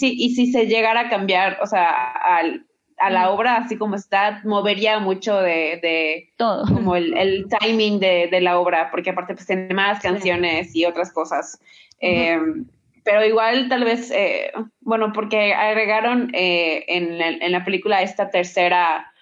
[0.00, 2.65] y si se llegara a cambiar o sea al
[2.98, 6.64] a la obra así como está, movería mucho de, de todo.
[6.66, 11.12] Como el, timing de, de, la obra, porque aparte pues tiene más canciones y otras
[11.12, 11.60] cosas.
[12.00, 12.38] Eh,
[13.04, 19.12] pero igual tal vez, eh, bueno, porque agregaron eh, en, en, la película esta tercera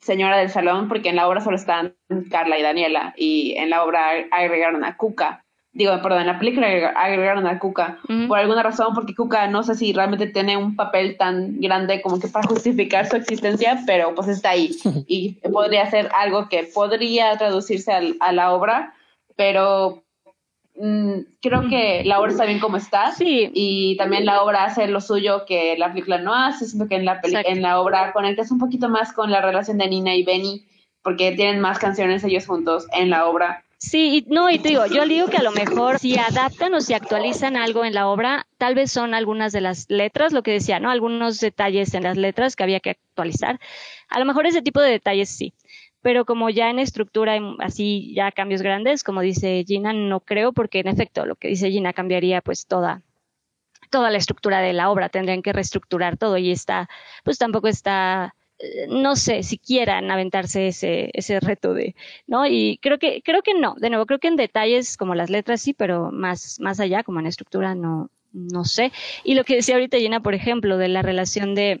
[0.00, 1.94] señora del salón, porque en la obra solo están
[2.30, 5.41] Carla y Daniela, y en la obra agregaron a Cuca
[5.72, 6.66] digo, perdón, en la película
[6.96, 11.16] agregaron a Kuka por alguna razón, porque Kuka no sé si realmente tiene un papel
[11.16, 14.76] tan grande como que para justificar su existencia, pero pues está ahí.
[15.06, 18.94] Y podría ser algo que podría traducirse a la obra,
[19.36, 20.02] pero
[20.76, 23.12] mm, creo que la obra está bien como está.
[23.12, 23.50] Sí.
[23.54, 27.06] y también la obra hace lo suyo que la película no hace, siento que en
[27.06, 30.66] la, en la obra conectas un poquito más con la relación de Nina y Benny
[31.02, 35.04] porque tienen más canciones ellos juntos en la obra Sí, no, y te digo, yo
[35.06, 38.76] digo que a lo mejor si adaptan o si actualizan algo en la obra, tal
[38.76, 40.88] vez son algunas de las letras, lo que decía, ¿no?
[40.88, 43.58] Algunos detalles en las letras que había que actualizar.
[44.08, 45.52] A lo mejor ese tipo de detalles sí,
[46.00, 50.78] pero como ya en estructura, así ya cambios grandes, como dice Gina, no creo, porque
[50.78, 53.02] en efecto lo que dice Gina cambiaría pues toda
[53.90, 56.88] toda la estructura de la obra, tendrían que reestructurar todo y está,
[57.24, 58.36] pues tampoco está
[58.88, 61.94] no sé si quieran aventarse ese, ese reto de,
[62.26, 62.46] ¿no?
[62.46, 65.62] Y creo que, creo que no, de nuevo, creo que en detalles como las letras
[65.62, 68.92] sí, pero más, más allá, como en estructura, no, no sé.
[69.24, 71.80] Y lo que decía ahorita Gina, por ejemplo, de la relación de,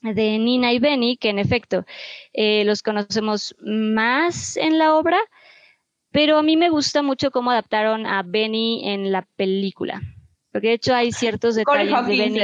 [0.00, 1.84] de Nina y Benny, que en efecto
[2.32, 5.18] eh, los conocemos más en la obra,
[6.10, 10.00] pero a mí me gusta mucho cómo adaptaron a Benny en la película.
[10.50, 12.40] Porque de hecho hay ciertos detalles de Benny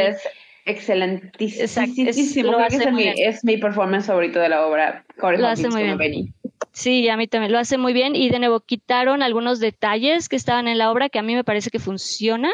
[0.68, 2.52] excelentísimo.
[2.52, 5.04] Creo que es mi, es mi, performance favorito de la obra.
[5.20, 6.34] lo hace muy bien.
[6.72, 8.14] Sí, a mí también lo hace muy bien.
[8.14, 11.44] Y de nuevo, quitaron algunos detalles que estaban en la obra que a mí me
[11.44, 12.50] parece que funciona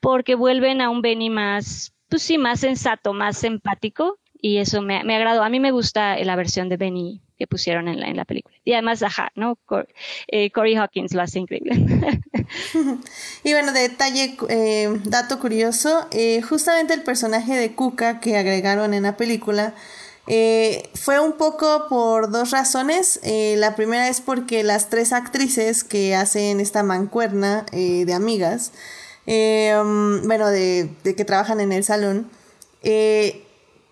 [0.00, 4.18] porque vuelven a un Benny más, pues sí, más sensato, más empático.
[4.40, 5.42] Y eso me, me agradó.
[5.42, 8.54] A mí me gusta la versión de Benny que pusieron en la, en la película.
[8.66, 9.56] Y además, ajá, ¿no?
[10.28, 11.72] Eh, Corey Hawkins lo hace increíble.
[13.44, 19.04] y bueno, detalle, eh, dato curioso, eh, justamente el personaje de Kuka que agregaron en
[19.04, 19.74] la película
[20.94, 23.18] fue un poco por dos razones.
[23.24, 28.70] la primera es porque las tres actrices que hacen esta mancuerna de amigas,
[29.26, 32.30] um, bueno, de, de, que trabajan en el salón,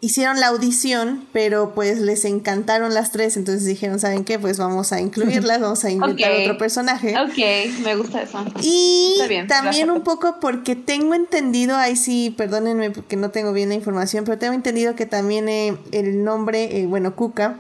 [0.01, 4.39] hicieron la audición, pero pues les encantaron las tres, entonces dijeron, ¿saben qué?
[4.39, 7.17] Pues vamos a incluirlas, vamos a inventar otro personaje.
[7.19, 8.39] Ok, me gusta eso.
[8.63, 9.19] Y
[9.49, 14.25] también un poco porque tengo entendido, ahí sí, perdónenme porque no tengo bien la información,
[14.25, 17.57] pero tengo entendido que también eh, el nombre, eh, bueno, Kuka,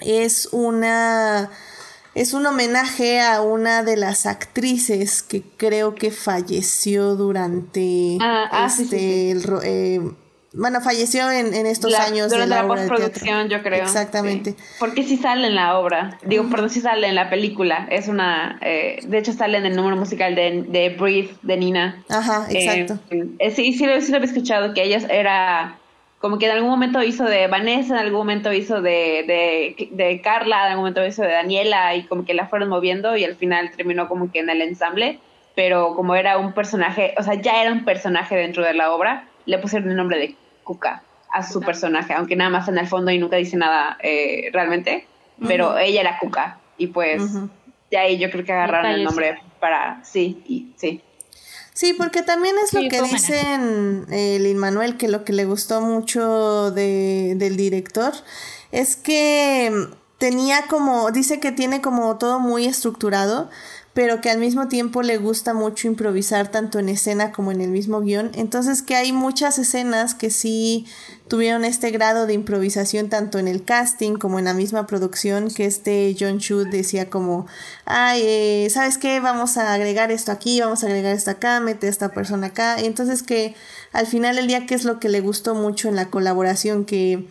[0.00, 1.50] es una
[2.14, 8.66] es un homenaje a una de las actrices que creo que falleció durante ah, ah,
[8.66, 10.00] este, El, eh,
[10.56, 13.82] bueno, falleció en, en estos años de la, postproducción, yo creo.
[13.82, 14.54] Exactamente.
[14.78, 16.18] Porque sí sale en la obra.
[16.24, 17.88] Digo, perdón, sí sale en la película.
[17.90, 18.58] Es una.
[18.62, 22.04] Eh, de hecho, sale en el número musical de, de Breathe de Nina.
[22.08, 22.98] Ajá, eh, exacto.
[23.10, 25.78] Eh, sí, sí, sí, lo había escuchado que ella era.
[26.20, 30.20] Como que en algún momento hizo de Vanessa, en algún momento hizo de, de, de
[30.22, 33.34] Carla, en algún momento hizo de Daniela, y como que la fueron moviendo, y al
[33.34, 35.18] final terminó como que en el ensamble.
[35.56, 39.28] Pero como era un personaje, o sea, ya era un personaje dentro de la obra,
[39.46, 40.34] le pusieron el nombre de
[40.64, 44.50] Cuca a su personaje, aunque nada más en el fondo y nunca dice nada eh,
[44.52, 45.06] realmente,
[45.46, 47.22] pero ella era Cuca y pues
[47.90, 51.02] de ahí yo creo que agarraron el nombre para sí y sí.
[51.72, 55.80] Sí, porque también es lo que dicen eh, Lin Manuel, que lo que le gustó
[55.80, 58.12] mucho de, del director
[58.70, 59.72] es que
[60.18, 63.50] tenía como, dice que tiene como todo muy estructurado,
[63.94, 67.70] pero que al mismo tiempo le gusta mucho improvisar tanto en escena como en el
[67.70, 68.32] mismo guion.
[68.34, 70.86] Entonces que hay muchas escenas que sí
[71.28, 75.66] tuvieron este grado de improvisación tanto en el casting como en la misma producción que
[75.66, 77.46] este John Chu decía como,
[77.84, 79.20] ay, eh, ¿sabes qué?
[79.20, 82.80] Vamos a agregar esto aquí, vamos a agregar esto acá, mete a esta persona acá.
[82.80, 83.54] Entonces que
[83.92, 87.28] al final el día que es lo que le gustó mucho en la colaboración, que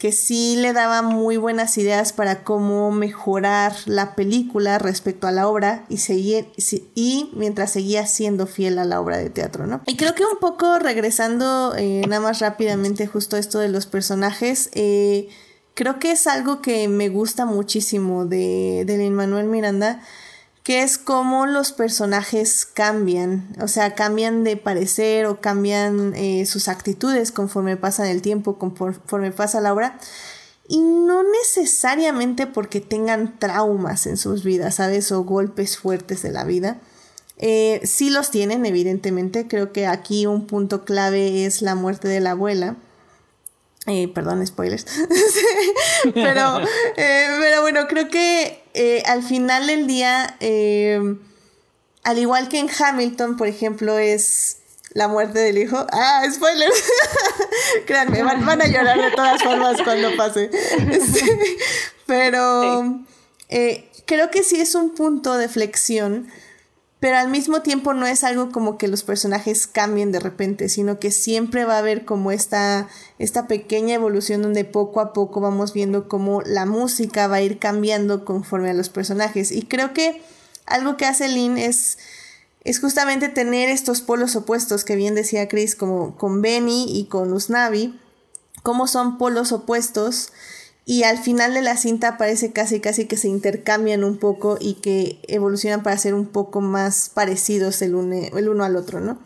[0.00, 5.46] que sí le daba muy buenas ideas para cómo mejorar la película respecto a la
[5.46, 6.48] obra y, seguir,
[6.94, 9.82] y mientras seguía siendo fiel a la obra de teatro, ¿no?
[9.84, 14.70] Y creo que un poco regresando eh, nada más rápidamente justo esto de los personajes,
[14.72, 15.28] eh,
[15.74, 20.00] creo que es algo que me gusta muchísimo de, de Manuel Miranda,
[20.62, 26.68] que es cómo los personajes cambian, o sea, cambian de parecer o cambian eh, sus
[26.68, 29.98] actitudes conforme pasa el tiempo, conforme pasa la obra,
[30.68, 35.10] y no necesariamente porque tengan traumas en sus vidas, ¿sabes?
[35.10, 36.78] O golpes fuertes de la vida.
[37.38, 39.48] Eh, sí los tienen, evidentemente.
[39.48, 42.76] Creo que aquí un punto clave es la muerte de la abuela.
[43.86, 44.86] Eh, perdón, spoilers.
[46.14, 46.60] pero,
[46.94, 50.36] pero bueno, creo que eh, al final del día,
[52.02, 54.58] al igual que en Hamilton, por ejemplo, es
[54.92, 55.86] la muerte del hijo.
[55.92, 56.82] Ah, spoilers.
[57.86, 60.50] Créanme, van, a llorar de todas formas cuando pase.
[62.06, 63.04] pero
[64.06, 66.28] creo que sí es un punto de flexión
[67.00, 70.98] pero al mismo tiempo no es algo como que los personajes cambien de repente, sino
[70.98, 75.72] que siempre va a haber como esta, esta pequeña evolución donde poco a poco vamos
[75.72, 79.50] viendo cómo la música va a ir cambiando conforme a los personajes.
[79.50, 80.20] Y creo que
[80.66, 81.96] algo que hace Lynn es,
[82.64, 87.32] es justamente tener estos polos opuestos que bien decía Chris, como con Benny y con
[87.32, 87.98] Usnavi,
[88.62, 90.32] cómo son polos opuestos
[90.84, 94.74] y al final de la cinta parece casi casi que se intercambian un poco y
[94.74, 99.18] que evolucionan para ser un poco más parecidos el, el uno al otro, ¿no?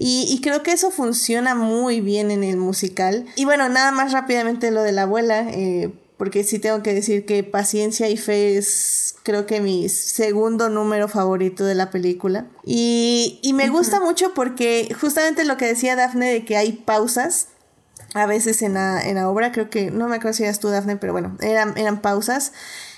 [0.00, 3.26] Y, creo que eso funciona muy bien en el musical.
[3.34, 7.26] Y bueno, nada más rápidamente lo de la abuela, eh, porque sí tengo que decir
[7.26, 12.46] que Paciencia y Fe es creo que mi segundo número favorito de la película.
[12.64, 17.48] Y, y me gusta mucho porque justamente lo que decía Daphne de que hay pausas
[18.14, 20.68] a veces en la, en la obra, creo que, no me acuerdo si eras tú,
[20.68, 22.52] Dafne, pero bueno, eran, eran pausas.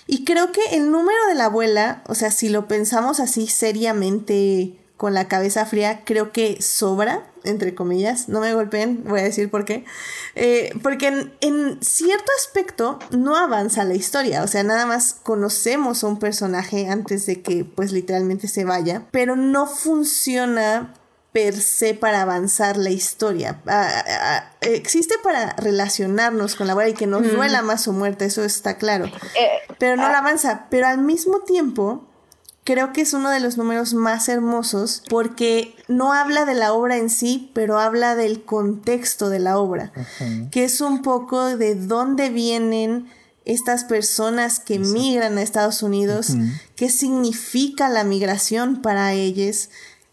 [0.06, 4.76] Y creo que el número de la abuela, o sea, si lo pensamos así seriamente
[4.96, 9.50] con la cabeza fría, creo que sobra, entre comillas, no me golpeen, voy a decir
[9.50, 9.86] por qué,
[10.34, 16.04] eh, porque en, en, cierto aspecto no avanza la historia, o sea, nada más conocemos
[16.04, 20.92] a un personaje antes de que pues literalmente se vaya, pero no funciona
[21.32, 23.60] per se para avanzar la historia.
[23.66, 27.92] Ah, ah, ah, existe para relacionarnos con la abuela y que nos duela más su
[27.92, 29.06] muerte, eso está claro.
[29.06, 29.48] Eh,
[29.78, 30.66] pero no la avanza.
[30.70, 32.08] Pero al mismo tiempo,
[32.64, 36.96] creo que es uno de los números más hermosos porque no habla de la obra
[36.96, 39.92] en sí, pero habla del contexto de la obra,
[40.50, 43.08] que es un poco de dónde vienen
[43.44, 46.34] estas personas que migran a Estados Unidos,
[46.76, 49.70] qué significa la migración para ellos,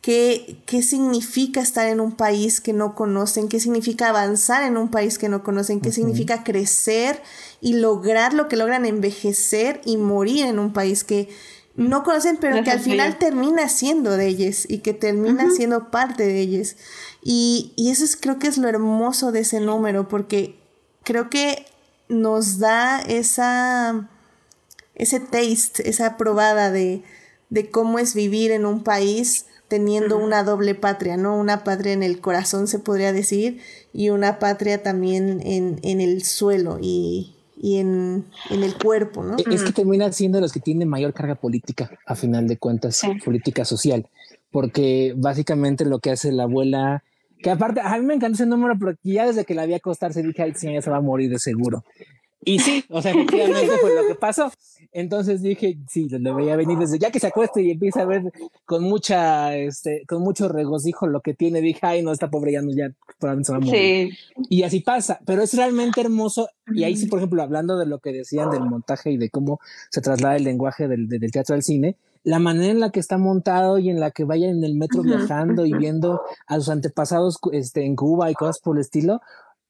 [0.08, 4.90] qué, qué significa estar en un país que no conocen, qué significa avanzar en un
[4.90, 7.22] país que no conocen, qué significa crecer
[7.60, 11.28] y lograr lo que logran envejecer y morir en un país que
[11.76, 16.26] no conocen, pero que al final termina siendo de ellos y que termina siendo parte
[16.26, 16.78] de ellos.
[17.22, 20.58] Y, y eso es, creo que es lo hermoso de ese número, porque
[21.04, 21.66] creo que
[22.08, 24.10] nos da esa,
[24.96, 27.04] ese taste, esa probada de,
[27.50, 31.38] de cómo es vivir en un país teniendo una doble patria, ¿no?
[31.38, 33.60] Una patria en el corazón, se podría decir,
[33.94, 36.78] y una patria también en, en el suelo.
[36.82, 39.36] Y, y en, el cuerpo, ¿no?
[39.38, 43.66] Es que termina siendo los que tienen mayor carga política, a final de cuentas, política
[43.66, 44.08] social,
[44.52, 47.04] porque básicamente lo que hace la abuela,
[47.40, 50.22] que aparte, a mí me encanta ese número, pero ya desde que la vi acostarse
[50.22, 51.84] dije, ay, sí, ya se va a morir de seguro.
[52.44, 54.52] Y sí, o sea, efectivamente fue lo que pasó.
[54.92, 58.32] Entonces dije, sí, lo veía venir desde ya que se acueste y empieza a ver
[58.66, 61.62] con mucha, este, con mucho regocijo lo que tiene.
[61.62, 62.90] Dije, ay, no, esta pobre ya no, ya
[63.20, 63.72] se va a morir.
[63.72, 64.46] Sí.
[64.50, 66.50] Y así pasa, pero es realmente hermoso.
[66.68, 69.60] Y ahí sí, por ejemplo, hablando de lo que decían del montaje y de cómo
[69.90, 71.98] se traslada el lenguaje del, del teatro al cine,
[72.28, 75.02] la manera en la que está montado y en la que vaya en el metro
[75.02, 79.22] viajando y viendo a sus antepasados este, en Cuba y cosas por el estilo,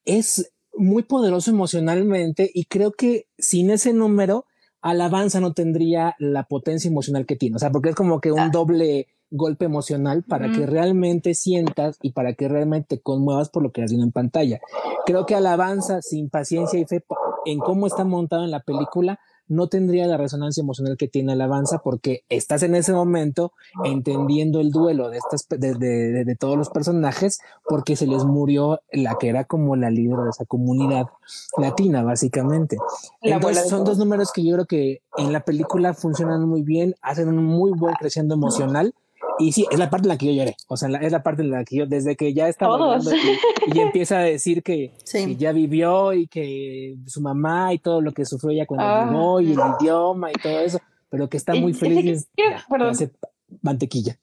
[0.06, 4.46] es muy poderoso emocionalmente y creo que sin ese número,
[4.82, 7.56] Alabanza no tendría la potencia emocional que tiene.
[7.56, 8.50] O sea, porque es como que un ah.
[8.52, 13.82] doble golpe emocional para que realmente sientas y para que realmente conmuevas por lo que
[13.84, 14.62] has visto en pantalla.
[15.06, 17.04] Creo que Alabanza, sin paciencia y fe
[17.46, 21.80] en cómo está montado en la película, no tendría la resonancia emocional que tiene Alabanza
[21.80, 23.54] porque estás en ese momento
[23.84, 29.16] entendiendo el duelo de, estas, de, de, todos los personajes porque se les murió la
[29.16, 31.08] que era como la líder de esa comunidad
[31.58, 32.78] latina, básicamente.
[33.22, 37.30] Entonces son dos números que yo creo que en la película funcionan muy bien, hacen
[37.30, 38.94] un muy buen creciendo emocional
[39.40, 40.56] y sí, es la parte en la que yo lloré.
[40.68, 42.98] O sea, es la parte en la que yo, desde que ya estaba
[43.74, 44.94] y, empieza a decir que,
[45.38, 49.06] ya vivió y que su mamá y todo lo que sufrió ya cuando ah.
[49.06, 52.28] llegó y el idioma y todo eso, pero que está muy feliz.
[52.36, 52.42] y
[52.84, 53.12] hace
[53.62, 54.18] mantequilla.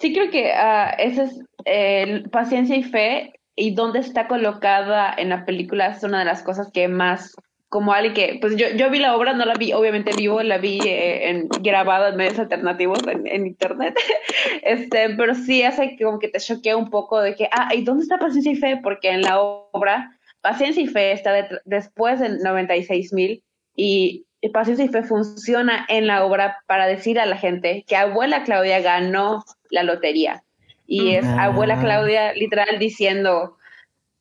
[0.00, 5.28] Sí, creo que uh, esa es eh, paciencia y fe y dónde está colocada en
[5.28, 7.34] la película es una de las cosas que más
[7.70, 10.58] como alguien que, pues yo, yo vi la obra, no la vi obviamente vivo, la
[10.58, 13.94] vi eh, en, grabada en medios alternativos en, internet,
[14.62, 18.02] este, pero sí hace como que te choquea un poco de que, ah, ¿y dónde
[18.02, 18.80] está Paciencia y Fe?
[18.82, 21.32] Porque en la obra, Paciencia y Fe está
[21.64, 23.44] después del 96 mil
[23.76, 28.42] y Paciencia y Fe funciona en la obra para decir a la gente que abuela
[28.42, 30.42] Claudia ganó la lotería.
[30.88, 31.80] Y es abuela ah.
[31.80, 33.56] Claudia literal diciendo,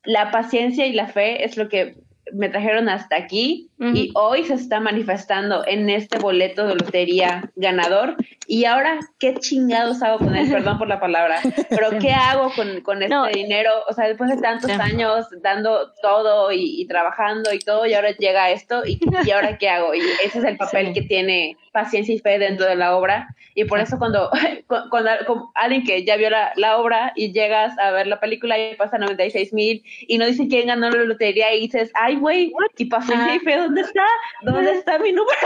[0.03, 1.95] la paciencia y la fe es lo que
[2.33, 8.17] me trajeron hasta aquí y hoy se está manifestando en este boleto de lotería ganador.
[8.45, 10.49] Y ahora, ¿qué chingados hago con él?
[10.51, 11.39] Perdón por la palabra,
[11.69, 13.71] pero ¿qué hago con, con este dinero?
[13.87, 18.49] O sea, después de tantos años dando todo y, trabajando y todo, y ahora llega
[18.49, 19.93] esto, y, y, ahora qué hago?
[19.93, 23.27] Y ese es el papel que tiene paciencia y fe dentro de la obra.
[23.55, 24.29] Y por eso cuando,
[24.89, 25.11] cuando,
[25.55, 28.97] alguien que ya vio la, la, obra y llegas a ver la película y pasa
[28.97, 33.35] 96 mil y no dice quién ganó la lotería y dices, ay, güey, y paciencia
[33.35, 34.03] y fe, ¿dónde está?
[34.43, 35.37] ¿Dónde está mi número?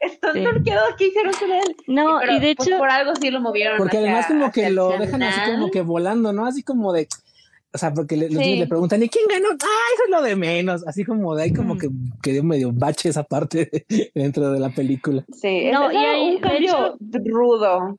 [0.00, 1.76] Esto no quedó, ¿qué hicieron con él?
[1.86, 2.78] No, y, de pues, hecho...
[2.78, 3.78] por algo sí lo movieron.
[3.78, 6.46] Porque además como que lo dejan así como que volando, ¿no?
[6.46, 7.08] Así como de
[7.70, 9.48] o sea, porque le, le preguntan, ¿y quién ganó?
[9.50, 10.86] Ah, eso es lo de menos.
[10.86, 11.90] Así como de ahí como que,
[12.22, 13.84] que dio medio bache esa parte
[14.14, 15.24] dentro de la película.
[15.32, 16.96] Sí, no, y hay un cambio
[17.26, 17.98] rudo.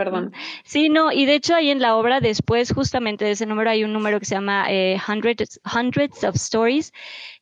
[0.00, 0.32] Perdón.
[0.64, 3.84] Sí, no, y de hecho ahí en la obra, después justamente de ese número, hay
[3.84, 6.90] un número que se llama eh, hundreds, hundreds of Stories,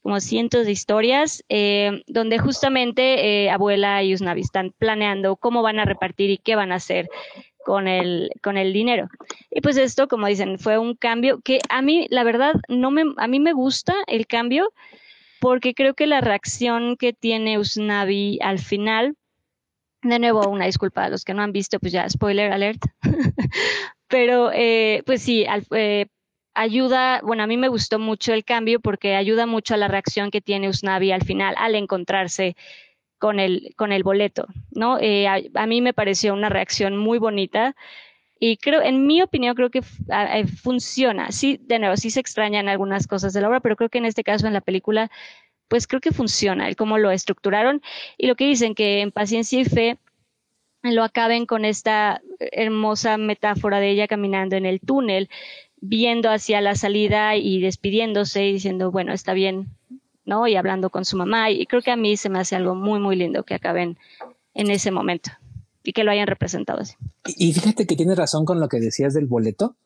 [0.02, 5.78] como cientos de historias, eh, donde justamente eh, abuela y Usnavi están planeando cómo van
[5.78, 7.08] a repartir y qué van a hacer
[7.64, 9.08] con el, con el dinero.
[9.52, 13.04] Y pues esto, como dicen, fue un cambio que a mí, la verdad, no me,
[13.18, 14.72] a mí me gusta el cambio
[15.38, 19.14] porque creo que la reacción que tiene Usnavi al final,
[20.02, 22.82] de nuevo, una disculpa a los que no han visto, pues ya, spoiler alert,
[24.08, 26.06] pero eh, pues sí, eh,
[26.54, 30.30] ayuda, bueno, a mí me gustó mucho el cambio porque ayuda mucho a la reacción
[30.30, 32.56] que tiene Usnavi al final al encontrarse
[33.18, 34.98] con el, con el boleto, ¿no?
[35.00, 37.74] Eh, a, mí me pareció una reacción muy bonita
[38.40, 41.32] y creo, en mi opinión, creo que eh, funciona.
[41.32, 44.04] Sí, de nuevo, sí se extrañan algunas cosas de la obra, pero creo que en
[44.04, 45.10] este caso, en la película,
[45.68, 47.82] pues creo que funciona el cómo lo estructuraron
[48.16, 49.98] y lo que dicen que en Paciencia y Fe
[50.82, 55.28] lo acaben con esta hermosa metáfora de ella caminando en el túnel,
[55.80, 59.68] viendo hacia la salida y despidiéndose y diciendo, bueno, está bien,
[60.24, 60.46] ¿no?
[60.46, 61.50] Y hablando con su mamá.
[61.50, 63.98] Y creo que a mí se me hace algo muy, muy lindo que acaben
[64.54, 65.30] en ese momento
[65.82, 66.94] y que lo hayan representado así.
[67.36, 69.76] Y fíjate que tienes razón con lo que decías del boleto,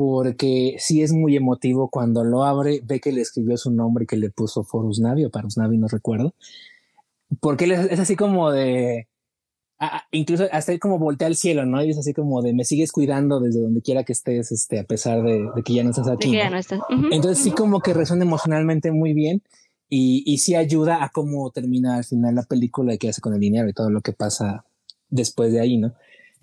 [0.00, 4.06] porque sí es muy emotivo cuando lo abre, ve que le escribió su nombre y
[4.06, 6.32] que le puso Forus Navi o Parus Navi, no recuerdo.
[7.38, 9.08] Porque es así como de,
[10.10, 11.84] incluso hasta como voltea al cielo, ¿no?
[11.84, 14.84] Y es así como de me sigues cuidando desde donde quiera que estés, este, a
[14.84, 16.34] pesar de, que ya no estás aquí.
[17.10, 19.42] Entonces sí como que resuena emocionalmente muy bien
[19.90, 23.34] y, y sí ayuda a cómo termina al final la película y qué hace con
[23.34, 24.64] el dinero y todo lo que pasa
[25.10, 25.92] después de ahí, ¿no?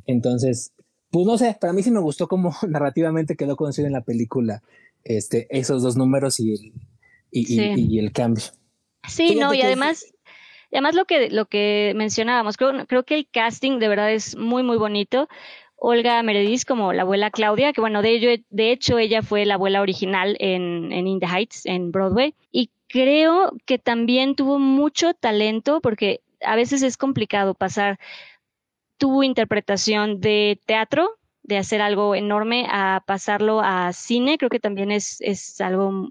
[0.05, 0.73] Entonces,
[1.17, 4.61] pues no sé, para mí sí me gustó cómo narrativamente quedó conocido en la película
[5.03, 6.73] este, esos dos números y el,
[7.31, 8.43] y, y, el cambio.
[9.07, 10.13] Sí, no, y además,
[10.71, 14.61] además lo que, lo que mencionábamos, creo, creo que el casting de verdad es muy,
[14.61, 15.27] muy bonito.
[15.75, 19.55] Olga Meredith como la abuela Claudia, que bueno, de, ello, de hecho ella fue la
[19.55, 25.15] abuela original en, en In the Heights, en Broadway, y creo que también tuvo mucho
[25.15, 27.97] talento porque a veces es complicado pasar
[28.97, 34.91] tu interpretación de teatro, de hacer algo enorme, a pasarlo a cine, creo que también
[34.91, 36.09] es, es algo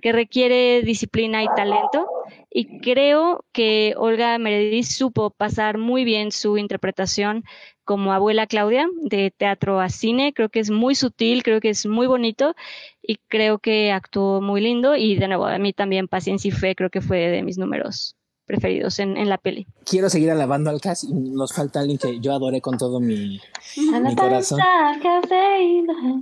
[0.00, 2.06] que requiere disciplina y talento.
[2.50, 7.44] Y creo que Olga Meredith supo pasar muy bien su interpretación
[7.84, 10.32] como abuela Claudia de teatro a cine.
[10.32, 12.54] Creo que es muy sutil, creo que es muy bonito
[13.02, 14.96] y creo que actuó muy lindo.
[14.96, 18.16] Y de nuevo, a mí también Paciencia y Fe creo que fue de mis números
[18.46, 19.66] preferidos en, en la peli.
[19.84, 23.40] Quiero seguir alabando al cast y nos falta alguien que yo adoré con todo mi,
[23.76, 24.60] mi corazón.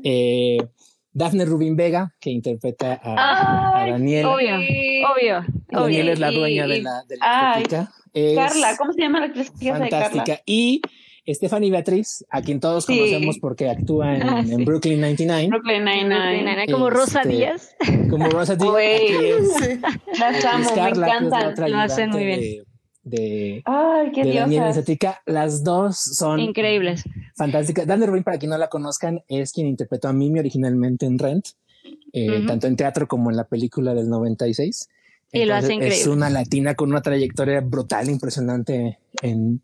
[0.05, 0.59] Eh,
[1.13, 4.27] Daphne Rubin Vega, que interpreta a, a Daniel.
[4.27, 5.45] Obvio, obvio.
[5.69, 6.13] Daniel obvio.
[6.13, 7.93] es la dueña Y- de la, de la ay, estética.
[8.15, 9.89] Es Carla, ¿cómo se llama la actriz de Carla?
[9.91, 10.41] Fantástica.
[10.47, 10.81] Y
[11.27, 12.99] Stephanie Beatriz, a quien todos Sí.
[12.99, 14.65] conocemos porque actúa en, Ah, en sí.
[14.65, 16.67] Brooklyn 99, Brooklyn Nine-Nine.
[16.73, 17.77] Como Rosa Este, Díaz.
[18.11, 19.81] como Rosa Díaz.
[20.19, 21.53] Las amo, es me encantan.
[21.53, 22.41] otra Lo hacen muy bien.
[22.41, 22.65] de,
[23.05, 25.15] de, Ay, qué de.
[25.27, 27.05] Las dos son Increíbles.
[27.37, 27.87] fantásticas.
[27.87, 31.47] Daphne Rubin, para quien no la conozcan, es quien interpretó a Mimi originalmente en Rent,
[32.13, 34.89] eh, tanto en teatro como en la película del 96.
[35.33, 36.17] Y lo hace Entonces, Es increíble.
[36.17, 39.63] una latina con una trayectoria brutal, impresionante en,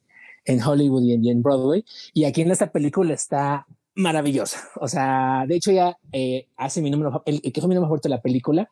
[0.49, 1.85] en Hollywood y en, y en Broadway.
[2.13, 4.59] Y aquí en esta película está maravillosa.
[4.81, 8.09] O sea, de hecho ya eh, hace mi número, el, que fue mi número favorito
[8.09, 8.71] de la película,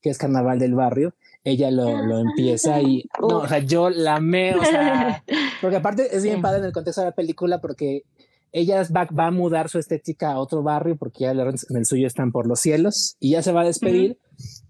[0.00, 4.16] que es Carnaval del Barrio, ella lo, lo empieza y, no, o sea, yo la
[4.16, 5.24] amé, o sea,
[5.60, 8.02] porque aparte es bien padre en el contexto de la película porque
[8.52, 12.06] ella va, va a mudar su estética a otro barrio porque ya en el suyo
[12.06, 14.18] están por los cielos y ya se va a despedir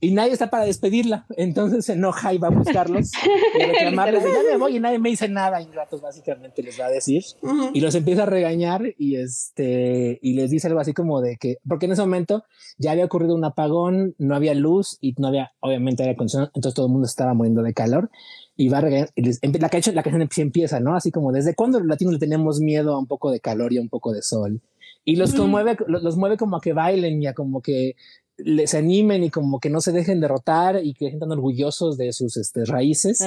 [0.01, 1.27] y nadie está para despedirla.
[1.37, 3.11] Entonces se enoja y va a buscarlos
[3.59, 5.61] y reclamarles ya me voy y nadie me dice nada.
[5.63, 7.71] Ingratos, básicamente les va a decir Ujú.
[7.75, 11.59] y los empieza a regañar y este y les dice algo así como de que
[11.67, 12.45] porque en ese momento
[12.79, 16.75] ya había ocurrido un apagón, no había luz y no había obviamente aire acondicionado, entonces
[16.75, 18.11] todo el mundo estaba muriendo de calor
[18.57, 20.95] y va a regañar y les- la canción la canción empieza, ¿no?
[20.95, 23.79] Así como desde cuándo los latinos le tenemos miedo a un poco de calor y
[23.79, 24.61] a un poco de sol
[25.05, 27.95] y los conmueve los, los mueve como a que bailen y a como que
[28.39, 32.37] les animen y como que no se dejen derrotar y que sientan orgullosos de sus
[32.37, 33.21] este, raíces.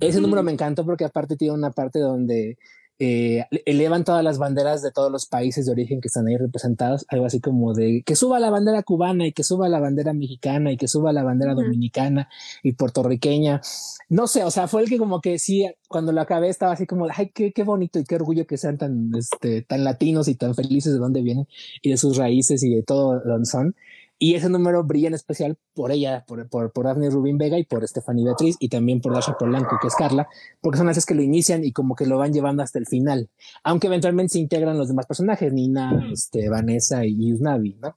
[0.00, 2.58] Ese número me encantó porque aparte tiene una parte donde
[3.02, 7.06] eh, elevan todas las banderas de todos los países de origen que están ahí representados,
[7.08, 10.70] algo así como de que suba la bandera cubana y que suba la bandera mexicana
[10.70, 12.28] y que suba la bandera dominicana
[12.62, 13.62] y puertorriqueña.
[14.10, 16.86] No sé, o sea, fue el que como que sí, cuando lo acabé estaba así
[16.86, 20.34] como, ay, qué, qué bonito y qué orgullo que sean tan, este, tan latinos y
[20.34, 21.48] tan felices de dónde vienen
[21.80, 23.74] y de sus raíces y de todo donde son.
[24.22, 27.64] Y ese número brilla en especial por ella, por, por, por Daphne Rubin Vega y
[27.64, 30.28] por Stephanie Beatriz y también por Dasha Polanco, que es Carla,
[30.60, 33.30] porque son las que lo inician y como que lo van llevando hasta el final.
[33.64, 37.96] Aunque eventualmente se integran los demás personajes, Nina, este, Vanessa y Yusnavi, ¿no?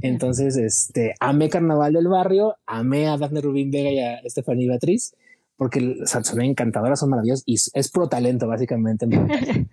[0.00, 5.14] Entonces, este, amé Carnaval del Barrio, amé a Daphne Rubin Vega y a Stephanie Beatriz,
[5.56, 9.06] porque o sea, son encantadoras, son maravillosas y es- pro talento, básicamente.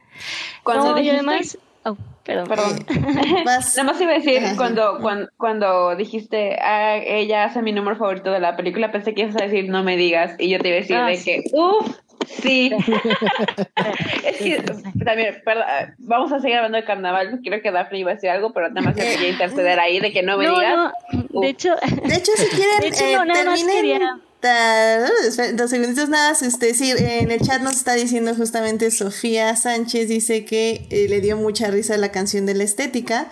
[0.63, 1.57] Cuando No, dijiste- además.
[1.83, 2.47] Oh, perdón.
[2.47, 2.85] Perdón.
[3.45, 8.31] Nada más iba a decir, cuando, cuando, cuando dijiste, ah, ella hace mi número favorito
[8.31, 10.77] de la película, pensé que ibas a decir, no me digas, y yo te iba
[10.77, 11.23] a decir Ah, de sí.
[11.25, 11.97] que, uff,
[12.27, 12.71] sí.
[14.25, 14.63] es que
[15.03, 18.29] también, perdón, ah, vamos a seguir hablando de carnaval, creo que Daphne iba a decir
[18.29, 20.75] algo, pero nada más yo quería interceder ahí de que no me No, digas.
[20.75, 24.19] no, de hecho, De hecho, si quieren, De hecho, eh, no, nada más terminen quería-
[24.41, 26.35] dos segunditos nada.
[26.41, 31.21] Este, sí, en el chat nos está diciendo justamente Sofía Sánchez, dice que eh, le
[31.21, 33.31] dio mucha risa la canción de la estética,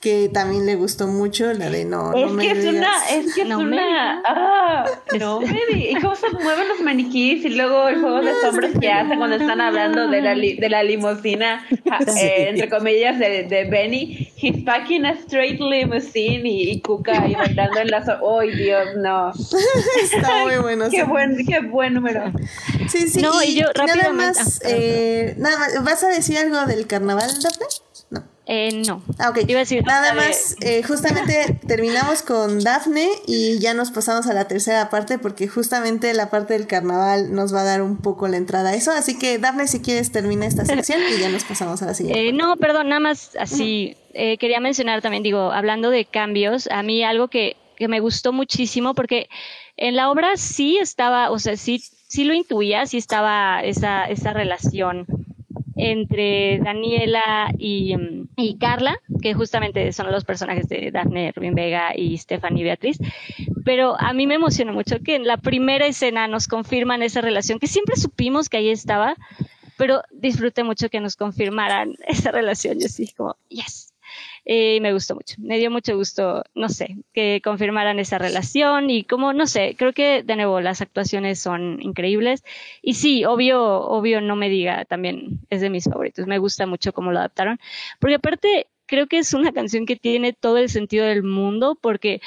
[0.00, 2.74] que también le gustó mucho, la de no, Es no me que es digas.
[2.74, 4.84] una, es que es No una, ah,
[5.20, 5.50] no me.
[5.90, 9.36] Y cómo se mueven los maniquíes y luego el juego de sombras que hacen cuando
[9.36, 11.66] están hablando de la, li- de la limusina,
[12.18, 14.32] eh, entre comillas, de, de Benny.
[14.40, 17.98] He's packing a straight limousine y, y Cuca ahí bailando en la...
[18.40, 19.32] ¡Ay, Dios, no!
[20.02, 20.88] Está muy bueno.
[20.90, 21.06] ¡Qué sí.
[21.06, 22.32] buen, qué buen número!
[22.88, 26.38] Sí, sí, No, y yo nada más, ah, perdón, eh, nada más, ¿vas a decir
[26.38, 27.66] algo del carnaval, Daphne?
[28.50, 28.56] No.
[28.56, 29.02] eh, no.
[29.18, 29.38] Ah, ok.
[29.46, 34.26] Iba a decir Nada de- más, eh, justamente terminamos con Dafne y ya nos pasamos
[34.26, 37.98] a la tercera parte porque justamente la parte del carnaval nos va a dar un
[37.98, 38.90] poco la entrada a eso.
[38.90, 42.28] Así que Dafne, si quieres, termina esta sección y ya nos pasamos a la siguiente.
[42.28, 43.96] Eh, no, perdón, nada más así.
[44.14, 48.32] eh, quería mencionar también, digo, hablando de cambios, a mí algo que, que me gustó
[48.32, 49.28] muchísimo, porque
[49.76, 54.32] en la obra sí estaba, o sea, sí, sí lo intuía, sí estaba esa, esa
[54.32, 55.06] relación
[55.76, 61.92] entre Daniela y, mm, y Carla, que justamente son los personajes de Daphne Rubin Vega
[61.96, 62.98] y Stephanie Beatriz,
[63.64, 67.58] pero a mí me emociona mucho que en la primera escena nos confirman esa relación,
[67.58, 69.16] que siempre supimos que ahí estaba,
[69.76, 72.78] pero disfruté mucho que nos confirmaran esa relación.
[72.80, 73.89] Yo sí, como, yes.
[74.44, 79.04] Y me gustó mucho, me dio mucho gusto, no sé, que confirmaran esa relación y
[79.04, 82.42] como, no sé, creo que de nuevo las actuaciones son increíbles.
[82.82, 86.92] Y sí, obvio, obvio, no me diga, también es de mis favoritos, me gusta mucho
[86.92, 87.60] cómo lo adaptaron,
[87.98, 92.20] porque aparte creo que es una canción que tiene todo el sentido del mundo, porque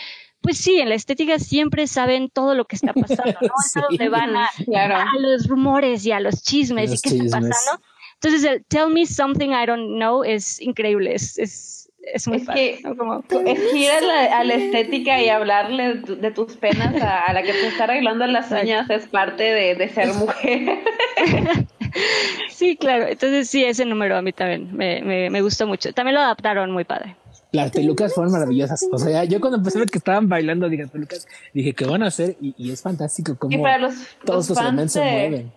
[0.44, 3.48] pues sí, en la estética siempre saben todo lo que está pasando, ¿no?
[3.66, 7.40] Es a donde van a, a, los rumores y a los chismes y qué está
[7.40, 7.82] pasando.
[8.16, 12.48] Entonces, el Tell Me Something I Don't Know es increíble, es, es, es muy es
[12.48, 17.34] que, es ir a la, a la, estética y hablarle de tus penas a, a,
[17.34, 20.80] la que te está arreglando las uñas es parte de, de ser mujer.
[22.50, 23.08] sí, claro.
[23.08, 25.94] Entonces sí, ese número a mí también me, me, me gustó mucho.
[25.94, 27.16] También lo adaptaron muy padre.
[27.52, 28.86] Las pelucas fueron maravillosas.
[28.92, 32.04] O sea, yo cuando empecé a ver que estaban bailando, dije, pelucas, dije, ¿qué van
[32.04, 32.36] a hacer?
[32.42, 33.94] Y, y es fantástico cómo los,
[34.26, 35.52] todos los, elementos se mueven.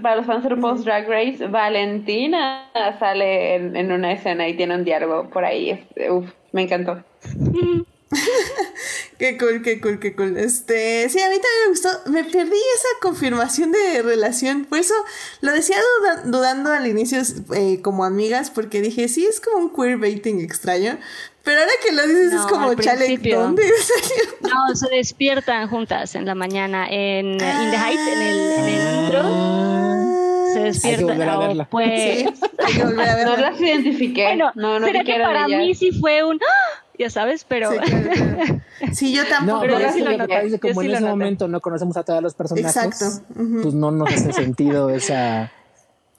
[0.00, 4.74] Para los fans de Post Drag Race, Valentina sale en, en, una escena y tiene
[4.74, 5.86] un diálogo por ahí.
[6.10, 7.02] Uf, me encantó.
[9.18, 10.36] qué cool, qué cool, qué cool.
[10.36, 11.88] Este, sí, a mí también me gustó.
[12.10, 14.64] Me perdí esa confirmación de relación.
[14.64, 14.94] Por eso
[15.40, 15.76] lo decía
[16.24, 17.20] dudando al inicio
[17.54, 20.98] eh, como amigas, porque dije, sí, es como un queerbaiting extraño.
[21.44, 23.62] Pero ahora que lo dices es como, chale, ¿dónde
[24.42, 29.04] No, se despiertan juntas en la mañana en In the Height, en el, en el
[29.04, 29.22] intro.
[30.52, 31.22] Se despiertan.
[31.22, 33.36] Hay que pues, sí, hay que volver a verla.
[33.36, 34.24] No las identifiqué.
[34.24, 36.38] Bueno, no, no pero que para mí sí fue un
[36.98, 37.70] ya sabes, pero...
[37.72, 38.62] Sí, claro, claro.
[38.92, 39.54] sí yo tampoco.
[39.54, 40.60] No, pero yo sí lo noté.
[40.60, 43.24] Como en ese momento no conocemos a todos los personajes, Exacto.
[43.34, 43.62] Uh -huh.
[43.62, 45.50] pues no nos hace sentido esa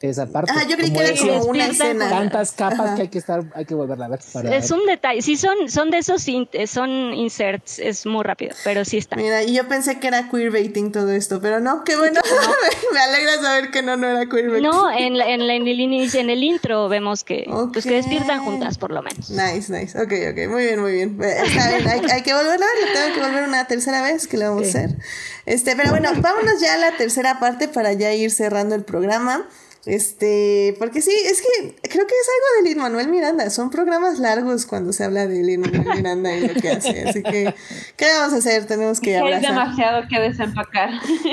[0.10, 0.52] esa parte.
[0.54, 2.10] Ah, yo creí que era como una escena.
[2.10, 2.96] Tantas capas Ajá.
[2.96, 4.20] que hay que estar, hay que volverla a ver.
[4.34, 4.80] Para es ver.
[4.80, 8.98] un detalle, sí son, son de esos, in, son inserts, es muy rápido, pero sí
[8.98, 9.16] está.
[9.16, 12.20] Mira, y yo pensé que era queerbaiting todo esto, pero no, qué bueno,
[12.94, 14.70] me alegra saber que no, no era queerbaiting.
[14.70, 17.72] No, en, la, en, la, en, el, en el intro vemos que, okay.
[17.72, 19.30] pues que despiertan juntas por lo menos.
[19.30, 21.18] Nice, nice, ok, ok, muy bien, muy bien.
[21.22, 24.50] Está bien, hay, hay que volverla, le tengo que volver una tercera vez que lo
[24.50, 24.78] vamos sí.
[24.78, 24.98] a hacer.
[25.46, 29.48] Este, pero bueno, vámonos ya a la tercera parte para ya ir cerrando el programa.
[29.86, 33.50] Este, porque sí, es que creo que es algo de Lin Manuel Miranda.
[33.50, 37.04] Son programas largos cuando se habla de Lin Manuel Miranda y lo que hace.
[37.10, 37.54] Así que,
[37.98, 38.66] ¿qué vamos a hacer?
[38.66, 39.36] Tenemos que hablar.
[39.36, 40.90] Hay demasiado que desempacar.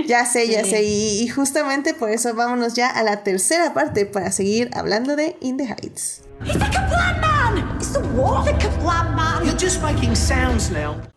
[0.06, 0.82] Ya sé, ya sé.
[0.82, 5.36] Y, y, justamente por eso vámonos ya a la tercera parte para seguir hablando de
[5.40, 6.22] In the Heights.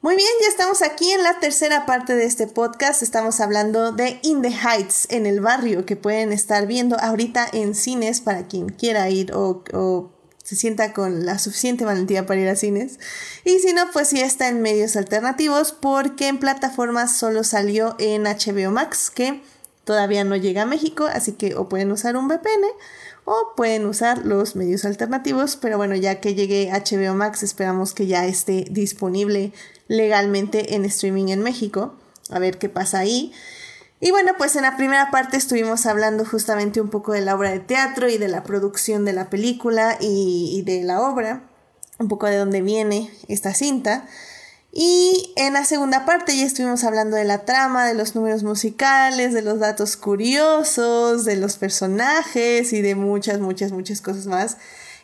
[0.02, 3.02] Muy bien, ya estamos aquí en la tercera parte de este podcast.
[3.02, 7.74] Estamos hablando de In the Heights, en el barrio, que pueden estar viendo ahorita en
[7.74, 10.12] cines para quien quiera ir o, o
[10.44, 13.00] se sienta con la suficiente valentía para ir a cines.
[13.46, 18.24] Y si no, pues sí está en medios alternativos porque en plataformas solo salió en
[18.24, 19.42] HBO Max, que
[19.86, 22.66] todavía no llega a México, así que o pueden usar un VPN
[23.26, 28.08] o pueden usar los medios alternativos, pero bueno, ya que llegue HBO Max, esperamos que
[28.08, 29.54] ya esté disponible
[29.88, 31.96] legalmente en streaming en México.
[32.30, 33.32] A ver qué pasa ahí.
[34.00, 37.52] Y bueno, pues en la primera parte estuvimos hablando justamente un poco de la obra
[37.52, 41.44] de teatro y de la producción de la película y, y de la obra,
[42.00, 44.06] un poco de dónde viene esta cinta.
[44.76, 49.32] Y en la segunda parte ya estuvimos hablando de la trama, de los números musicales,
[49.32, 54.58] de los datos curiosos, de los personajes y de muchas, muchas, muchas cosas más.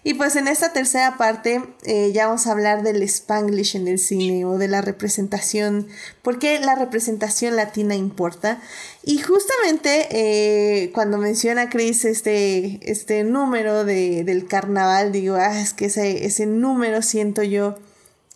[0.03, 3.99] Y pues en esta tercera parte eh, ya vamos a hablar del spanglish en el
[3.99, 5.87] cine o de la representación,
[6.23, 8.59] porque la representación latina importa.
[9.03, 15.73] Y justamente eh, cuando menciona Chris este, este número de, del carnaval, digo, ah, es
[15.73, 17.77] que ese, ese número siento yo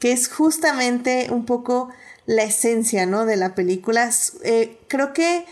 [0.04, 1.88] que es justamente un poco
[2.26, 3.26] la esencia, ¿no?
[3.26, 4.12] De la película.
[4.44, 5.46] Eh, creo que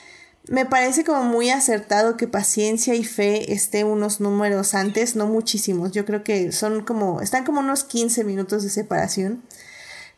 [0.50, 5.94] me parece como muy acertado que paciencia y fe esté unos números antes, no muchísimos.
[5.94, 9.42] Yo creo que son como, están como unos 15 minutos de separación.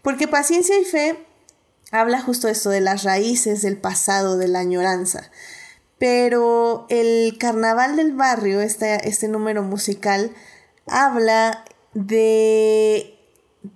[0.02, 1.16] Porque paciencia y fe
[1.92, 5.30] habla justo esto de las raíces del pasado, de la añoranza.
[6.00, 10.32] Pero el carnaval del barrio, este, este número musical,
[10.88, 13.13] habla de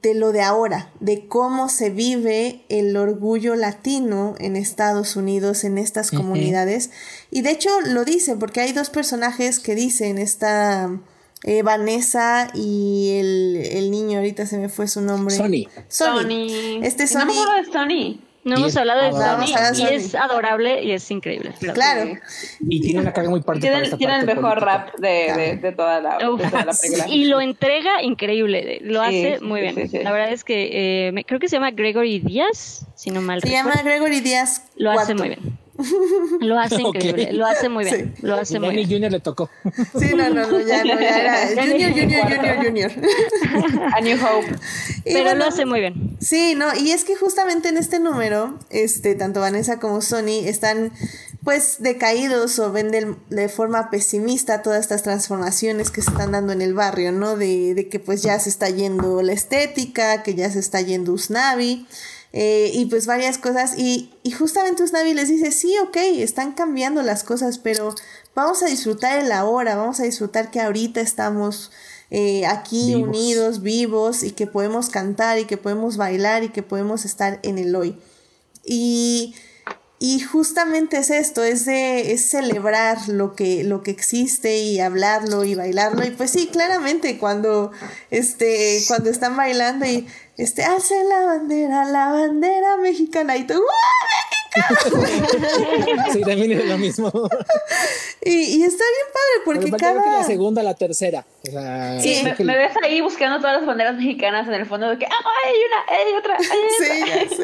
[0.01, 5.77] de lo de ahora, de cómo se vive el orgullo latino en Estados Unidos, en
[5.77, 6.87] estas comunidades.
[6.87, 7.27] Uh -huh.
[7.31, 10.91] Y de hecho lo dice, porque hay dos personajes que dicen, esta
[11.43, 15.35] eh, Vanessa y el, el, niño, ahorita se me fue su nombre.
[15.35, 15.67] Sony.
[15.87, 16.81] Sony.
[16.83, 17.19] Este Sony.
[17.19, 18.26] No me de Sony.
[18.47, 21.51] No hemos hablado de Sony, y es adorable y es increíble.
[21.73, 22.17] Claro.
[22.61, 23.97] Y tiene una carga muy particular.
[23.97, 27.09] Tiene, el mejor rap de, de, toda la, película.
[27.09, 29.75] Y lo entrega increíble, lo hace muy bien.
[30.03, 33.49] la verdad es que eh, creo que se llama Gregory Díaz, si no mal Se
[33.49, 34.63] llama Gregory Díaz.
[34.77, 35.57] Lo hace muy bien.
[36.39, 38.15] Lo hace increíble, lo hace muy bien.
[38.21, 38.89] Lo hace muy bien.
[38.89, 39.49] Junior le tocó.
[39.99, 42.91] Sí, no, no, no, ya no, ya era Junior, Junior, Junior, Junior.
[43.95, 44.55] A New Hope.
[45.03, 46.17] Pero lo hace muy bien.
[46.19, 50.91] Sí, no, y es que justamente en este número, este, tanto Vanessa como Sony están
[51.43, 56.61] pues decaídos o ven de, forma pesimista todas estas transformaciones que se están dando en
[56.61, 57.37] el barrio, ¿no?
[57.37, 61.13] De, de que pues ya se está yendo la estética, que ya se está yendo
[61.13, 61.87] Usnavi.
[62.39, 63.73] Eh, y pues varias cosas.
[63.79, 67.95] Y, y justamente Usnavi les dice, sí, ok, están cambiando las cosas, pero
[68.35, 71.71] vamos a disfrutar el ahora, vamos a disfrutar que ahorita estamos
[72.11, 77.05] eh, aquí unidos, vivos, y que podemos cantar, y que podemos bailar, y que podemos
[77.05, 77.97] estar en el hoy.
[78.63, 79.33] Y,
[79.97, 85.43] y justamente es esto, es, de, es celebrar lo que, lo que existe y hablarlo
[85.43, 86.05] y bailarlo.
[86.05, 87.71] Y pues sí, claramente cuando,
[88.11, 90.05] este, cuando están bailando y
[90.37, 93.61] este, hace la bandera, la bandera mexicana y tú,
[96.13, 97.11] sí, también es lo mismo.
[98.23, 100.03] y, y, está bien padre porque cada...
[100.03, 101.25] que la segunda, la tercera.
[101.43, 105.25] sí, me, ves ahí buscando todas las banderas mexicanas en el fondo de que, ah,
[105.45, 107.37] hay una, hay otra, hay otra.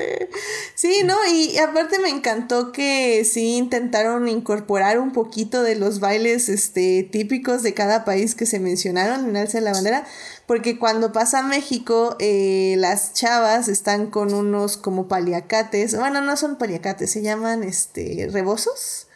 [0.76, 1.04] Sí, sí.
[1.04, 7.04] no, y aparte me encantó que sí intentaron incorporar un poquito de los bailes este,
[7.04, 10.06] típicos de cada país que se mencionaron en Alce la Bandera,
[10.46, 16.36] porque cuando pasa a México, eh, las chavas están con unos como paliacates, bueno, no
[16.38, 19.08] son paliacates, se llaman este rebozos.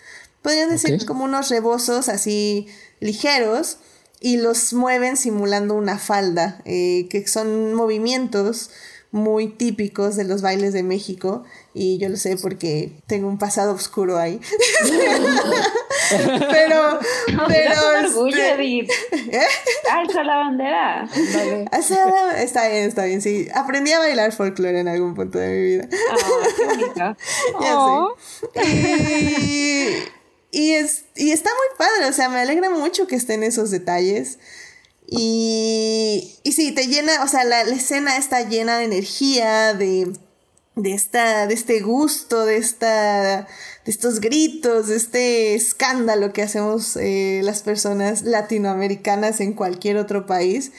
[0.42, 2.68] Podrían decir como unos rebozos así
[3.00, 3.80] ligeros
[4.20, 8.70] y los mueven simulando una falda, eh, que son movimientos
[9.12, 11.44] muy típicos de los bailes de México
[11.74, 14.40] y yo lo sé porque tengo un pasado oscuro ahí.
[16.52, 17.00] pero,
[17.48, 17.82] pero.
[18.06, 19.48] orgullo, este, ¿Eh?
[19.92, 21.10] Alza la bandera.
[21.72, 23.48] Está bien, está bien, sí.
[23.54, 25.88] Aprendí a bailar folclore en algún punto de mi vida.
[27.00, 27.16] Ah,
[28.54, 28.62] qué
[30.52, 33.72] Y, y, es, y está muy padre, o sea, me alegra mucho que estén esos
[33.72, 34.40] detalles.
[35.10, 40.12] Y, y sí, te llena, o sea, la, escena está llena de energía, de,
[40.76, 43.48] de, esta, de este gusto, de, esta,
[43.86, 50.26] de estos gritos, de este escándalo que hacemos eh, las personas latinoamericanas en cualquier otro
[50.26, 50.74] país.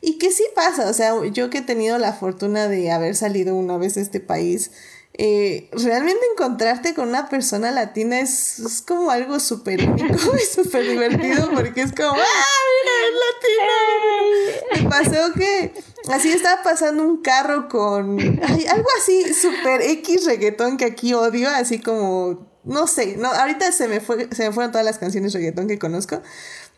[0.00, 3.54] Y que sí pasa, o sea, yo que he tenido la fortuna de haber salido
[3.54, 4.70] una vez de este país,
[5.16, 11.50] eh, realmente encontrarte con una persona latina es, como algo súper único y súper divertido
[11.54, 14.82] porque es como, ¡ah, mira, es latino!
[14.82, 15.72] Me pasó que
[16.12, 21.78] así estaba pasando un carro con algo así súper X reggaetón que aquí odio, así
[21.78, 25.68] como, no sé, no, ahorita se me, fue, se me fueron todas las canciones reggaetón
[25.68, 26.22] que conozco,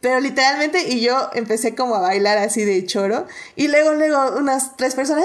[0.07, 3.27] pero literalmente, y yo empecé como a bailar así de choro.
[3.57, 5.25] Y luego, luego, unas tres personas,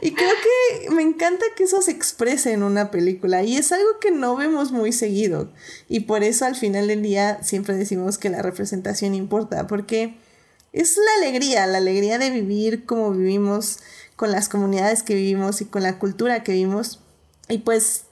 [0.00, 3.42] Y, y creo que me encanta que eso se exprese en una película.
[3.42, 5.50] Y es algo que no vemos muy seguido.
[5.88, 9.66] Y por eso al final del día siempre decimos que la representación importa.
[9.66, 10.14] Porque
[10.72, 13.80] es la alegría, la alegría de vivir como vivimos,
[14.14, 17.00] con las comunidades que vivimos y con la cultura que vivimos.
[17.48, 18.04] Y pues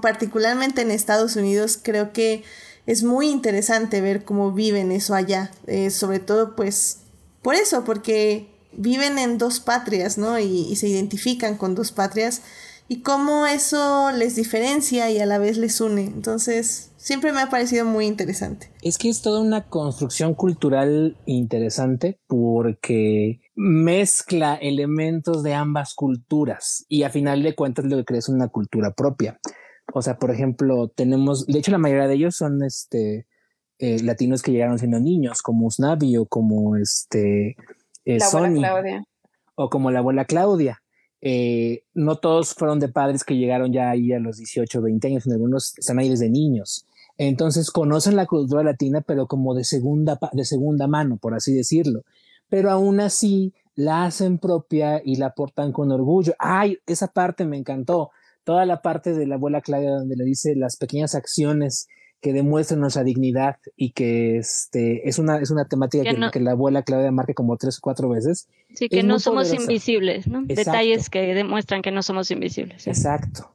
[0.00, 2.44] particularmente en Estados Unidos, creo que
[2.86, 5.50] es muy interesante ver cómo viven eso allá.
[5.66, 6.98] Eh, sobre todo, pues,
[7.42, 10.38] por eso, porque viven en dos patrias, ¿no?
[10.38, 12.42] Y, se identifican con dos patrias.
[12.88, 16.02] Y cómo eso les diferencia y a la vez les une.
[16.02, 18.70] Entonces, siempre me ha parecido muy interesante.
[18.80, 27.02] Es que es toda una construcción cultural interesante porque mezcla elementos de ambas culturas y
[27.02, 29.40] a final de cuentas lo que crees una cultura propia.
[29.92, 33.26] O sea, por ejemplo, tenemos, de hecho la mayoría de ellos son este
[33.78, 37.56] eh, latinos que llegaron siendo niños, como Usnavi o como este
[38.04, 39.04] eh, la abuela Claudia.
[39.56, 40.78] O como la abuela Claudia.
[41.20, 45.26] Eh, no todos fueron de padres que llegaron ya ahí a los 18, 20 años,
[45.26, 46.86] algunos están ahí desde niños.
[47.28, 52.02] Entonces conocen la cultura latina, pero como de segunda, de segunda mano, por así decirlo
[52.52, 56.34] pero aún así la hacen propia y la portan con orgullo.
[56.38, 58.10] Ay, esa parte me encantó.
[58.44, 61.88] Toda la parte de la abuela Claudia donde le dice las pequeñas acciones
[62.20, 66.82] que demuestran nuestra dignidad y que este es una es una temática que, la abuela
[66.82, 68.48] Claudia marca como tres o cuatro veces.
[68.74, 70.42] Sí, que no somos invisibles, ¿no?
[70.44, 72.86] Detalles que demuestran que no somos invisibles.
[72.86, 73.50] Exacto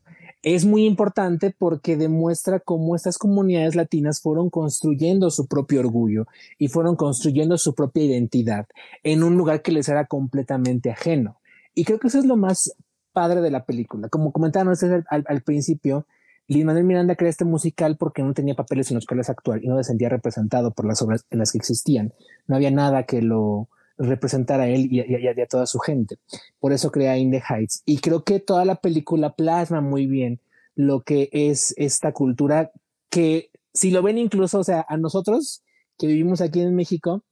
[0.56, 6.26] es muy importante porque demuestra cómo estas comunidades latinas fueron construyendo su propio orgullo
[6.58, 8.66] y fueron construyendo su propia identidad
[9.04, 11.42] en un lugar que les era completamente ajeno.
[11.76, 12.74] Y creo que eso es lo más
[13.12, 14.08] padre de la película.
[14.08, 16.06] Como comentaron ustedes al, principio,
[16.48, 19.68] Lin Manuel Miranda crea este musical porque no tenía papeles en los cuales actuar y
[19.68, 22.14] no se sentía representado por las obras en las que existían.
[22.48, 23.68] No había nada que lo
[23.98, 26.18] representara a él y, a toda su gente.
[26.60, 27.82] Por eso crea In Heights.
[27.86, 30.40] Y creo que toda la película plasma muy bien
[30.76, 32.72] lo que es esta cultura
[33.10, 35.64] que, si lo ven incluso, o sea, a nosotros
[35.98, 37.24] que vivimos aquí en México,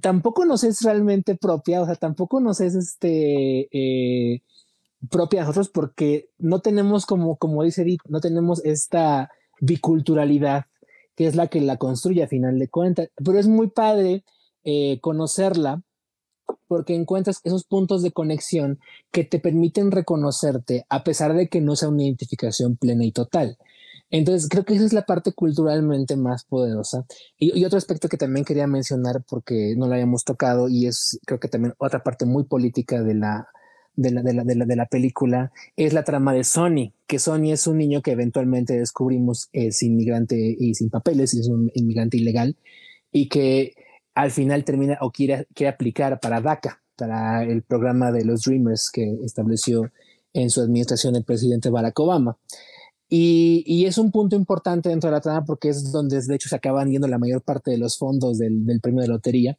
[0.00, 3.68] tampoco nos es realmente propia, o sea, tampoco nos es este...
[3.72, 4.42] Eh,
[5.10, 9.30] propia a nosotros porque no tenemos como, como dice Edith, no tenemos esta
[9.60, 10.66] biculturalidad
[11.14, 13.08] que es la que la construye a final de cuentas.
[13.16, 14.24] Pero es muy padre
[14.66, 15.80] eh, conocerla
[16.66, 18.80] porque encuentras esos puntos de conexión
[19.12, 23.58] que te permiten reconocerte a pesar de que no sea una identificación plena y total.
[24.10, 27.06] Entonces, creo que esa es la parte culturalmente más poderosa.
[27.38, 31.38] Y, otro aspecto que también quería mencionar, porque no lo habíamos tocado, y es creo
[31.38, 33.48] que también otra parte muy política de la,
[33.94, 37.20] de la, de la, de la, de la película es la trama de Sony, que
[37.20, 42.16] Sony es un niño que eventualmente descubrimos es inmigrante y sin papeles, es un inmigrante
[42.16, 42.56] ilegal,
[43.12, 43.74] y que
[44.16, 48.90] al final termina o quiere, quiere aplicar para DACA, para el programa de los Dreamers
[48.90, 49.92] que estableció
[50.32, 52.36] en su administración el presidente Barack Obama.
[53.08, 56.48] Y, y, es un punto importante dentro de la trama porque es donde de hecho
[56.48, 59.56] se acaban yendo la mayor parte de los fondos del, del premio de lotería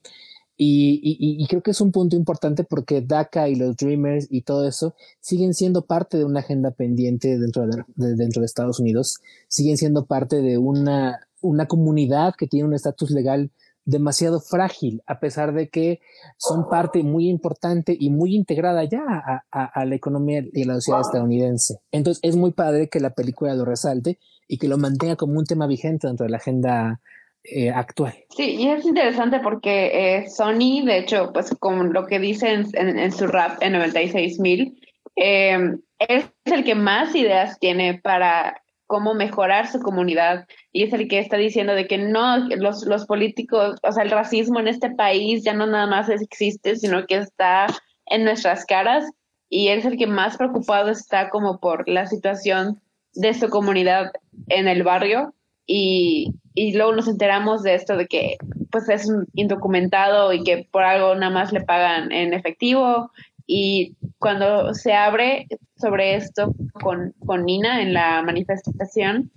[0.60, 4.96] y, creo que es un punto importante porque DACA y los Dreamers y todo eso
[5.20, 7.84] siguen siendo parte de una agenda pendiente dentro de,
[8.16, 13.12] dentro de Estados Unidos, siguen siendo parte de una, una comunidad que tiene un estatus
[13.12, 13.52] legal
[13.88, 16.02] demasiado frágil, a pesar de que
[16.38, 21.02] son parte muy importante y muy integrada ya a, la economía y a la sociedad
[21.02, 21.80] estadounidense.
[21.92, 25.46] Entonces es muy padre que la película lo resalte y que lo mantenga como un
[25.46, 27.00] tema vigente dentro de la agenda
[27.46, 28.14] eh, actual.
[28.36, 33.12] Sí, y es interesante porque eh, Sony, de hecho, pues como lo que dice en,
[33.14, 34.82] su rap en 96 mil,
[35.16, 40.48] em, es el que más ideas tiene para cómo mejorar su comunidad.
[40.72, 44.12] Y es el que está diciendo de que no, los, los políticos, o sea, el
[44.12, 47.68] racismo en este país ya no nada más existe, sino que está
[48.08, 49.06] en nuestras caras.
[49.50, 52.82] Y es el que más preocupado está como por la situación
[53.14, 54.12] de su comunidad
[54.48, 55.34] en el barrio.
[55.66, 58.38] Y, y luego nos enteramos de esto de que
[58.72, 63.12] pues es indocumentado y que por algo nada más le pagan en efectivo
[63.48, 65.48] y cuando se abre
[65.78, 69.32] sobre esto con, con Nina en la manifestación,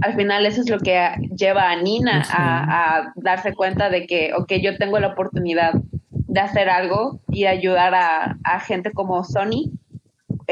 [0.00, 0.98] al final eso es lo que
[1.36, 5.74] lleva a Nina a, a, darse cuenta de que, ok, yo tengo la oportunidad
[6.10, 9.72] de hacer algo y ayudar a, a gente como Sony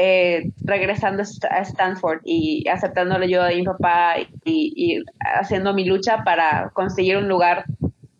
[0.01, 4.15] eh, regresando a Stanford y aceptando la ayuda de mi papá
[4.45, 7.65] y, haciendo mi lucha para conseguir un lugar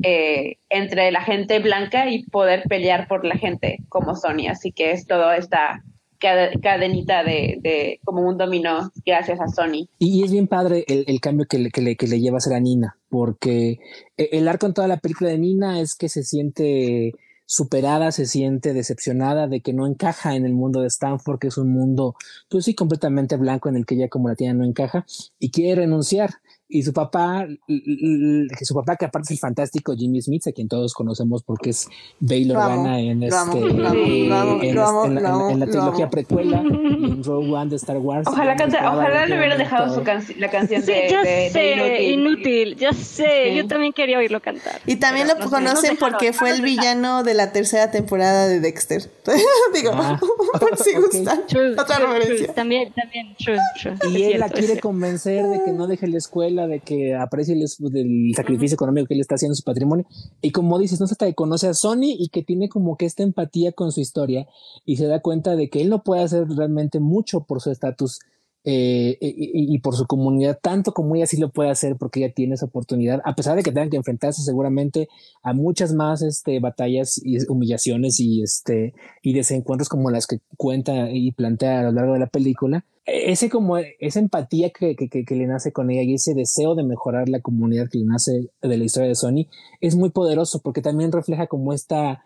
[0.03, 4.47] eh, entre la gente blanca y poder pelear por la gente como Sony.
[4.49, 5.83] Así que es toda esta
[6.19, 9.87] cadenita de, como un dominó gracias a Sony.
[9.99, 12.53] Y es bien padre el, cambio que le, que, le, que le lleva a ser
[12.53, 13.79] a Nina, porque
[14.17, 17.13] e, el arco en toda la película de Nina es que se siente
[17.45, 21.57] superada, se siente decepcionada de que no encaja en el mundo de Stanford, que es
[21.57, 22.15] un mundo,
[22.47, 25.05] pues sí, completamente blanco en el que ella como latina no encaja
[25.39, 26.35] y quiere renunciar
[26.71, 30.93] y su papá, su papá que aparte es el fantástico Jimmy Smith, a quien todos
[30.93, 31.89] conocemos porque es
[32.19, 38.27] Bail Organa en este en la trilogía precuela en Rogue One de Star Wars.
[38.27, 40.03] Ojalá, ojalá le hubieran dejado su
[40.37, 42.75] la canción de, ya sé, inútil.
[42.75, 44.79] ya sé, yo también quería oírlo cantar.
[44.85, 49.09] Y también lo conocen porque fue el villano de la tercera temporada de Dexter.
[49.73, 50.19] Digo, ah,
[50.59, 51.41] por si gustan.
[51.79, 52.53] Otra referencia.
[52.53, 53.95] También, también, true, true.
[54.11, 58.33] Y él la quiere convencer de que no deje la escuela de que aprecie el,
[58.35, 60.05] sacrificio económico que él está haciendo en su patrimonio.
[60.41, 63.05] Y como dices, no se hasta que conoce a Sony y que tiene como que
[63.05, 64.47] esta empatía con su historia
[64.85, 68.19] y se da cuenta de que él no puede hacer realmente mucho por su estatus
[68.65, 72.55] eh, y, por su comunidad, tanto como ella sí lo puede hacer porque ella tiene
[72.55, 75.07] esa oportunidad, a pesar de que tengan que enfrentarse seguramente
[75.43, 81.09] a muchas más este, batallas y humillaciones y, este, y desencuentros como las que cuenta
[81.09, 85.35] y plantea a lo largo de la película, ese como esa empatía que, que, que,
[85.35, 88.77] le nace con ella y ese deseo de mejorar la comunidad que le nace de
[88.77, 89.47] la historia de Sony
[89.81, 92.23] es muy poderoso porque también refleja como esta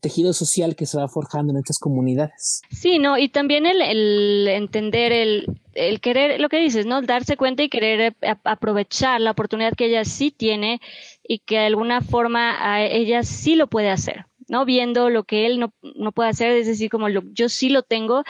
[0.00, 2.62] tejido social que se va forjando en estas comunidades.
[2.70, 7.02] Sí, no, y también el, entender, el, el, querer, lo que dices, ¿no?
[7.02, 10.80] Darse cuenta y querer aprovechar la oportunidad que ella sí tiene
[11.26, 14.64] y que de alguna forma a ella sí lo puede hacer, ¿no?
[14.64, 17.82] Viendo lo que él no, no puede hacer, es decir, como lo, yo sí lo
[17.82, 18.24] tengo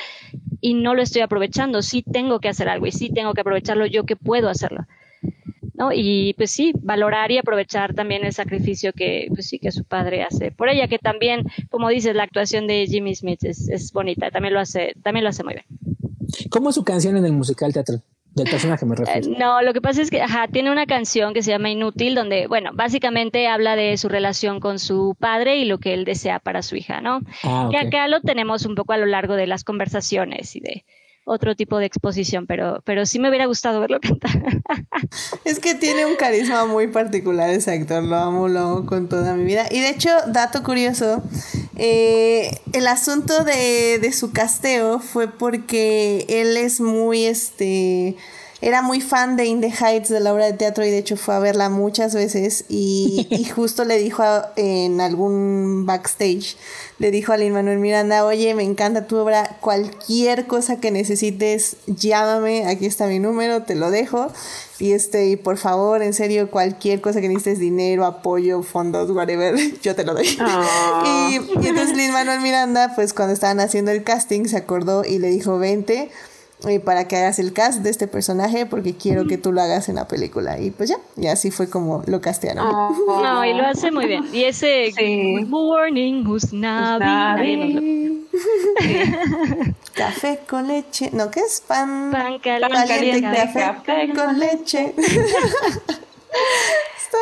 [0.60, 3.86] y no lo estoy aprovechando, sí tengo que hacer algo y sí tengo que aprovecharlo
[3.86, 4.86] yo que puedo hacerlo.
[5.74, 5.90] ¿No?
[5.92, 10.22] Y pues sí, valorar y aprovechar también el sacrificio que, pues sí, que su padre
[10.22, 14.30] hace por ella, que también, como dices, la actuación de Jimmy Smith es, es bonita,
[14.30, 15.66] también lo hace, también lo hace muy bien.
[16.50, 18.00] ¿Cómo es su canción en el musical teatro?
[18.34, 19.28] Del personaje me refiero.
[19.28, 22.14] Eh, no, lo que pasa es que ajá, tiene una canción que se llama Inútil,
[22.14, 26.38] donde, bueno, básicamente habla de su relación con su padre y lo que él desea
[26.38, 27.20] para su hija, ¿no?
[27.42, 30.84] Ah, Que acá lo tenemos un poco a lo largo de las conversaciones y de
[31.24, 34.42] otro tipo de exposición, pero, pero sí me hubiera gustado verlo cantar.
[35.44, 39.34] Es que tiene un carisma muy particular ese actor, lo amo, lo amo con toda
[39.34, 39.66] mi vida.
[39.70, 41.22] Y de hecho, dato curioso,
[41.76, 48.16] eh, el asunto de, de su casteo fue porque él es muy, este,
[48.62, 51.16] era muy fan de In the Heights de la obra de teatro y de hecho
[51.16, 56.56] fue a verla muchas veces y, y justo le dijo a- en algún backstage,
[56.98, 61.76] le dijo a Lin Manuel Miranda, oye, me encanta tu obra, cualquier cosa que necesites,
[61.86, 64.28] llámame, aquí está mi número, te lo dejo.
[64.78, 69.56] Y este, y por favor, en serio, cualquier cosa que necesites, dinero, apoyo, fondos, whatever,
[69.82, 70.36] yo te lo doy.
[70.40, 71.28] Ah.
[71.30, 71.34] Y,
[71.64, 75.28] y entonces Lin Manuel Miranda, pues cuando estaban haciendo el casting, se acordó y le
[75.28, 76.10] dijo, vente
[76.68, 79.88] eh, para que hagas el cast de este personaje porque quiero que tú lo hagas
[79.88, 80.60] en la película.
[80.60, 82.66] Y pues ya, y así fue como lo castearon.
[82.66, 83.20] Oh.
[83.22, 84.24] No, y lo hace muy bien.
[84.32, 85.36] Y ese Sí.
[85.38, 86.38] Good Morning, lo-
[89.94, 91.60] Café con leche, no, ¿qué es?
[91.66, 94.94] Pan, Pan caliente, caliente, café café, con con leche.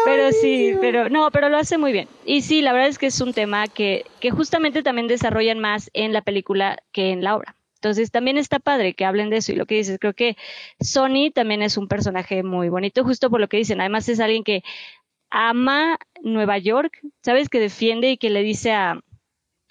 [0.05, 2.09] Pero sí, pero no, pero lo hace muy bien.
[2.25, 5.91] Y sí, la verdad es que es un tema que, que justamente también desarrollan más
[5.95, 7.57] en la película que en la obra.
[7.81, 10.36] Entonces también está padre que hablen de eso y lo que dices, creo que
[10.81, 13.81] Sony también es un personaje muy bonito, justo por lo que dicen.
[13.81, 14.62] Además es alguien que
[15.31, 17.48] ama Nueva York, ¿sabes?
[17.48, 19.01] Que defiende y que le dice a,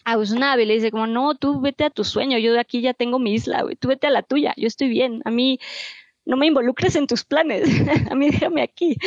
[0.05, 2.95] a Usnavi, le dice como, no, tú vete a tu sueño, yo de aquí ya
[2.95, 5.59] tengo mi isla, güey, tú vete a la tuya, yo estoy bien, a mí
[6.25, 7.69] no me involucres en tus planes,
[8.11, 8.97] a mí déjame aquí.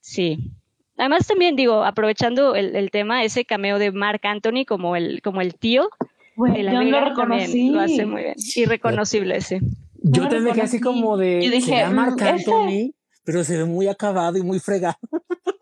[0.00, 0.50] Sí.
[0.96, 5.42] Además también digo, aprovechando el, el tema, ese cameo de Mark Anthony como el, como
[5.42, 5.90] el tío
[6.36, 7.70] la yo Vega lo reconocí.
[7.70, 8.34] lo hace muy bien.
[8.56, 9.60] Irreconocible ese.
[10.02, 11.40] Yo No también me quedé así como de.
[11.44, 12.92] Yo dije, ¿será Marc mm, Anthony?
[13.24, 14.96] Pero se ve muy acabado y muy fregado.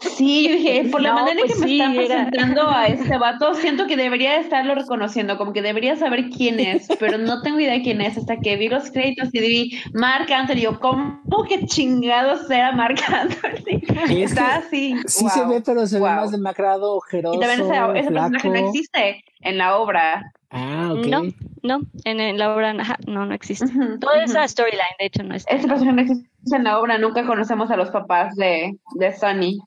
[0.01, 2.69] Sí, yo dije, por la No, manera en pues que me sí, están era- presentando
[2.69, 7.17] a este vato, siento que debería estarlo reconociendo, como que debería saber quién es, pero
[7.17, 10.57] no tengo idea de quién es hasta que vi los créditos y vi Mark Anthony.
[10.61, 13.81] Yo, ¿cómo que chingados era Mark Anthony?
[14.11, 14.95] Es Está que así.
[15.07, 16.11] Sí wow, se ve, pero se ve wow.
[16.11, 20.33] más demacrado, ojeroso, Y también ese, ese personaje no existe en la obra.
[20.51, 21.07] Ah, ok.
[21.07, 21.23] No,
[21.63, 23.67] no, en, en la obra ajá, no, no existe.
[24.01, 24.25] Toda ujú.
[24.25, 25.55] esa storyline, de hecho, no está.
[25.55, 29.59] Ese personaje no existe en la obra, nunca conocemos a los papás de, de Sunny.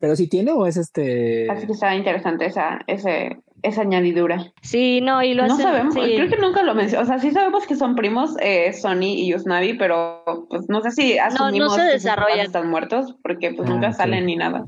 [0.00, 1.48] ¿Pero si tiene o es este...?
[1.50, 4.52] Así que está interesante esa, ese, esa añadidura.
[4.60, 6.00] Sí, no, y lo No hacen- sabemos, sí.
[6.16, 7.04] creo que nunca lo mencionó.
[7.04, 10.90] O sea, sí sabemos que son primos eh, Sony y Usnavi, pero pues no sé
[10.90, 12.28] si asumimos se que sus desarrolla.
[12.32, 13.94] papás están muertos porque pues Ah, nunca ok.
[13.94, 14.66] salen ni nada.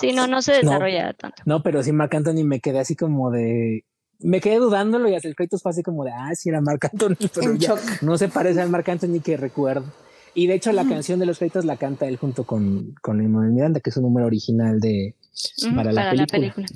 [0.00, 1.42] Sí, no, no se desarrolla tanto.
[1.44, 3.84] No, pero sí Marc Anthony me quedé así como de...
[4.18, 6.84] Me quedé dudándolo y hasta el crédito fue así como de, ah, sí era Marc
[6.86, 8.02] Anthony, pero ya shock.
[8.02, 9.86] no se parece al Marc Anthony que recuerdo.
[10.34, 13.52] Y de hecho la canción de los créditos la canta él junto con, con Lin-Manuel
[13.52, 15.16] Miranda, que es un número original de...
[15.74, 16.66] Para la película.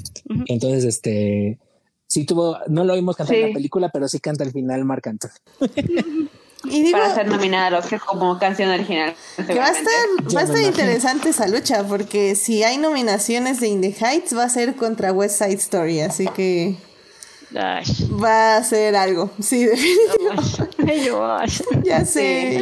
[0.46, 1.58] Entonces, este...
[2.06, 5.06] Sí tuvo, no lo oímos cantar en la película, pero sí canta al final Marc
[5.06, 5.30] Anthony.
[6.64, 9.14] Y digo Para ser nominada a los que como canción original.
[9.36, 13.80] que va a estar, va a interesante esa lucha, porque si hay nominaciones de In
[13.80, 16.76] the Heights, va a ser contra West Side Story, así que
[17.54, 17.84] Ay,
[18.22, 19.30] va a ser algo.
[19.40, 21.10] Sí, definitivamente,
[21.84, 22.60] ya sé.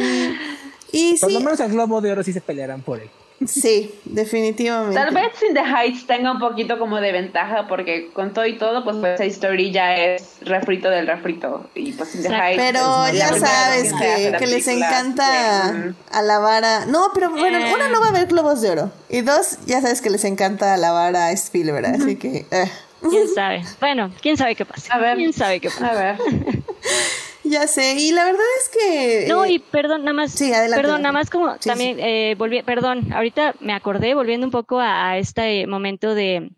[0.91, 3.09] Y Por lo sí, menos al Globo de Oro sí se pelearán por él.
[3.47, 4.95] Sí, definitivamente.
[4.95, 8.57] Tal vez In the Heights tenga un poquito como de ventaja porque con todo y
[8.57, 11.69] todo, pues esa story ya es refrito del refrito.
[11.75, 12.29] Y pues In the.
[12.29, 12.61] Heights.
[12.63, 16.85] Pero ya sabes que, que les encanta alabar a...
[16.85, 17.71] No, pero bueno, Eh.
[17.73, 18.91] uno no va a ver Globos de Oro.
[19.09, 22.45] Y dos, ya sabes que les encanta alabar a Spielberg, así que...
[22.51, 22.71] eh,
[23.09, 23.63] ¿Quién sabe?
[23.81, 24.93] Bueno, quién sabe qué pasa.
[24.93, 25.17] A ver.
[25.17, 25.89] ¿Quién sabe qué pasa?
[25.89, 26.17] A ver.
[27.53, 29.25] ya sé, y la verdad es que...
[29.29, 30.31] No, eh, y perdón, nada más.
[30.33, 34.45] Sí, adelante, Perdón, nada más como Sí, también, eh, volví, perdón, ahorita me acordé, volviendo
[34.47, 36.49] un poco a, a este momento de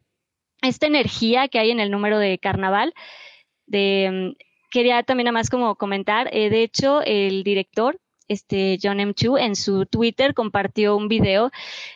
[0.61, 2.93] esta energía que hay en el número de carnaval.
[3.67, 7.97] De, mm, quería también nada más como comentar, eh, de hecho, el director,
[8.27, 9.13] este John M.
[9.13, 11.51] Chu, en su Twitter compartió un video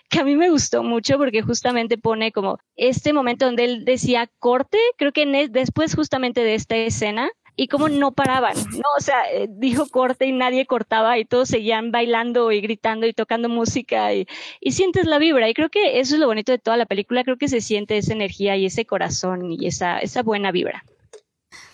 [0.09, 4.29] que a mí me gustó mucho porque justamente pone como este momento donde él decía
[4.37, 8.89] corte, creo que en es- después justamente de esta escena, y cómo no paraban, ¿no?
[8.97, 13.13] O sea, eh, dijo corte y nadie cortaba y todos seguían bailando y gritando y
[13.13, 14.27] tocando música y,
[14.61, 15.49] y sientes la vibra.
[15.49, 17.97] Y creo que eso es lo bonito de toda la película, creo que se siente
[17.97, 20.85] esa energía y ese corazón y esa, esa buena vibra.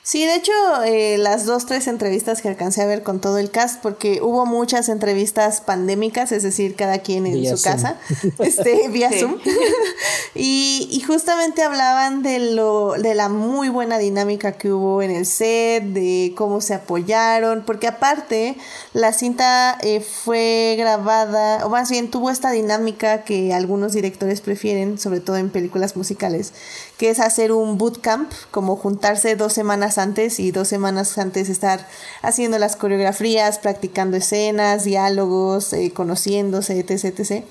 [0.06, 0.52] Sí, de hecho,
[0.86, 4.46] eh, las dos, tres entrevistas que alcancé a ver con todo el cast, porque hubo
[4.46, 7.98] muchas entrevistas pandémicas, es decir, cada quien en su casa,
[8.38, 9.40] este, vía Zoom.
[10.36, 15.26] y, y, justamente hablaban de lo, de la muy buena dinámica que hubo en el
[15.26, 18.58] set, de cómo se apoyaron, porque aparte
[18.94, 25.00] la cinta eh, fue grabada, o más bien tuvo esta dinámica que algunos directores prefieren,
[25.00, 26.54] sobre todo en películas musicales,
[26.98, 31.88] que es hacer un bootcamp, como juntarse dos semanas antes y dos semanas antes estar
[32.22, 37.44] haciendo las coreografías, practicando escenas, diálogos, eh, conociéndose, etc, etc.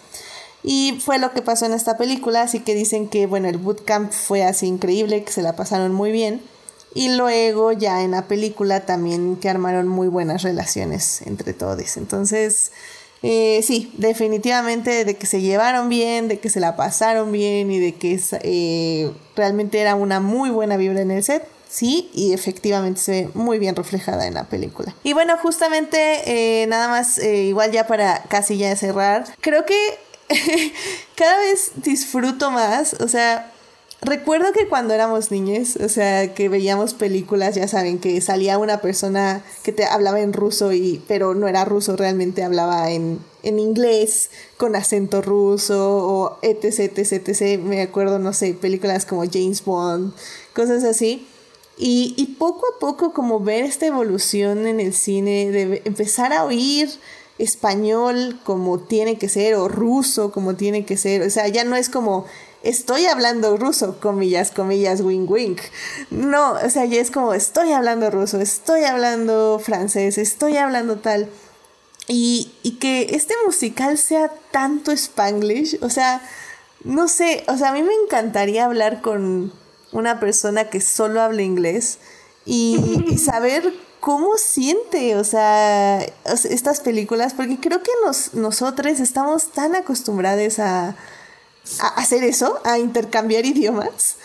[0.63, 4.11] Y fue lo que pasó en esta película, así que dicen que, bueno, el bootcamp
[4.11, 6.41] fue así increíble, que se la pasaron muy bien.
[6.95, 11.97] Y luego ya en la película también que armaron muy buenas relaciones entre todos.
[11.97, 12.71] Entonces,
[13.27, 17.79] eh, sí, definitivamente de que se llevaron bien, de que se la pasaron bien y
[17.79, 21.43] de que eh, realmente era una muy buena vibra en el set.
[21.67, 24.95] Sí, y efectivamente se ve muy bien reflejada en la película.
[25.05, 29.75] Y bueno, justamente eh, nada más, igual ya para casi ya cerrar, creo que
[31.17, 33.51] cada vez disfruto más, o sea,
[34.05, 38.83] Recuerdo que cuando éramos niños, o sea, que veíamos películas, ya saben, que salía una
[38.83, 43.59] persona que te hablaba en ruso y pero no era ruso, realmente hablaba en, en
[43.59, 44.29] inglés
[44.59, 47.59] con acento ruso o etc, etc, etc.
[47.63, 50.13] Me acuerdo, no sé, películas como James Bond,
[50.55, 51.27] cosas así.
[51.79, 56.45] Y, y poco a poco como ver esta evolución en el cine, de empezar a
[56.45, 56.91] oír
[57.39, 61.75] español como tiene que ser o ruso como tiene que ser, o sea, ya no
[61.75, 62.27] es como
[62.65, 65.61] estoy hablando ruso, comillas, comillas, wink, wink.
[66.11, 71.29] No, o sea, ya es como estoy hablando ruso, estoy hablando francés, estoy hablando tal.
[72.09, 76.21] Y, y que este musical sea tanto spanglish, o sea,
[76.83, 79.53] no sé, o sea, a mí me encantaría hablar con
[79.93, 81.99] una persona que solo habla inglés
[82.45, 89.51] y, y saber cómo siente, o sea, estas películas, porque creo que nos, nosotros estamos
[89.53, 90.95] tan acostumbrados a,
[91.81, 94.17] a hacer eso, a intercambiar idiomas,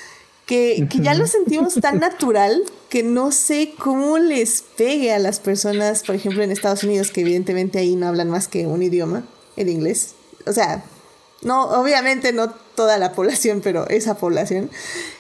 [0.46, 6.02] que, ya lo sentimos tan natural que no sé cómo les pegue a las personas,
[6.02, 9.24] por ejemplo, en Estados Unidos, que evidentemente ahí no hablan más que un idioma,
[9.58, 10.16] el inglés.
[10.48, 10.84] O sea,
[11.44, 14.72] no, obviamente no toda la población, pero esa población.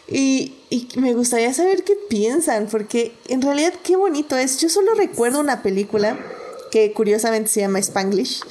[0.07, 4.57] Y, y, me gustaría saber qué piensan, porque en realidad qué bonito es.
[4.57, 6.17] Yo solo recuerdo una película
[6.69, 8.41] que curiosamente se llama Spanglish,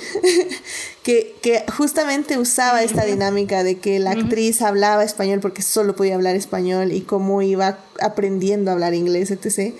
[1.02, 6.14] que, que, justamente usaba esta dinámica de que la actriz hablaba español porque solo podía
[6.14, 9.74] hablar español y cómo iba aprendiendo a hablar inglés, etc.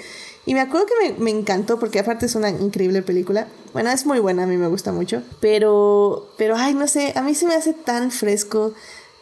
[0.47, 3.48] Y me acuerdo que me, me, encantó porque aparte es una increíble película.
[3.74, 5.23] Bueno, es muy buena, a mí me gusta mucho.
[5.40, 8.73] Pero, pero, ay, no sé, a mí se me hace tan fresco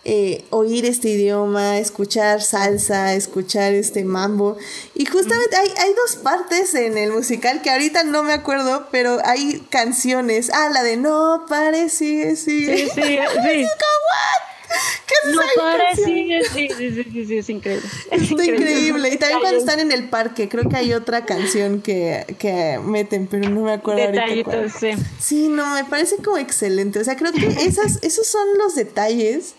[0.09, 4.57] eh, oír este idioma, escuchar salsa, escuchar este mambo.
[4.95, 9.19] Y justamente hay, hay dos partes en el musical que ahorita no me acuerdo, pero
[9.25, 10.51] hay canciones.
[10.55, 12.87] Ah, la de No pare, sigue, sigue.
[12.87, 13.67] Sí, sí, sí.
[15.07, 17.89] ¿Qué es no pare, sigue, sí, sí, sí, sí, es increíble.
[18.13, 19.09] Es increíble.
[19.13, 23.27] Y también cuando están en el parque, creo que hay otra canción que, que meten,
[23.27, 24.79] pero no me acuerdo Detallitos, ahorita.
[24.79, 24.91] Sí.
[25.19, 27.01] sí, no, me parece como excelente.
[27.01, 29.55] O sea, creo que esas, esos son los detalles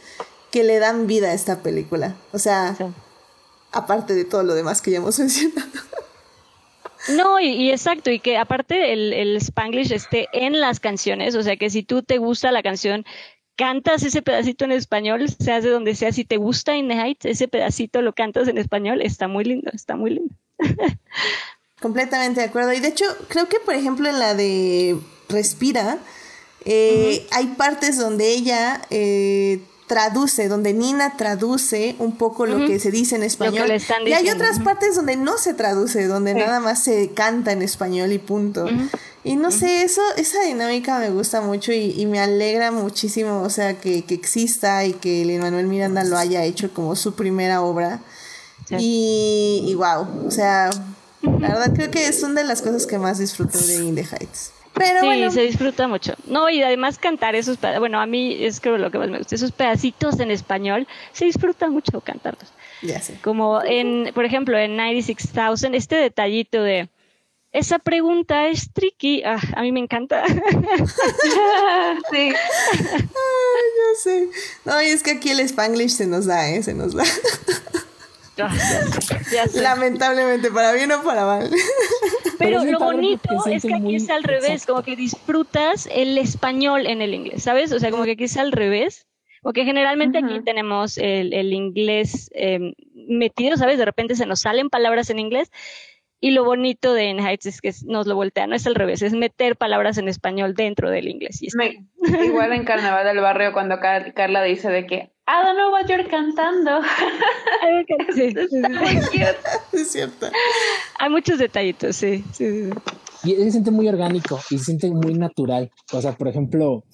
[0.58, 2.16] que le dan vida a esta película.
[2.32, 2.76] O sea,
[3.72, 5.68] aparte de todo lo demás que ya hemos mencionado.
[7.10, 11.58] No, y, exacto, y que aparte el, el Spanglish esté en las canciones, o sea
[11.58, 13.06] que si tú te gusta la canción,
[13.56, 17.26] cantas ese pedacito en español, seas de donde sea, si te gusta In the Heights,
[17.26, 20.34] ese pedacito lo cantas en español, está muy lindo, está muy lindo.
[21.80, 22.74] Completamente de acuerdo.
[22.74, 24.98] Y de hecho, creo que por ejemplo en la de
[25.30, 26.00] Respira,
[26.66, 32.92] eh, hay partes donde ella eh, traduce, donde Nina traduce un poco lo que se
[32.92, 33.72] dice en español.
[34.06, 38.12] y hay otras partes donde no se traduce, donde nada más se canta en español
[38.12, 38.68] y punto.
[39.24, 43.80] Y no sé, eso, esa dinámica me gusta mucho y, me alegra muchísimo, o sea,
[43.80, 48.02] que, exista y que el Manuel Miranda lo haya hecho como su primera obra.
[48.70, 50.70] Y, y wow, o sea,
[51.22, 54.04] la verdad creo que es una de las cosas que más disfruté de In the
[54.04, 56.14] Heights sí, se disfruta mucho.
[56.26, 59.36] No, y además cantar esos bueno, a mí es creo lo que más me gusta,
[59.36, 62.52] esos pedacitos en español, se disfruta mucho cantarlos.
[62.82, 63.20] Ya sé.
[63.22, 66.90] Como en, por ejemplo, en 96,000, este detallito de
[67.52, 69.24] esa pregunta es tricky.
[69.24, 70.24] Ah, a mí me encanta.
[70.28, 70.36] sí.
[72.14, 72.34] Ay,
[73.78, 74.30] ya sé.
[74.66, 76.62] No, y es que aquí el Spanglish se nos da, ¿eh?
[76.62, 77.04] Se nos da.
[79.56, 81.50] Lamentablemente, para bien o para mal.
[82.38, 87.02] Pero, lo bonito es que aquí es al revés, como que disfrutas el español en
[87.02, 87.72] el inglés, ¿sabes?
[87.72, 89.06] O sea, como que aquí es al revés.
[89.42, 93.78] Porque generalmente aquí tenemos el, inglés, em, metido, ¿sabes?
[93.78, 95.52] De repente se nos salen palabras en inglés.
[96.20, 99.04] Y lo bonito de In Heights es que nos lo voltea, no es al revés,
[99.04, 101.42] es meter palabras en español dentro del inglés.
[102.26, 106.08] igual en Carnaval del Barrio cuando Carla dice de que I don't know what you're
[106.10, 106.82] cantando.
[108.16, 108.34] sí,
[109.74, 110.28] Es cierto.
[111.00, 112.70] Hay muchos detallitos, sí, sí,
[113.26, 115.70] Y se siente muy orgánico y se siente muy natural.
[115.92, 116.86] O sea, por ejemplo,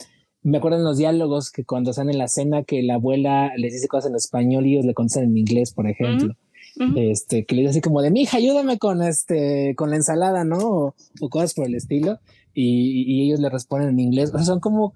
[0.42, 3.74] me acuerdo en los diálogos que cuando están en la cena que la abuela les
[3.74, 6.36] dice cosas en español y ellos le contestan en inglés, por ejemplo.
[6.96, 10.44] Este, que le dice así como de mi hija, ayúdame con este, con la ensalada,
[10.44, 10.58] ¿no?
[11.22, 12.18] O, cosas por el estilo.
[12.56, 14.32] Y, y, ellos le responden en inglés.
[14.34, 14.94] O sea, son como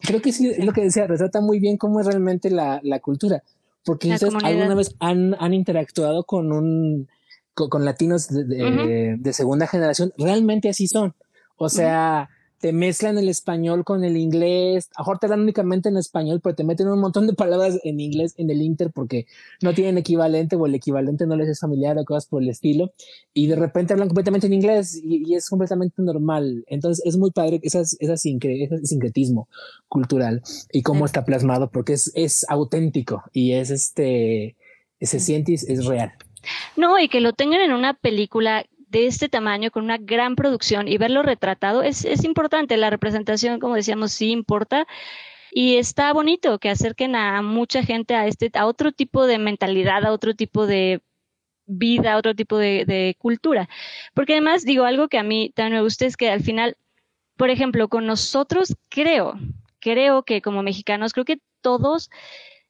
[0.00, 3.00] creo que sí, es lo que decía, retrata muy bien cómo es realmente la, la
[3.00, 3.42] cultura.
[3.84, 7.08] Porque ustedes alguna vez han, han interactuado con un
[7.54, 11.14] con, latinos de, de, segunda generación, realmente así son.
[11.56, 12.28] O sea,
[12.60, 16.56] te mezclan el español con el inglés, a mejor te dan únicamente en español, pero
[16.56, 19.26] te meten un montón de palabras en inglés en el Inter porque
[19.62, 22.92] no tienen equivalente o el equivalente no les es familiar o cosas por el estilo,
[23.32, 26.64] y de repente hablan completamente en inglés y, es completamente normal.
[26.66, 29.48] Entonces es muy padre esas, esas ese sincretismo
[29.88, 34.56] cultural y cómo está plasmado porque es, es auténtico y es este,
[35.00, 36.12] se siente y es real.
[36.76, 40.88] No, y que lo tengan en una película de este tamaño, con una gran producción
[40.88, 42.76] y verlo retratado, es, es importante.
[42.76, 44.86] La representación, como decíamos, sí importa.
[45.50, 50.04] Y está bonito que acerquen a mucha gente a este, a otro tipo de mentalidad,
[50.04, 51.02] a otro tipo de
[51.66, 53.68] vida, a otro tipo de, cultura.
[54.14, 56.76] Porque además, digo, algo que a mí también me gusta es que al final,
[57.36, 59.34] por ejemplo, con nosotros creo,
[59.80, 62.10] creo que como mexicanos, creo que todos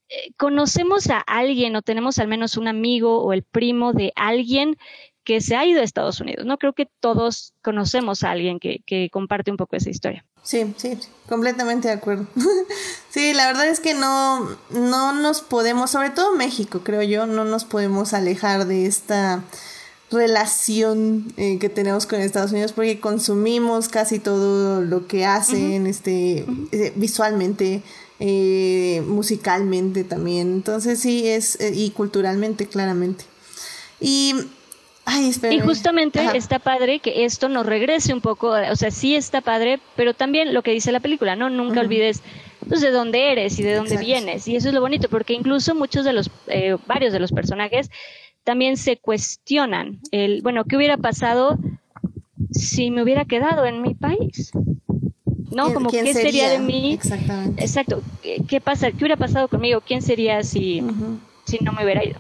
[0.08, 4.76] eh, conocemos a alguien o tenemos al menos un amigo o el primo de alguien
[5.28, 6.46] que se ha ido a Estados Unidos.
[6.46, 10.24] No creo que todos conocemos a alguien que, que comparte un poco esa historia.
[10.42, 10.98] Sí, sí,
[11.28, 12.26] completamente de acuerdo.
[13.10, 17.44] sí, la verdad es que no, no nos podemos, sobre todo México, creo yo, no
[17.44, 19.44] nos podemos alejar de esta
[20.10, 26.46] relación eh, que tenemos con Estados Unidos porque consumimos casi todo lo que hacen este
[26.72, 27.82] eh, visualmente
[28.18, 33.26] eh, musicalmente también entonces sí es y culturalmente claramente
[34.00, 34.34] y
[35.50, 39.80] y justamente está padre que esto nos regrese un poco, o sea, sí está padre,
[39.96, 41.50] pero también lo que dice la película, ¿no?
[41.50, 42.22] Nunca olvides
[42.68, 44.46] pues, de dónde eres y de dónde vienes.
[44.48, 47.90] Y eso es lo bonito, porque incluso muchos de los, eh, varios de los personajes
[48.44, 51.58] también se cuestionan el, bueno, ¿qué hubiera pasado
[52.50, 54.50] si me hubiera quedado en mi país?
[55.50, 55.72] ¿No?
[55.72, 56.50] Como, ¿qué sería?
[56.50, 56.92] de mí?
[56.94, 57.62] Exactamente.
[57.62, 58.02] Exacto.
[58.22, 58.90] ¿Qué, pasa?
[58.90, 59.80] ¿Qué hubiera pasado conmigo?
[59.80, 60.82] ¿Quién sería si,
[61.46, 62.18] si no me hubiera ido?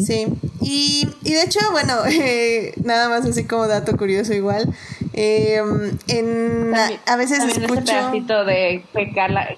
[0.00, 0.26] Sí,
[0.60, 4.74] y, y, de hecho, bueno, eh, nada más así como dato curioso igual,
[5.12, 5.60] eh,
[6.08, 6.72] en,
[7.06, 7.84] a, veces escucho...
[7.84, 8.82] pedacito de
[9.14, 9.48] Carla,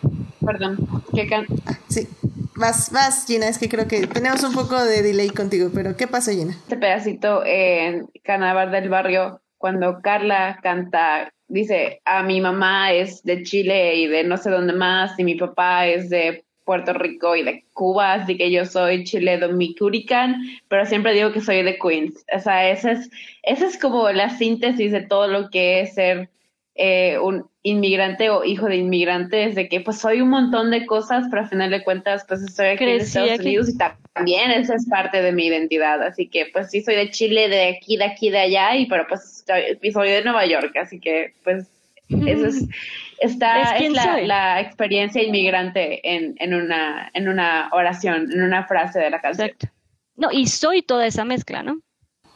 [0.45, 0.79] perdón,
[1.15, 1.47] que can...
[1.67, 2.09] Ah, sí,
[2.55, 6.07] vas, vas Gina, es que creo que tenemos un poco de delay contigo, pero ¿qué
[6.07, 6.53] pasó Gina?
[6.53, 13.43] Este pedacito en Carnaval del Barrio, cuando Carla canta dice, a mi mamá es de
[13.43, 17.43] Chile y de no sé dónde más, y mi papá es de Puerto Rico y
[17.43, 22.25] de Cuba, así que yo soy chile domicurican, pero siempre digo que soy de Queens.
[22.35, 23.11] O sea, esa es,
[23.43, 26.29] esa es como la síntesis de todo lo que es ser
[26.75, 31.27] eh, un inmigrante o hijo de inmigrantes, de que pues soy un montón de cosas,
[31.29, 34.89] pero al final de cuentas pues estoy aquí en Estados Unidos y también esa es
[34.89, 38.31] parte de mi identidad, así que pues sí soy de Chile, de aquí, de aquí,
[38.31, 39.45] de allá, y pero pues
[39.93, 41.69] soy de Nueva York, así que pues
[42.11, 42.65] eso es
[43.21, 49.11] Está es, la, experiencia inmigrante en, en, una, en una oración, en una frase de
[49.11, 49.51] la canción.
[49.51, 49.77] Exacto.
[50.17, 51.81] No, y soy toda esa mezcla, ¿no?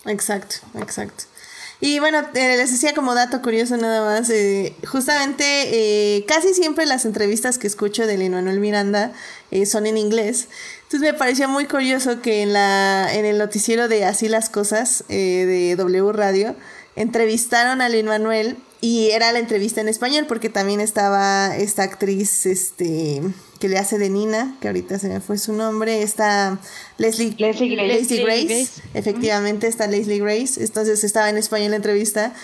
[0.05, 1.25] Exacto, exacto.
[1.81, 6.87] Y bueno, eh, les decía como dato curioso nada más, eh, justamente eh, casi siempre
[6.87, 9.13] las entrevistas que escucho de Lin Manuel Miranda
[9.67, 10.49] son en inglés.
[10.85, 15.05] Entonces me pareció muy curioso que en, la, en el noticiero de Así las Cosas
[15.09, 16.57] de W Radio
[16.97, 22.47] entrevistaron a Lin Manuel y era la entrevista en español porque también estaba esta actriz
[22.47, 23.23] este
[23.59, 26.59] que le hace de Nina, que ahorita se me fue su nombre, está
[26.99, 28.69] Leslie, Leslie Grace.
[28.93, 30.63] Efectivamente, está Leslie Grace.
[30.63, 32.35] Entonces estaba en español la entrevista.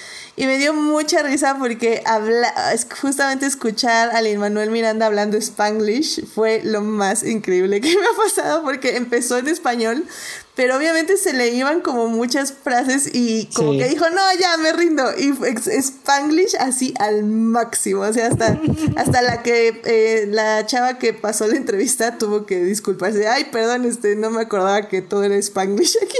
[0.41, 2.51] Y me dio mucha risa porque habla,
[2.99, 8.17] justamente escuchar a Lin Manuel Miranda hablando Spanglish fue lo más increíble que me ha
[8.17, 10.07] pasado porque empezó en español,
[10.55, 14.73] pero obviamente se le iban como muchas frases y como que dijo, no, ya me
[14.73, 15.05] rindo.
[15.19, 15.35] Y
[15.67, 18.01] Spanglish así al máximo.
[18.01, 18.59] O sea, hasta,
[18.97, 23.29] hasta la que eh, la chava que pasó la entrevista tuvo que disculparse.
[23.29, 26.19] Ay, perdón, este, no me acordaba que todo era Spanglish aquí.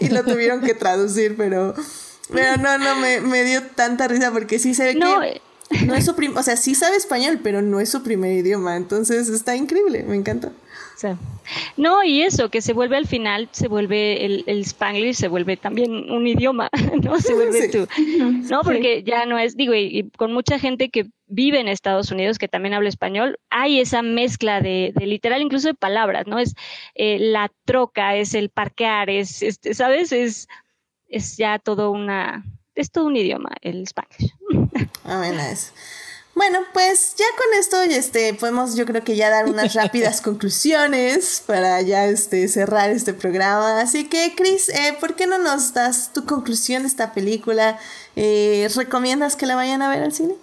[0.00, 1.72] y lo tuvieron que traducir, pero,
[2.32, 5.86] pero no, no, me, me dio tanta risa porque sí se ve que eh.
[5.86, 8.76] no es su o sea, sí sabe español, pero no es su primer idioma.
[8.76, 10.52] Entonces está increíble, me encanta.
[11.76, 15.56] No, y eso, que se vuelve al final, se vuelve el, el Spanglish, se vuelve
[15.56, 16.70] también un idioma,
[17.02, 17.20] ¿no?
[17.20, 17.86] Se vuelve tú.
[18.50, 22.38] No, porque ya no es, digo, y, con mucha gente que vive en Estados Unidos,
[22.38, 26.38] que también habla español, hay esa mezcla de, de literal, incluso de palabras, ¿no?
[26.38, 26.54] Es
[26.94, 30.12] eh, la troca, es el parquear, es, este, ¿sabes?
[30.12, 30.48] Es,
[31.08, 34.34] es ya todo una, es todo un idioma, el Spanglish.
[35.04, 35.72] Ah, bueno, es.
[36.36, 41.42] Bueno, pues ya con esto este, podemos yo creo que ya dar unas rápidas conclusiones
[41.46, 43.80] para ya este, cerrar este programa.
[43.80, 47.78] Así que, Chris, eh, ¿por qué no nos das tu conclusión de esta película?
[48.16, 50.34] Eh, ¿Recomiendas que la vayan a ver al cine?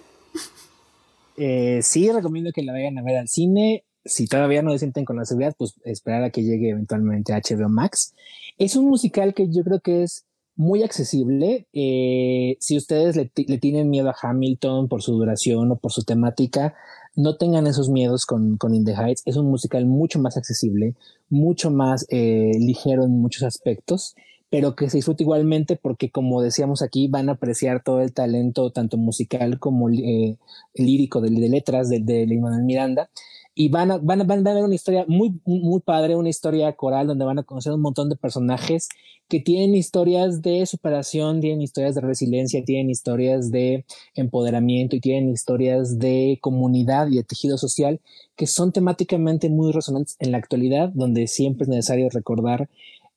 [1.36, 3.84] Eh, sí, recomiendo que la vayan a ver al cine.
[4.04, 7.38] Si todavía no se sienten con la seguridad, pues esperar a que llegue eventualmente a
[7.38, 8.14] HBO Max.
[8.58, 10.24] Es un musical que yo creo que es
[10.56, 11.66] muy accesible.
[11.72, 13.26] Eh, si ustedes le,
[13.58, 16.74] tienen miedo a Hamilton por su duración o por su temática,
[17.16, 19.22] no tengan esos miedos con, con In the Heights.
[19.26, 20.94] Es un musical mucho más accesible,
[21.28, 24.14] mucho más eh, ligero en muchos aspectos,
[24.50, 28.70] pero que se disfruta igualmente porque, como decíamos aquí, van a apreciar todo el talento,
[28.70, 30.36] tanto musical como eh,
[30.74, 32.26] lírico de, letras de, de
[32.62, 33.10] Miranda
[33.54, 36.72] y van a, van, a, van a ver una historia muy, muy padre, una historia
[36.74, 38.88] coral donde van a conocer un montón de personajes
[39.28, 45.30] que tienen historias de superación, tienen historias de resiliencia, tienen historias de empoderamiento y tienen
[45.30, 48.00] historias de comunidad y de tejido social
[48.36, 52.68] que son temáticamente muy resonantes en la actualidad, donde siempre es necesario recordar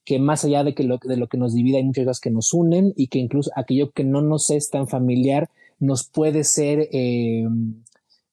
[0.06, 2.30] que más allá de, que lo, de lo que nos divide hay muchas cosas que
[2.30, 5.50] nos unen y que incluso aquello que no nos es tan familiar
[5.80, 6.88] nos puede ser...
[6.92, 7.48] Eh,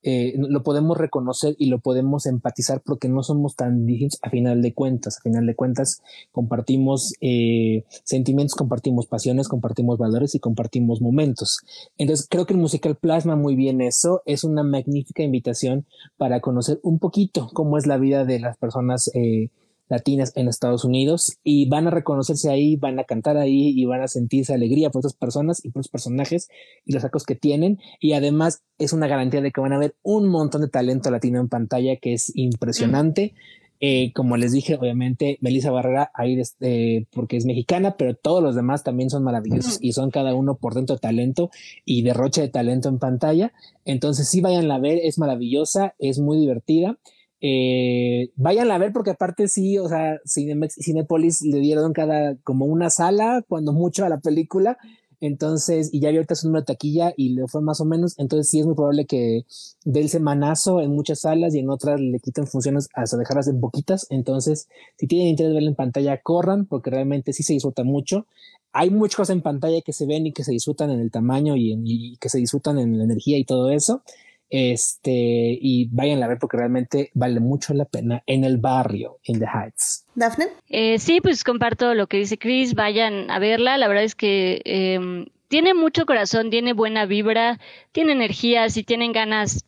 [0.06, 4.60] eh, lo podemos reconocer y lo podemos empatizar porque no somos tan distintos a final
[4.60, 5.16] de cuentas.
[5.18, 11.60] A final de cuentas compartimos eh, sentimientos, compartimos pasiones, compartimos valores y compartimos momentos.
[11.96, 14.22] Entonces creo que el musical plasma muy bien eso.
[14.26, 15.86] Es una magnífica invitación
[16.18, 19.48] para conocer un poquito cómo es la vida de las personas eh,
[19.88, 24.02] latinas en Estados Unidos y van a reconocerse ahí, van a cantar ahí y van
[24.02, 26.48] a sentirse alegría por esas personas y por los personajes
[26.84, 29.94] y los sacos que tienen y además es una garantía de que van a ver
[30.02, 33.34] un montón de talento latino en pantalla que es impresionante.
[33.80, 38.54] Eh, como les dije, obviamente Melissa Barrera ahí este, porque es mexicana, pero todos los
[38.54, 41.50] demás también son maravillosos y son cada uno por dentro de talento
[41.84, 43.52] y derroche de talento en pantalla.
[43.84, 46.98] Entonces sí vayan a ver, es maravillosa, es muy divertida
[47.46, 52.64] eh, vayan a ver porque aparte sí, o sea, Cinemex, Cinepolis le dieron cada como
[52.64, 54.78] una sala, cuando mucho a la película.
[55.20, 58.14] Entonces, y ya ahorita su número de taquilla y le fue más o menos.
[58.18, 59.44] Entonces, sí es muy probable que
[59.84, 63.60] dé el semanazo en muchas salas y en otras le quiten funciones hasta dejarlas en
[63.60, 64.06] poquitas.
[64.08, 64.66] Entonces,
[64.96, 68.26] si tienen interés de verla en pantalla, corran porque realmente sí se disfruta mucho.
[68.72, 71.56] Hay muchas cosas en pantalla que se ven y que se disfrutan en el tamaño
[71.56, 74.02] y, y que se disfrutan en la energía y todo eso.
[74.50, 79.40] Este, y vayan a ver porque realmente vale mucho la pena en el barrio, in
[79.40, 80.06] the Heights.
[80.14, 80.48] Dafne.
[80.68, 83.78] Eh, sí, pues comparto lo que dice Chris, vayan a verla.
[83.78, 87.58] La verdad es que em, tiene mucho corazón, tiene buena vibra,
[87.92, 89.64] tiene energía, si tienen ganas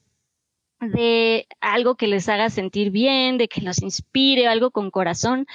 [0.81, 5.47] de algo que les haga sentir bien, de que los inspire, algo con corazón,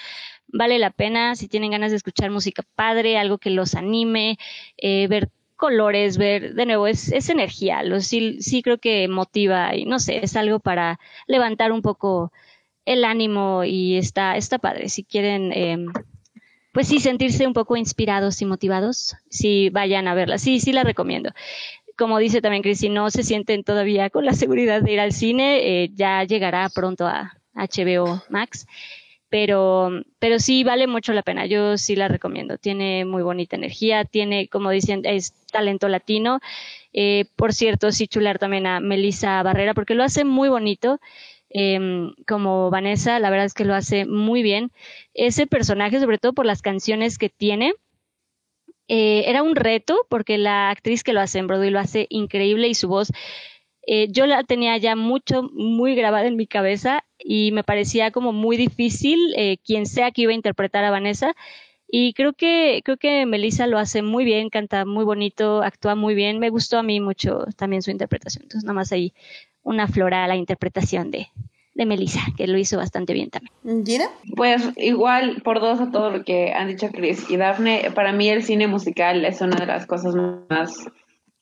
[0.47, 1.35] vale la pena.
[1.35, 4.37] Si tienen ganas de escuchar música padre, algo que los anime,
[4.77, 5.29] eh, ver
[5.61, 9.99] colores, ver, de nuevo, es, es energía, lo, sí, sí creo que motiva y no
[9.99, 12.31] sé, es algo para levantar un poco
[12.83, 14.89] el ánimo y está, está padre.
[14.89, 15.77] Si quieren, eh,
[16.73, 20.39] pues sí, sentirse un poco inspirados y motivados, sí, vayan a verla.
[20.39, 21.29] Sí, sí la recomiendo.
[21.95, 25.13] Como dice también Cris, si no se sienten todavía con la seguridad de ir al
[25.13, 28.65] cine, eh, ya llegará pronto a HBO Max
[29.31, 29.89] pero,
[30.19, 31.45] pero sí vale mucho la pena.
[31.45, 32.57] Yo sí la recomiendo.
[32.57, 36.41] Tiene muy bonita energía, tiene, como dicen, es talento latino.
[36.91, 40.99] Eh, por cierto, sí chular también a Melissa Barrera porque lo hace muy bonito.
[41.49, 44.71] Em, como Vanessa, la verdad es que lo hace muy bien.
[45.13, 47.73] Ese personaje, sobre todo por las canciones que tiene,
[48.89, 52.67] eh, era un reto porque la actriz que lo hace en Broadway lo hace increíble
[52.67, 53.13] y su voz
[53.87, 58.33] eh, yo la tenía ya mucho, muy grabada en mi cabeza y me parecía como
[58.33, 61.33] muy difícil eh, quien sea que iba a interpretar a Vanessa.
[61.87, 66.15] Y creo que, creo que Melissa lo hace muy bien, canta muy bonito, actúa muy
[66.15, 66.39] bien.
[66.39, 68.43] Me gustó a mí mucho también su interpretación.
[68.43, 69.13] Entonces, nada más ahí
[69.61, 71.27] una flora a la interpretación de,
[71.73, 73.85] de Melissa, que lo hizo bastante bien también.
[73.85, 74.05] ¿Gina?
[74.35, 78.29] Pues igual, por dos a todo lo que han dicho Chris y Daphne, para mí
[78.29, 80.15] el cine musical es una de las cosas
[80.49, 80.87] más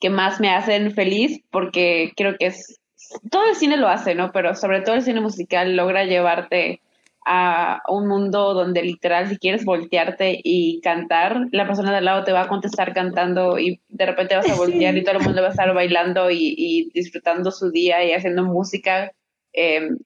[0.00, 2.79] que más me hacen feliz porque creo que es,
[3.30, 4.32] todo el cine lo hace, ¿no?
[4.32, 6.80] Pero sobre todo el cine musical logra llevarte
[7.26, 12.24] a un mundo donde literal si quieres voltearte y cantar, la persona de al lado
[12.24, 15.42] te va a contestar cantando y de repente vas a voltear y todo el mundo
[15.42, 19.12] va a estar bailando y, disfrutando su día y haciendo música
[19.52, 19.98] em,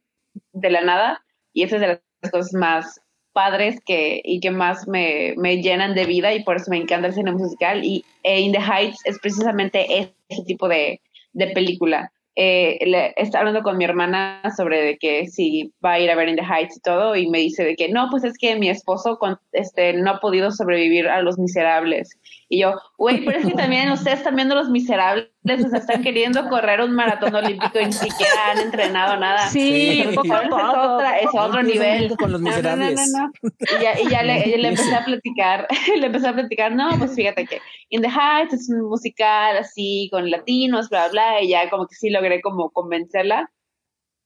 [0.52, 1.24] de la nada.
[1.52, 3.00] Y esa es de las cosas más
[3.32, 7.08] padres que, y que más me, me, llenan de vida y por eso me encanta
[7.08, 11.00] el cine musical y e In the Heights es precisamente ese tipo de,
[11.32, 16.00] de película eh, le, está hablando con mi hermana sobre de que si va a
[16.00, 18.24] ir a ver In the Heights y todo, y me dice de que no, pues
[18.24, 22.18] es que mi esposo con, este, no ha podido sobrevivir a Los Miserables.
[22.48, 25.28] Y yo, güey, pero es que también ustedes están viendo Los Miserables,
[25.64, 29.48] o sea, están queriendo correr un maratón olímpico y ni siquiera han entrenado nada.
[29.48, 32.14] Sí, Es, otra, es otro nivel.
[32.16, 33.10] Con los miserables.
[33.12, 35.66] No, no, no, y ya, y ya le, le, empecé a platicar,
[35.98, 40.08] le empecé a platicar, no, pues fíjate que In the Heights es un musical así,
[40.12, 43.50] con latinos, bla, bla, y ya como que sí logré como convencerla.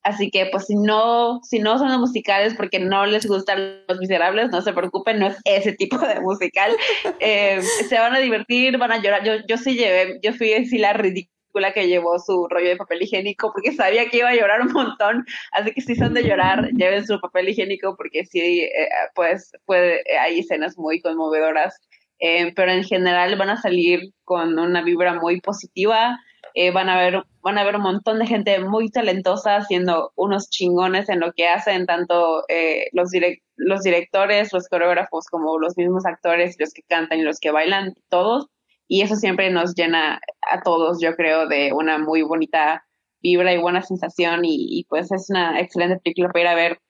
[0.09, 4.49] Así que, pues, si no, si no son musicales porque no les gustan los miserables,
[4.49, 6.73] no se preocupen, no es ese tipo de musical.
[7.21, 9.25] Eh, se van a divertir, van a llorar.
[9.25, 13.03] Yo, yo sí llevé, yo fui así la ridícula que llevó su rollo de papel
[13.03, 15.27] higiénico porque sabía que iba a llorar un montón.
[15.53, 20.03] Así que si son de llorar, lleven su papel higiénico porque sí, eh, pues, puede,
[20.21, 21.79] hay escenas muy conmovedoras.
[22.21, 26.19] Eh, pero en general van a salir con una vibra muy positiva.
[26.61, 30.51] Eh, van a ver van a ver un montón de gente muy talentosa haciendo unos
[30.51, 35.77] chingones en lo que hacen, tanto eh, los, direct los directores, los coreógrafos, como los
[35.77, 38.49] mismos actores, los que cantan y los que bailan, todos.
[38.89, 40.21] Y eso siempre nos llena
[40.51, 42.85] a todos, yo creo, de una muy bonita
[43.23, 44.45] vibra y buena sensación.
[44.45, 46.81] Y, y pues es una excelente película para ir a ver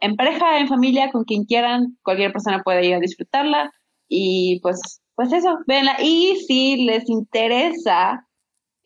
[0.00, 1.98] en pareja, en familia, con quien quieran.
[2.02, 3.72] Cualquier persona puede ir a disfrutarla.
[4.08, 5.98] Y pues, pues eso, véanla.
[6.00, 8.24] Y si les interesa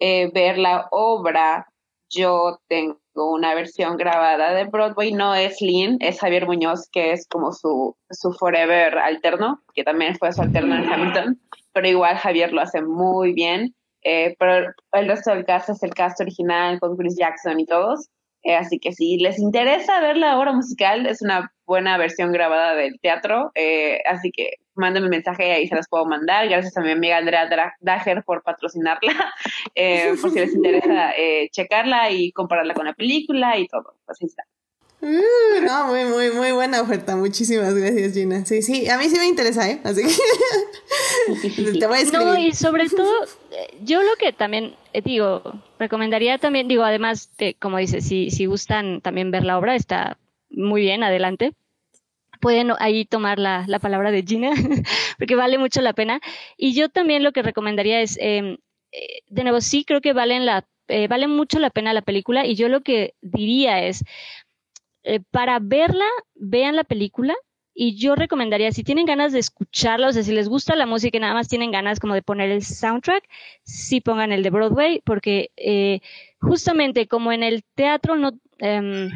[0.04, 1.68] eh, ver la obra,
[2.10, 7.28] yo tengo una versión grabada de Broadway, no es Lynn, es Javier Muñoz, que es
[7.28, 11.40] como su, su forever alterno, que también fue su alterno en Hamilton,
[11.72, 15.94] pero igual Javier lo hace muy bien, eh, pero el resto del cast es el
[15.94, 18.08] cast original con Chris Jackson y todos,
[18.42, 22.74] eh, así que si les interesa ver la obra musical, es una buena versión grabada
[22.74, 23.52] del teatro,
[24.04, 26.48] así que mándenme mensaje y ahí se las puedo mandar.
[26.48, 27.48] Gracias a mi amiga Andrea
[27.80, 29.34] Dager por patrocinarla,
[29.74, 33.96] eh, por si les interesa eh, checarla y compararla con la película y todo.
[34.04, 34.44] Pues ahí está.
[35.02, 37.16] Uh, no, muy, muy, muy buena oferta.
[37.16, 38.46] Muchísimas gracias, Gina.
[38.46, 39.80] Sí, sí, a mí sí me interesa, ¿eh?
[39.82, 42.26] Así que te voy a escribir.
[42.26, 43.12] No, y sobre todo,
[43.82, 45.42] yo lo que también eh, digo,
[45.80, 50.18] recomendaría también, digo, además, de, como dices, si, si gustan también ver la obra, está
[50.50, 51.52] muy bien, adelante
[52.42, 54.50] pueden ahí tomar la, la palabra de Gina,
[55.18, 56.20] porque vale mucho la pena.
[56.58, 58.58] Y yo también lo que recomendaría es, eh,
[59.28, 62.56] de nuevo, sí creo que valen la, eh, vale mucho la pena la película y
[62.56, 64.04] yo lo que diría es,
[65.04, 66.04] eh, para verla,
[66.34, 67.34] vean la película.
[67.74, 71.16] Y yo recomendaría, si tienen ganas de escucharla, o sea, si les gusta la música
[71.16, 73.24] y nada más tienen ganas como de poner el soundtrack,
[73.62, 76.00] sí pongan el de Broadway, porque eh,
[76.38, 79.08] justamente como en el teatro no, eh,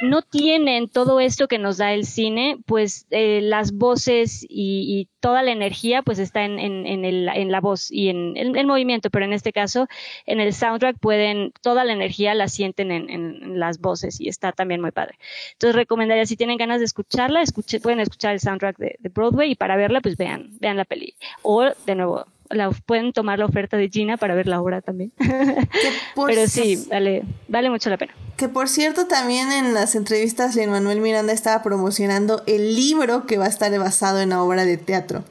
[0.00, 5.42] no tienen todo esto que nos da el cine, pues eh, las voces y, toda
[5.42, 9.26] la energía pues está en, en, en, en la voz y en el movimiento, pero
[9.26, 9.86] en este caso
[10.24, 14.80] en el soundtrack pueden, toda la energía la sienten en, las voces y está también
[14.80, 15.18] muy padre.
[15.52, 17.42] Entonces recomendaría, si tienen ganas de escucharla,
[17.82, 21.14] pueden escuchar el soundtrack de, de Broadway y para verla pues vean, vean la peli.
[21.42, 25.12] O de nuevo, la, pueden tomar la oferta de Gina para ver la obra también.
[26.26, 28.14] Pero sí, vale, vale mucho la pena.
[28.36, 33.38] Que por cierto, también en las entrevistas, Lin Manuel Miranda estaba promocionando el libro que
[33.38, 35.24] va a estar basado en la obra de teatro.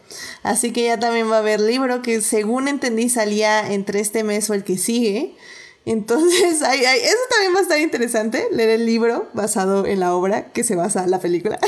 [0.44, 4.50] Así que ya también va a haber libro que, según entendí, salía entre este mes
[4.50, 5.36] o el que sigue.
[5.86, 10.14] Entonces, hay, hay, eso también va a estar interesante, leer el libro basado en la
[10.14, 11.60] obra que se basa en la película.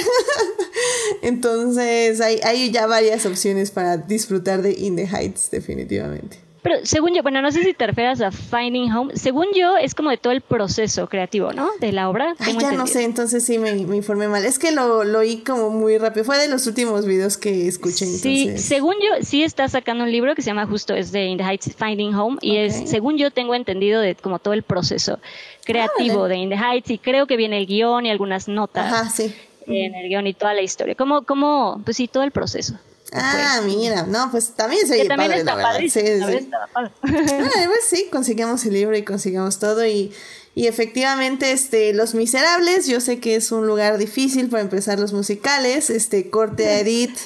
[1.21, 6.50] Entonces, hay, hay ya varias opciones para disfrutar de In the Heights, definitivamente.
[6.61, 9.15] Pero según yo, bueno, no sé si te refieres a Finding Home.
[9.15, 11.69] Según yo, es como de todo el proceso creativo, ¿no?
[11.80, 12.35] De la obra.
[12.38, 14.45] Ay, ya no sé, entonces sí me, me, informé mal.
[14.45, 16.23] Es que lo, lo oí como muy rápido.
[16.23, 18.06] Fue de los últimos videos que escuché.
[18.06, 18.65] Sí, entonces.
[18.65, 21.43] según yo, sí está sacando un libro que se llama justo, es de In the
[21.43, 22.38] Heights Finding Home.
[22.41, 22.65] Y okay.
[22.65, 25.19] es, según yo tengo entendido, de como todo el proceso
[25.65, 26.91] creativo ah, de In the Heights.
[26.91, 28.85] Y creo que viene el guion y algunas notas.
[28.85, 29.33] Ajá, sí.
[29.65, 30.93] En el guion y toda la historia.
[30.93, 32.75] Como, como, pues sí, todo el proceso.
[33.14, 33.75] Ah, pues.
[33.75, 36.49] mira, no, pues también se que también padre, está la padre, Sí, sí.
[36.73, 36.91] padre.
[37.03, 40.14] Ah, pues sí, conseguimos el libro y conseguimos todo y,
[40.56, 45.11] y efectivamente, este, Los Miserables, yo sé que es un lugar difícil para empezar los
[45.14, 47.17] musicales, este, corte a Edith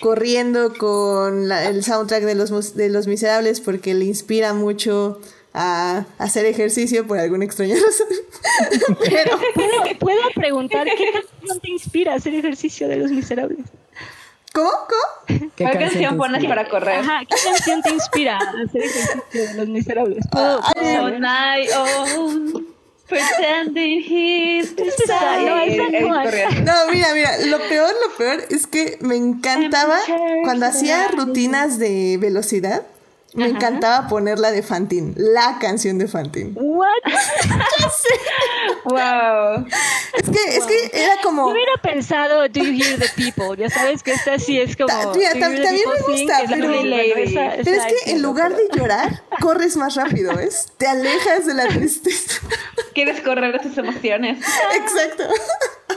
[0.00, 5.20] corriendo con la, el soundtrack de los, de los Miserables porque le inspira mucho
[5.54, 8.96] a hacer ejercicio por alguna extraña razón.
[9.04, 13.60] Pero ¿Puedo, puedo preguntar qué canción te inspira a hacer ejercicio de los miserables.
[14.54, 14.70] ¿Cómo?
[14.70, 15.50] ¿Cómo?
[15.56, 17.00] ¿Qué, ¿Qué canción pones para correr?
[17.00, 20.24] Ajá, ¿qué canción te inspira a hacer ejercicio de los miserables?
[20.32, 20.60] Uh,
[21.00, 22.62] all night, oh,
[23.08, 24.74] Pretending he's
[26.62, 29.98] No, mira, mira, lo peor, lo peor es que me encantaba
[30.44, 32.82] cuando hacía rutinas de velocidad.
[33.34, 36.52] Me encantaba ponerla de Fantin, la canción de Fantin.
[36.56, 36.88] What?
[37.04, 38.14] ya sé.
[38.84, 39.66] Wow.
[40.12, 41.46] Es que, es que era como.
[41.48, 43.56] Yo hubiera pensado Do You Hear the People.
[43.60, 44.86] Ya sabes que esta sí es como.
[44.88, 46.74] Ta- mira, también me gusta, Sing, pero-.
[46.74, 47.64] Esa- es
[48.04, 50.68] que en lugar de llorar, corres más rápido, ¿ves?
[50.78, 52.40] Te alejas de la tristeza.
[52.94, 54.38] Quieres correr de tus emociones.
[54.74, 55.24] Exacto.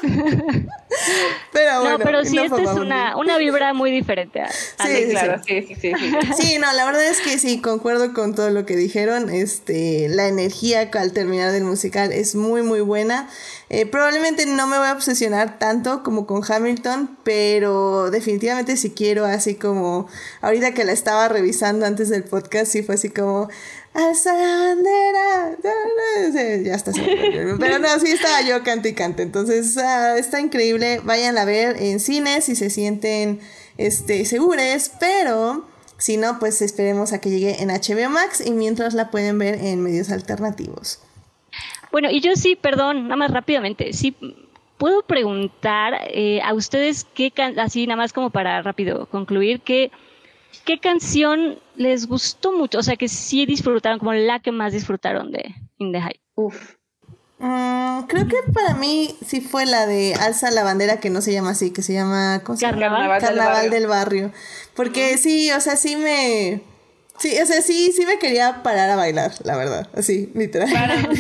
[1.52, 1.98] Pero bueno.
[1.98, 4.42] no, pero sí, no esta es una, una vibra muy diferente.
[4.42, 5.94] A, a Sí, Lady sí, Claro, sí, sí, sí.
[5.98, 6.18] sí.
[6.38, 9.30] Sí, no, la verdad es que sí, concuerdo con todo lo que dijeron.
[9.30, 13.30] Este, la energía al terminar del musical es muy, muy buena.
[13.70, 19.26] Eh, probablemente no me voy a obsesionar tanto como con Hamilton, pero definitivamente si quiero,
[19.26, 20.08] así como
[20.42, 23.50] ahorita que la estaba revisando antes del podcast, sí fue así como,
[23.98, 25.58] alza la bandera.
[25.62, 26.92] da, da", sí, Ya está.
[27.60, 29.24] Pero no, sí estaba yo cante y cante.
[29.24, 29.78] Entonces,
[30.18, 31.02] está increíble.
[31.04, 33.40] Vayan a ver en cines si se sienten
[33.78, 35.66] este, segures, pero...
[36.00, 39.56] Si no, pues esperemos a que llegue en HBO Max y mientras la pueden ver
[39.56, 41.02] en medios alternativos.
[41.92, 44.16] Bueno, y yo sí, perdón, nada más rápidamente, sí
[44.78, 49.92] puedo preguntar eh, a ustedes qué así nada más como para rápido concluir qué
[50.66, 55.32] qué canción les gustó mucho, o sea que sí disfrutaron como la que más disfrutaron
[55.32, 56.22] de In the Heights.
[56.36, 56.76] Uf.
[57.40, 61.32] Mm, creo que para mí sí fue la de Alza la bandera, que no se
[61.34, 62.80] llama así, que se llama ¿cómo se llama?
[62.80, 63.00] Carnaval.
[63.00, 63.72] Carnaval del Carnaval barrio.
[63.72, 64.32] del barrio.
[64.76, 66.62] Porque sí, o sea, sí me...
[67.20, 69.88] Sí, o sea, sí, sí me quería parar a bailar, la verdad.
[69.96, 70.70] Así, literal.
[70.72, 71.16] Para mí,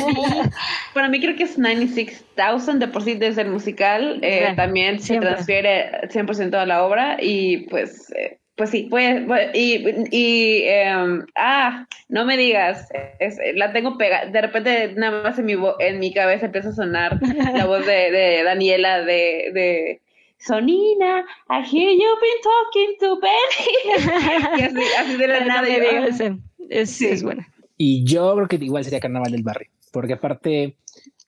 [0.93, 4.19] para mí creo que es 96,000 de por sí desde el musical.
[4.21, 9.21] eh, Sí, también se transfiere 100% a la obra y pues, eh, pues sí, pues,
[9.27, 15.21] pues, y, y em, ah, no me digas, es- la tengo pegada, de repente nada
[15.23, 17.19] más en mi, en mi cabeza empieza a sonar
[17.53, 19.51] la voz de, de Daniela de...
[19.53, 20.01] de
[20.39, 24.59] Sonina, I hear you've been talking to Benny.
[24.59, 25.67] y así, así de la Pero no nada.
[25.67, 26.27] yo,
[26.69, 27.07] es, Sí.
[27.07, 27.47] es buena.
[27.75, 30.75] Y yo creo que igual sería Carnaval del Barrio, porque aparte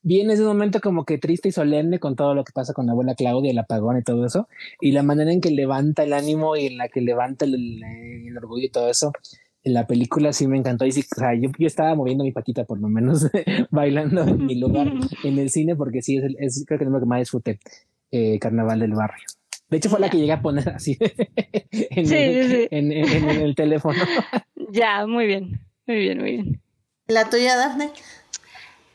[0.02, 2.92] viene ese momento como que triste y solemne con todo lo que pasa con la
[2.92, 4.48] abuela Claudia, el apagón y todo eso,
[4.80, 8.36] y la manera en que levanta el ánimo y en la que levanta el, el
[8.38, 9.12] orgullo y todo eso.
[9.62, 12.32] En la película sí me encantó y sí, o sea, yo, yo estaba moviendo mi
[12.32, 13.28] patita por lo menos
[13.70, 14.90] bailando en mi lugar
[15.22, 17.58] en el cine porque sí es, el- es creo que es lo que más disfruté
[18.10, 19.22] eh, Carnaval del Barrio.
[19.68, 20.96] De hecho fue la que llegué a poner así
[21.70, 22.68] en, Sí, el, sí, sí.
[22.70, 24.02] en- en- en el teléfono.
[24.72, 26.60] Ya, muy bien, muy bien, muy bien.
[27.08, 27.90] ¿La tuya, Dafne?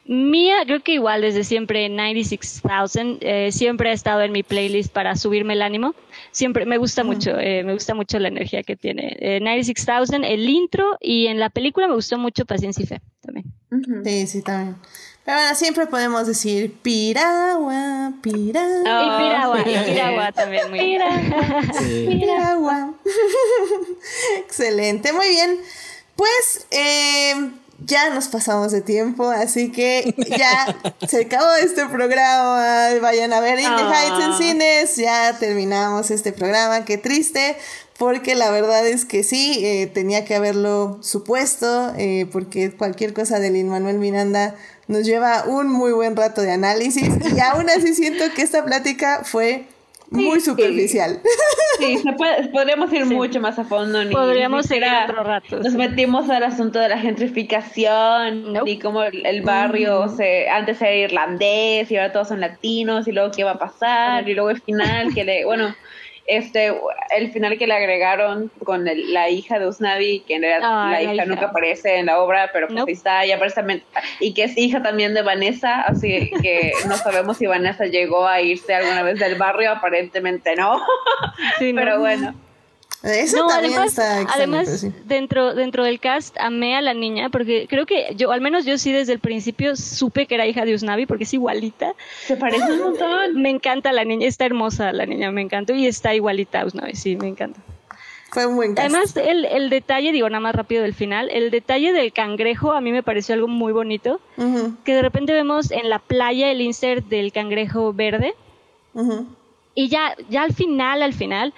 [0.07, 5.15] Mía, creo que igual desde siempre 96,000, eh, siempre ha estado en mi playlist para
[5.15, 5.95] subirme el ánimo.
[6.31, 9.17] Siempre me gusta mucho, eh, me gusta mucho la energía que tiene.
[9.19, 13.45] Eh, 96,000, el intro y en la película me gustó mucho Paciencia y Fe también.
[14.03, 14.75] Sí, sí, también.
[15.25, 18.81] Pero bueno, siempre podemos decir Piragua, Piragua.
[18.83, 21.01] y Piragua, y Piragua también muy bien.
[21.79, 22.05] Sí.
[22.07, 22.93] Piragua.
[24.37, 25.57] Excelente, muy bien.
[26.15, 27.33] Pues eh,
[27.83, 30.75] ya nos pasamos de tiempo, así que ya
[31.07, 32.89] se acabó este programa.
[33.01, 33.93] Vayan a ver In the Ah.
[33.93, 34.95] Heights en cines.
[34.95, 36.85] Ya terminamos este programa.
[36.85, 37.57] Qué triste,
[37.97, 43.39] porque la verdad es que sí, eh, tenía que haberlo supuesto, eh, porque cualquier cosa
[43.39, 44.55] de Lin Manuel Miranda
[44.87, 47.09] nos lleva un muy buen rato de análisis.
[47.35, 49.67] Y aún así siento que esta plática fue
[50.15, 50.45] muy Sí.
[50.47, 51.19] superficial.
[51.79, 53.13] Sí, se puede- podríamos ir Sí.
[53.13, 54.03] mucho más a fondo.
[54.03, 55.57] Ni, Podríamos ni seguir siquiera otro rato.
[55.59, 55.77] Nos sí.
[55.77, 58.69] metimos al asunto de la gentrificación Nope.
[58.71, 63.11] y cómo el el barrio se, antes era irlandés y ahora todos son latinos y
[63.11, 65.75] luego qué va a pasar y luego el final que le, bueno,
[66.27, 66.73] este,
[67.15, 71.01] el final que le agregaron con el- la hija de Usnavi, que en realidad la
[71.01, 71.25] hija hija.
[71.25, 72.91] nunca aparece en la obra, pero pues Nope.
[72.91, 73.83] está, y aparece también,
[74.19, 78.41] y que es hija también de Vanessa, así que no sabemos si Vanessa llegó a
[78.41, 80.81] irse alguna vez del barrio, aparentemente no,
[81.59, 81.81] Sí, ¿no?
[81.81, 82.33] pero bueno.
[83.05, 84.91] Eso No, también además, está extraño, además sí.
[85.05, 88.77] dentro, dentro del cast amé a la niña porque creo que yo, al menos yo
[88.77, 91.93] sí desde el principio supe que era hija de Usnavi porque es igualita.
[92.25, 93.41] Se parece un montón.
[93.41, 96.95] Me encanta la niña, está hermosa la niña, me encantó y está igualita a Usnavi,
[96.95, 97.59] sí, me encanta.
[98.31, 98.89] Fue un buen cast.
[98.89, 102.81] Además, el, el detalle, digo nada más rápido del final, el detalle del cangrejo a
[102.81, 104.19] mí me pareció algo muy bonito,
[104.83, 108.33] que de repente vemos en la playa el insert del cangrejo verde
[109.73, 111.53] y ya, ya al final, al final,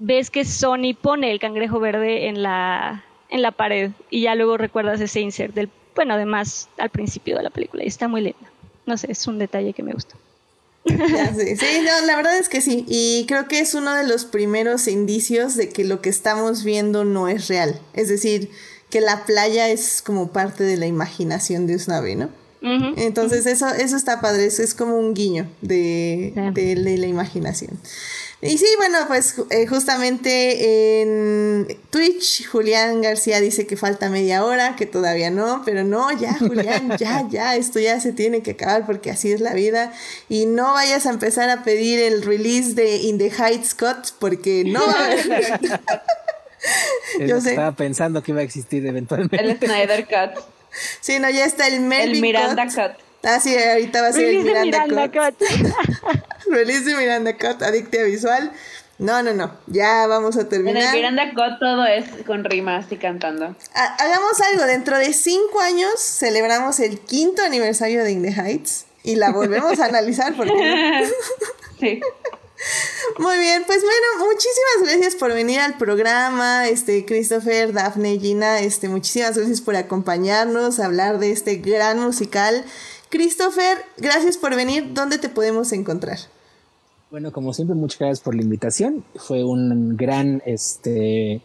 [0.00, 4.56] ves que Sony pone el cangrejo verde en la, en la pared y ya luego
[4.56, 8.50] recuerdas ese insert del, bueno, además al principio de la película y está muy linda.
[8.86, 9.94] No sé, es un detalle que me.
[10.84, 12.84] Ya, sí, sí, no, la verdad es que sí.
[12.88, 17.04] Y creo que es uno de los primeros indicios de que lo que estamos viendo
[17.04, 17.78] no es real.
[17.92, 18.50] Es decir,
[18.88, 22.30] que la playa es como parte de la imaginación de Usnavi, ¿no?
[22.62, 27.78] Entonces eso, eso está padre, eso es como un guiño de, de, la imaginación.
[28.42, 34.76] Y sí, bueno, pues eh, justamente en Twitch Julián García dice que falta media hora,
[34.76, 38.86] que todavía no, pero no, ya Julián, ya, ya, esto ya se tiene que acabar
[38.86, 39.92] porque así es la vida.
[40.30, 44.64] Y no vayas a empezar a pedir el release de In the Heights Cut porque
[44.64, 45.60] no va a haber.
[47.26, 49.36] Yo estaba pensando que iba a existir eventualmente.
[49.36, 50.42] El Snyder Cut.
[51.00, 53.09] Sí, no, ya está el Melvin El Miranda Cut.
[53.22, 55.42] Ah, sí, ahorita va a ser el Miranda, Cut.
[56.48, 58.52] Release de Miranda Cut, adictia visual.
[58.98, 59.56] No, no, no.
[59.66, 60.82] Ya vamos a terminar.
[60.82, 63.54] En el Miranda Cut todo es con rimas y cantando.
[63.74, 64.64] hagamos algo.
[64.66, 69.78] Dentro de cinco años celebramos el quinto aniversario de In the Heights y la volvemos
[69.80, 71.08] a analizar porque.
[71.80, 72.00] sí.
[73.18, 78.88] Muy bien, pues bueno, muchísimas gracias por venir al programa, este Christopher, Daphne, Gina, este
[78.88, 82.64] muchísimas gracias por acompañarnos a hablar de este gran musical.
[83.10, 84.94] Christopher, gracias por venir.
[84.94, 86.18] ¿Dónde te podemos encontrar?
[87.10, 89.04] Bueno, como siempre, muchas gracias por la invitación.
[89.16, 91.42] Fue un gran este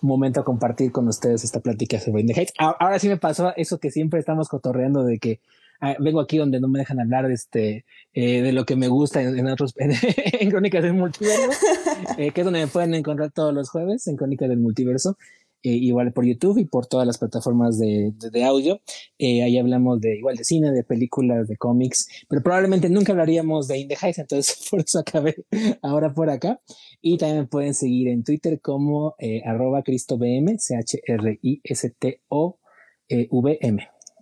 [0.00, 2.52] momento a compartir con ustedes esta plática sobre The Heights.
[2.58, 5.40] Ahora sí me pasó eso que siempre estamos cotorreando de que
[5.82, 8.88] Ah, vengo aquí donde no me dejan hablar de este eh, de lo que me
[8.88, 11.50] gusta en, otros en, Crónicas del Multiverso,
[12.18, 15.16] eh, que es donde me pueden encontrar todos los jueves en Crónicas del Multiverso.
[15.62, 18.80] Eh, igual por YouTube y por todas las plataformas de, de, audio.
[19.18, 23.78] ahí hablamos de igual de cine, de películas, de cómics, pero probablemente nunca hablaríamos de
[23.78, 25.36] Indie entonces por eso acabé
[25.82, 26.60] ahora por acá.
[27.02, 29.14] Y también pueden seguir en Twitter como
[29.44, 31.08] arroba CristoVM, C-H-R-I-S-T-O-V-M.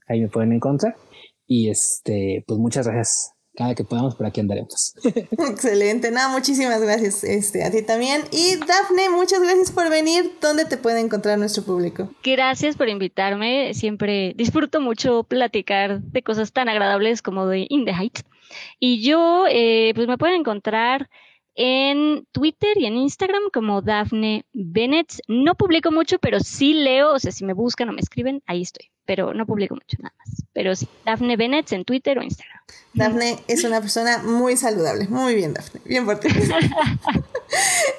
[0.09, 0.97] Ahí me pueden encontrar.
[1.47, 3.38] Y este, pues muchas gracias.
[3.59, 4.95] Cada que podamos por aquí andaremos.
[5.05, 8.23] Excelente, nada, muchísimas gracias este, a ti también.
[8.31, 10.31] Y Dafne, muchas gracias por venir.
[10.41, 12.09] ¿Dónde te puede encontrar nuestro público?
[12.23, 13.75] Gracias por invitarme.
[13.75, 18.23] Siempre disfruto mucho platicar de cosas tan agradables como de In the Heights.
[18.79, 21.11] Y yo, eh, pues me pueden encontrar
[21.57, 25.15] en Twitter y en Instagram como Dafne Bennett.
[25.27, 28.63] No publico mucho, pero sí leo, o sea, si me buscan o me escriben, ahí
[28.63, 28.89] estoy.
[29.09, 30.45] Pero no publico mucho nada más.
[30.53, 32.61] Pero sí, Dafne Bennett en Twitter o Instagram.
[32.93, 35.09] Dafne es una persona muy saludable.
[35.09, 35.81] Muy bien, Dafne.
[35.87, 36.29] Bien por ti.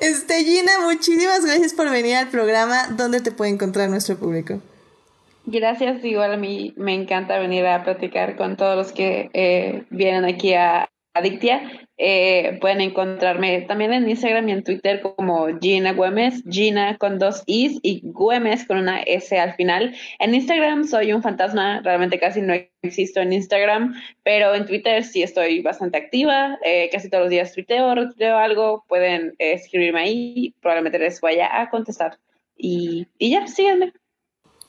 [0.02, 2.90] este, Gina, muchísimas gracias por venir al programa.
[2.96, 4.62] ¿Dónde te puede encontrar nuestro público?
[5.48, 10.26] Gracias, igual a mí me encanta venir a platicar con todos los que eh, vienen
[10.26, 11.62] aquí a Adictia.
[12.02, 17.44] Eh, pueden encontrarme también en Instagram y en Twitter como Gina Güemes, Gina con dos
[17.46, 19.94] Is y Güemes con una S al final.
[20.20, 25.24] En Instagram soy un fantasma, realmente casi no existo en Instagram, pero en Twitter sí
[25.24, 31.00] estoy bastante activa, eh, casi todos los días tuiteo, retuiteo algo, pueden escribirme ahí, probablemente
[31.00, 32.18] les vaya a contestar.
[32.56, 33.92] Y, y ya, síganme.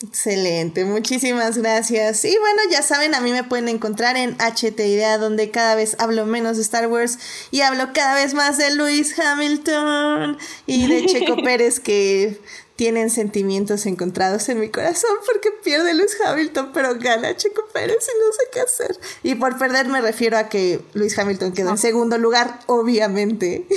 [0.02, 2.24] Excelente, muchísimas gracias.
[2.24, 5.94] Y bueno, ya saben, a mí me pueden encontrar en HT Idea, donde cada vez
[5.98, 7.18] hablo menos de Star Wars
[7.50, 12.40] y hablo cada vez más de Lewis Hamilton y de Checo Pérez, que
[12.80, 18.18] tienen sentimientos encontrados en mi corazón porque pierde Luis Hamilton, pero gana Checo Pérez y
[18.18, 18.98] no sé qué hacer.
[19.22, 23.66] Y por perder me refiero a que Luis Hamilton quedó en segundo lugar, obviamente.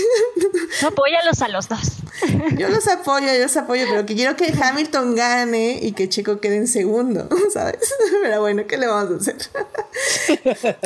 [0.82, 2.04] No apóyalos a los dos.
[2.58, 6.40] Yo los apoyo, yo los apoyo, pero que quiero que Hamilton gane y que Checo
[6.40, 7.94] quede en segundo, ¿sabes?
[8.22, 9.38] Pero bueno, ¿qué le vamos a hacer?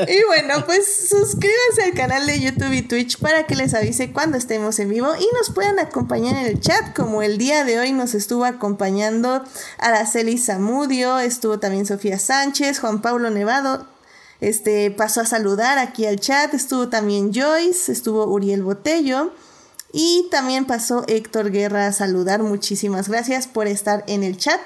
[0.07, 4.37] Y bueno, pues suscríbanse al canal de YouTube y Twitch para que les avise cuando
[4.37, 7.91] estemos en vivo y nos puedan acompañar en el chat, como el día de hoy
[7.93, 9.43] nos estuvo acompañando
[9.77, 13.87] Araceli Zamudio, estuvo también Sofía Sánchez, Juan Pablo Nevado,
[14.39, 19.33] este pasó a saludar aquí al chat, estuvo también Joyce, estuvo Uriel Botello
[19.91, 22.43] y también pasó Héctor Guerra a saludar.
[22.43, 24.61] Muchísimas gracias por estar en el chat.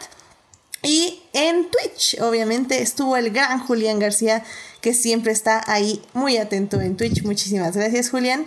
[0.84, 4.44] Y en Twitch, obviamente, estuvo el gran Julián García,
[4.82, 7.24] que siempre está ahí muy atento en Twitch.
[7.24, 8.46] Muchísimas gracias, Julián.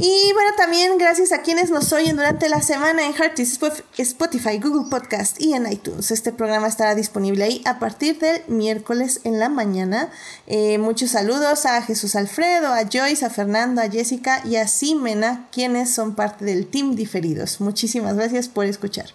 [0.00, 3.58] Y bueno, también gracias a quienes nos oyen durante la semana en Heartis,
[3.96, 6.12] Spotify, Google Podcast y en iTunes.
[6.12, 10.12] Este programa estará disponible ahí a partir del miércoles en la mañana.
[10.46, 15.48] Eh, muchos saludos a Jesús Alfredo, a Joyce, a Fernando, a Jessica y a Simena,
[15.50, 17.60] quienes son parte del team diferidos.
[17.60, 19.06] Muchísimas gracias por escuchar.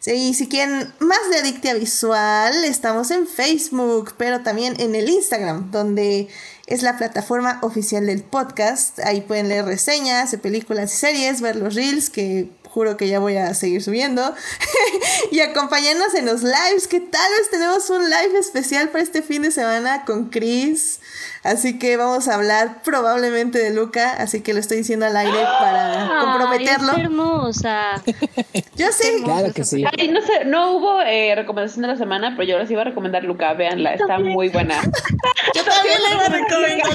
[0.00, 5.70] Sí, si quieren más de Adictia Visual, estamos en Facebook, pero también en el Instagram,
[5.70, 6.28] donde
[6.70, 9.00] es la plataforma oficial del podcast.
[9.00, 13.18] Ahí pueden leer reseñas de películas y series, ver los reels, que juro que ya
[13.18, 14.34] voy a seguir subiendo,
[15.32, 19.42] y acompañarnos en los lives, que tal vez tenemos un live especial para este fin
[19.42, 21.00] de semana con Chris.
[21.42, 25.38] Así que vamos a hablar probablemente de Luca, así que lo estoy diciendo al aire
[25.58, 26.92] para prometerlo.
[26.94, 28.02] Ay, hermosa.
[28.76, 29.22] Yo sé.
[29.24, 29.84] Claro que sí.
[29.98, 32.84] Ay, no sé, no hubo eh, recomendación de la semana, pero yo les iba a
[32.84, 34.82] recomendar Luca, véanla, está muy buena.
[35.54, 36.90] Yo también le iba a recomendar.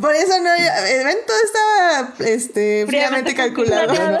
[0.00, 0.50] Por eso no,
[1.04, 3.92] ven, todo estaba este, fríamente calculado.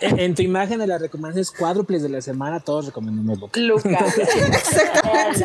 [0.00, 3.60] en, en, tu imagen de las recomendaciones cuádruples de la semana, todos recomendamos Luca.
[3.60, 4.06] Luca.
[4.52, 5.44] Exactamente.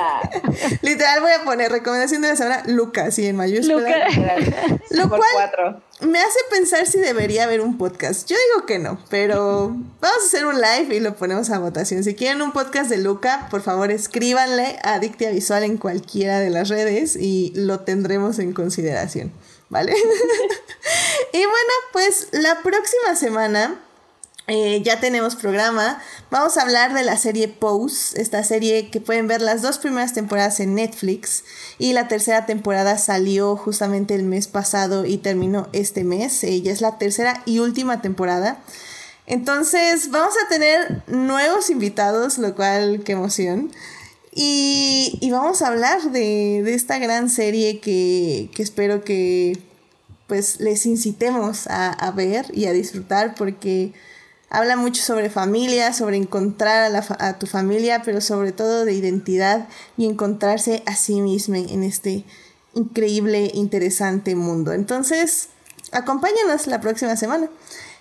[1.03, 4.07] Literal voy a poner recomendación de la semana Luca, sí, en mayúscula.
[4.91, 5.81] Lo cual cuatro.
[5.99, 8.29] me hace pensar si debería haber un podcast.
[8.29, 9.67] Yo digo que no, pero
[9.99, 12.05] vamos a hacer un live y lo ponemos a votación.
[12.05, 16.49] Si quieren un podcast de Luca, por favor escríbanle a Adictia Visual en cualquiera de
[16.49, 19.33] las redes y lo tendremos en consideración,
[19.67, 19.93] ¿vale?
[21.33, 23.77] y bueno, pues la próxima semana
[24.47, 26.01] eh, ya tenemos programa.
[26.29, 30.13] Vamos a hablar de la serie Pose, esta serie que pueden ver las dos primeras
[30.13, 31.45] temporadas en Netflix
[31.79, 36.43] y la tercera temporada salió justamente el mes pasado y terminó este mes.
[36.43, 38.61] Ella es la tercera y última temporada.
[39.27, 43.71] Entonces vamos a tener nuevos invitados, lo cual qué emoción.
[44.35, 49.57] Y, y vamos a hablar de, de esta gran serie que, que, espero que
[50.27, 53.93] pues les incitemos a, a ver y a disfrutar porque
[54.53, 58.93] Habla mucho sobre familia, sobre encontrar a, la, a, tu familia, pero sobre todo de
[58.93, 59.67] identidad
[59.97, 62.23] y encontrarse a sí mismo en este
[62.75, 64.73] increíble, interesante mundo.
[64.73, 65.49] Entonces,
[65.91, 67.49] acompáñanos la próxima semana.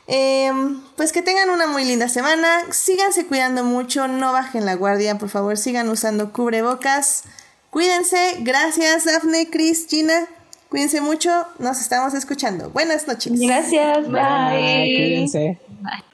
[0.08, 0.52] Eh,
[0.96, 5.30] pues que tengan una muy linda semana, síganse cuidando mucho, no bajen la guardia, por
[5.30, 7.22] favor, sigan usando cubrebocas.
[7.70, 10.26] Cuídense, gracias Dafne, Cris, Gina.
[10.68, 12.68] Cuídense mucho, nos estamos escuchando.
[12.70, 13.32] Buenas noches.
[13.40, 14.20] Gracias, bye.
[14.20, 14.94] bye.
[14.96, 15.58] Cuídense.
[15.80, 16.12] Bye.